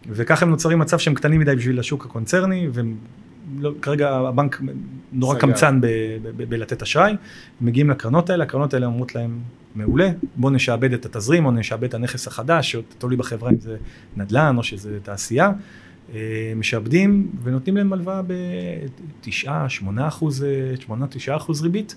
וככה 0.09 0.45
הם 0.45 0.51
נוצרים 0.51 0.79
מצב 0.79 0.97
שהם 0.97 1.13
קטנים 1.13 1.39
מדי 1.39 1.55
בשביל 1.55 1.79
השוק 1.79 2.05
הקונצרני, 2.05 2.67
וכרגע 3.61 4.09
הבנק 4.09 4.61
נורא 5.11 5.35
סגר. 5.35 5.41
קמצן 5.41 5.79
בלתת 6.49 6.81
אשראי, 6.81 7.13
מגיעים 7.61 7.89
לקרנות 7.89 8.29
האלה, 8.29 8.43
הקרנות 8.43 8.73
האלה 8.73 8.85
אומרות 8.85 9.15
להם, 9.15 9.39
מעולה, 9.75 10.09
בואו 10.35 10.53
נשעבד 10.53 10.93
את 10.93 11.05
התזרים 11.05 11.45
או 11.45 11.51
נשעבד 11.51 11.83
את 11.83 11.93
הנכס 11.93 12.27
החדש, 12.27 12.75
או 12.75 12.81
תלוי 12.97 13.15
בחברה 13.15 13.49
אם 13.49 13.59
זה 13.59 13.77
נדל"ן 14.17 14.57
או 14.57 14.63
שזה 14.63 14.99
תעשייה, 15.03 15.51
אה, 16.13 16.53
משעבדים 16.55 17.31
ונותנים 17.43 17.77
להם 17.77 17.93
הלוואה 17.93 18.21
ב-9, 18.21 19.49
8 19.67 20.07
אחוז, 20.07 20.45
8, 20.79 21.07
9 21.09 21.35
אחוז 21.35 21.61
ריבית. 21.61 21.95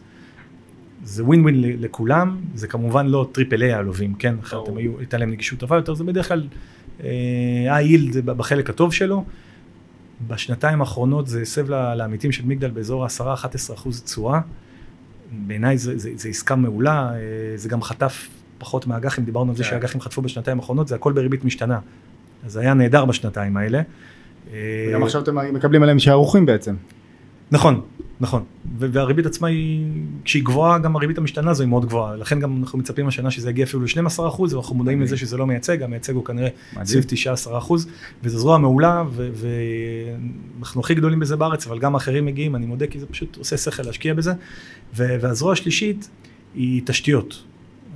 זה 1.04 1.24
ווין 1.24 1.42
ווין 1.42 1.62
לכולם, 1.80 2.36
זה 2.54 2.68
כמובן 2.68 3.06
לא 3.06 3.28
triple 3.32 3.62
A 3.62 3.72
הלווים, 3.72 4.14
כן? 4.14 4.34
אחרת 4.40 4.58
ברור. 4.58 4.70
הם 4.70 4.76
היו, 4.76 4.98
הייתה 4.98 5.18
להם 5.18 5.30
נגישות 5.30 5.58
טובה 5.58 5.76
יותר, 5.76 5.94
זה 5.94 6.04
בדרך 6.04 6.28
כלל, 6.28 6.48
ה-yield 7.70 8.12
זה 8.12 8.22
בחלק 8.22 8.70
הטוב 8.70 8.92
שלו. 8.92 9.24
בשנתיים 10.26 10.80
האחרונות 10.80 11.26
זה 11.26 11.40
הסב 11.40 11.70
לעמיתים 11.70 12.32
של 12.32 12.46
מגדל 12.46 12.70
באזור 12.70 13.04
ה-10-11 13.04 13.74
אחוז 13.74 14.02
תשואה. 14.02 14.40
בעיניי 15.46 15.78
זה 15.78 16.28
עסקה 16.28 16.56
מעולה, 16.56 17.10
אה, 17.14 17.18
זה 17.56 17.68
גם 17.68 17.82
חטף 17.82 18.28
פחות 18.58 18.86
מהאג"חים, 18.86 19.24
דיברנו 19.24 19.50
על 19.50 19.56
זה 19.56 19.64
כן. 19.64 19.70
שהאג"חים 19.70 20.00
חטפו 20.00 20.22
בשנתיים 20.22 20.60
האחרונות, 20.60 20.88
זה 20.88 20.94
הכל 20.94 21.12
בריבית 21.12 21.44
משתנה. 21.44 21.78
אז 22.46 22.52
זה 22.52 22.60
היה 22.60 22.74
נהדר 22.74 23.04
בשנתיים 23.04 23.56
האלה. 23.56 23.82
אה, 24.52 24.90
גם 24.94 25.02
עכשיו 25.02 25.22
אתם 25.22 25.54
מקבלים 25.54 25.82
עליהם 25.82 25.98
שערוכים 25.98 26.46
בעצם. 26.46 26.74
נכון, 27.52 27.80
נכון. 28.20 28.42
והריבית 28.78 29.26
עצמה 29.26 29.48
היא, 29.48 29.86
כשהיא 30.24 30.44
גבוהה, 30.44 30.78
גם 30.78 30.96
הריבית 30.96 31.18
המשתנה 31.18 31.50
הזו 31.50 31.62
היא 31.62 31.68
מאוד 31.68 31.86
גבוהה. 31.86 32.16
לכן 32.16 32.40
גם 32.40 32.56
אנחנו 32.62 32.78
מצפים 32.78 33.08
השנה 33.08 33.30
שזה 33.30 33.50
יגיע 33.50 33.64
אפילו 33.64 33.82
ל-12 33.82 34.28
אחוז, 34.28 34.54
ואנחנו 34.54 34.74
מודעים. 34.76 35.02
לזה 35.02 35.16
שזה 35.16 35.36
לא 35.36 35.46
מייצג, 35.46 35.82
המייצג 35.82 36.14
הוא 36.14 36.24
כנראה. 36.24 36.48
סביב 36.84 37.04
19 37.06 37.58
אחוז, 37.58 37.88
וזו 38.22 38.38
זרוע 38.38 38.58
מעולה, 38.58 39.04
ואנחנו 40.58 40.80
הכי 40.80 40.94
גדולים 40.94 41.20
בזה 41.20 41.36
בארץ, 41.36 41.66
אבל 41.66 41.78
גם 41.78 41.94
האחרים 41.94 42.26
מגיעים, 42.26 42.56
אני 42.56 42.66
מודה, 42.66 42.86
כי 42.86 43.00
זה 43.00 43.06
פשוט 43.06 43.36
עושה 43.36 43.56
שכל 43.56 43.82
להשקיע 43.82 44.14
בזה. 44.14 44.32
והזרוע 44.94 45.52
השלישית 45.52 46.08
היא 46.54 46.82
תשתיות. 46.84 47.42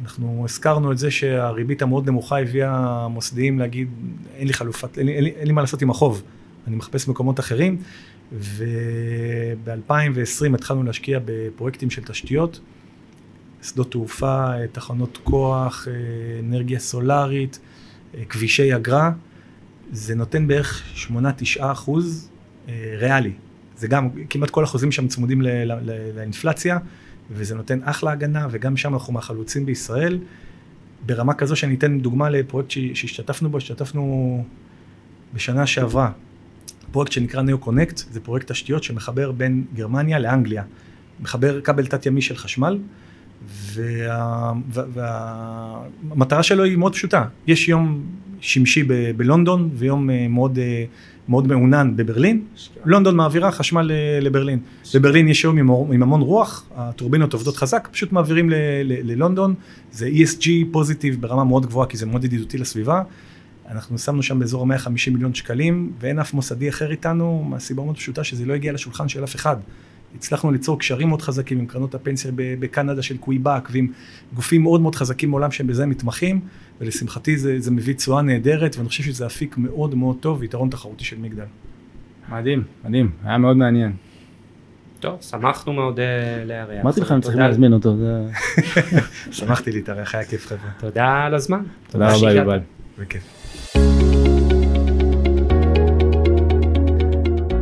אנחנו 0.02 0.42
הזכרנו 0.44 0.92
את 0.92 0.98
זה 0.98 1.10
שהריבית 1.10 1.82
המאוד 1.82 2.08
נמוכה 2.08 2.40
הביאה 2.40 3.04
המוסדיים 3.04 3.58
להגיד, 3.58 3.88
אין 4.34 4.46
לי 4.46 4.52
חלופת, 4.52 4.98
אין 4.98 5.06
לי, 5.06 5.12
אין 5.12 5.24
לי, 5.24 5.30
אין 5.30 5.46
לי 5.46 5.52
מה 5.52 5.60
לעשות 5.60 5.82
עם 5.82 5.90
החוב, 5.90 6.22
אני 6.66 6.76
מחפש 6.76 7.08
מקומות 7.08 7.40
אחרים. 7.40 7.78
וב-2020 8.32 10.54
התחלנו 10.54 10.82
להשקיע 10.82 11.18
בפרויקטים 11.24 11.90
של 11.90 12.04
תשתיות, 12.04 12.60
שדות 13.62 13.90
תעופה, 13.90 14.50
תחנות 14.72 15.18
כוח, 15.24 15.88
אנרגיה 16.40 16.78
סולארית, 16.78 17.58
כבישי 18.28 18.76
אגרה. 18.76 19.12
זה 19.92 20.14
נותן 20.14 20.46
בערך 20.46 20.82
8-9 21.08 21.12
אחוז 21.58 22.30
אה, 22.68 22.94
ריאלי. 22.98 23.32
זה 23.76 23.88
גם, 23.88 24.08
כמעט 24.30 24.50
כל 24.50 24.64
החוזים 24.64 24.92
שם 24.92 25.08
צמודים 25.08 25.42
ל- 25.42 25.64
ל- 25.64 25.72
ל- 25.82 26.16
לאינפלציה, 26.16 26.78
וזה 27.30 27.54
נותן 27.54 27.78
אחלה 27.82 28.12
הגנה, 28.12 28.46
וגם 28.50 28.76
שם 28.76 28.94
אנחנו 28.94 29.12
מהחלוצים 29.12 29.66
בישראל. 29.66 30.18
ברמה 31.06 31.34
כזו 31.34 31.56
שאני 31.56 31.74
אתן 31.74 32.00
דוגמה 32.00 32.30
לפרויקט 32.30 32.70
שהשתתפנו 32.70 33.50
בו, 33.50 33.58
השתתפנו 33.58 34.44
בשנה 35.34 35.66
שעברה. 35.66 36.10
פרויקט 36.96 37.12
שנקרא 37.12 37.42
נאו 37.42 37.58
קונקט, 37.58 38.02
זה 38.10 38.20
פרויקט 38.20 38.50
תשתיות 38.52 38.82
שמחבר 38.84 39.32
בין 39.32 39.64
גרמניה 39.74 40.18
לאנגליה. 40.18 40.62
מחבר 41.20 41.60
כבל 41.60 41.86
תת-ימי 41.86 42.22
של 42.22 42.36
חשמל, 42.36 42.78
וה- 43.74 44.52
וה- 44.72 44.84
והמטרה 46.10 46.42
שלו 46.42 46.64
היא 46.64 46.76
מאוד 46.76 46.92
פשוטה. 46.92 47.24
יש 47.46 47.68
יום 47.68 48.02
שמשי 48.40 48.82
ב- 48.82 48.92
בלונדון 49.16 49.70
ויום 49.74 50.10
אה, 50.10 50.26
מאוד, 50.28 50.58
אה, 50.58 50.84
מאוד 51.28 51.46
מעונן 51.46 51.92
בברלין. 51.96 52.42
לונדון 52.84 53.16
מעבירה 53.16 53.52
חשמל 53.52 53.90
אה, 53.90 54.20
לברלין. 54.20 54.58
בברלין 54.94 55.28
יש 55.28 55.44
יום 55.44 55.58
עם, 55.58 55.70
עם 55.92 56.02
המון 56.02 56.20
רוח, 56.20 56.64
הטורבינות 56.76 57.32
עובדות 57.32 57.56
חזק, 57.56 57.88
פשוט 57.92 58.12
מעבירים 58.12 58.50
ל- 58.50 58.54
ל- 58.84 59.10
ללונדון. 59.12 59.54
זה 59.92 60.08
ESG 60.08 60.46
פוזיטיב 60.72 61.20
ברמה 61.20 61.44
מאוד 61.44 61.66
גבוהה, 61.66 61.86
כי 61.88 61.96
זה 61.96 62.06
מאוד 62.06 62.24
ידידותי 62.24 62.58
לסביבה. 62.58 63.02
אנחנו 63.70 63.98
שמנו 63.98 64.22
שם 64.22 64.38
באזור 64.38 64.72
ה-150 64.72 64.90
מיליון 65.12 65.34
שקלים, 65.34 65.92
ואין 66.00 66.18
אף 66.18 66.34
מוסדי 66.34 66.68
אחר 66.68 66.90
איתנו, 66.90 67.44
מהסיבה 67.48 67.82
מאוד 67.82 67.96
פשוטה 67.96 68.24
שזה 68.24 68.46
לא 68.46 68.54
הגיע 68.54 68.72
לשולחן 68.72 69.08
של 69.08 69.24
אף 69.24 69.34
אחד. 69.36 69.56
הצלחנו 70.14 70.52
ליצור 70.52 70.78
קשרים 70.78 71.08
מאוד 71.08 71.22
חזקים 71.22 71.58
עם 71.58 71.66
קרנות 71.66 71.94
הפנסיה 71.94 72.30
בקנדה 72.36 73.02
של 73.02 73.16
קוויבק, 73.16 73.68
ועם 73.72 73.88
גופים 74.34 74.62
מאוד 74.62 74.80
מאוד 74.80 74.94
חזקים 74.94 75.30
בעולם 75.30 75.50
שהם 75.50 75.66
בזה 75.66 75.86
מתמחים, 75.86 76.40
ולשמחתי 76.80 77.36
זה, 77.36 77.60
זה 77.60 77.70
מביא 77.70 77.94
תשואה 77.94 78.22
נהדרת, 78.22 78.76
ואני 78.76 78.88
חושב 78.88 79.02
שזה 79.04 79.26
אפיק 79.26 79.58
מאוד 79.58 79.94
מאוד 79.94 80.16
טוב 80.20 80.40
ויתרון 80.40 80.70
תחרותי 80.70 81.04
של 81.04 81.18
מגדל. 81.18 81.44
מדהים, 82.28 82.62
מדהים, 82.84 83.10
היה 83.24 83.38
מאוד 83.38 83.56
מעניין. 83.56 83.92
טוב, 85.00 85.18
שמחנו 85.22 85.72
מאוד 85.72 86.00
אה, 86.00 86.44
לארח. 86.44 86.82
אמרתי 86.82 87.00
לך, 87.00 87.10
הם 87.10 87.20
צריכים 87.20 87.38
תודה- 87.38 87.48
להזמין 87.48 87.72
אותו. 87.72 87.96
שמחתי 89.32 89.72
להתארח, 89.72 90.14
היה 90.14 90.24
כיף 90.24 90.46
חבר'ה. 90.46 90.70
תודה 90.78 91.24
על 91.24 91.34
הזמן. 91.34 91.60
תודה 91.90 92.14
רבה. 92.16 92.32
יובל. 92.32 92.60
בכיף. 92.98 93.45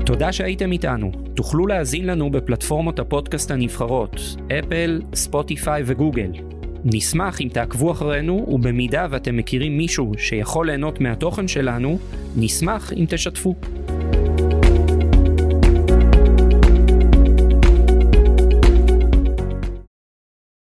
תודה 0.06 0.32
שהייתם 0.32 0.72
איתנו. 0.72 1.12
תוכלו 1.34 1.66
להאזין 1.66 2.06
לנו 2.06 2.30
בפלטפורמות 2.30 2.98
הפודקאסט 2.98 3.50
הנבחרות, 3.50 4.20
אפל, 4.58 5.00
ספוטיפיי 5.14 5.82
וגוגל. 5.86 6.30
נשמח 6.84 7.40
אם 7.40 7.48
תעקבו 7.52 7.92
אחרינו, 7.92 8.46
ובמידה 8.48 9.06
ואתם 9.10 9.36
מכירים 9.36 9.76
מישהו 9.76 10.12
שיכול 10.18 10.66
ליהנות 10.66 11.00
מהתוכן 11.00 11.48
שלנו, 11.48 11.98
נשמח 12.36 12.92
אם 12.92 13.04
תשתפו. 13.08 13.54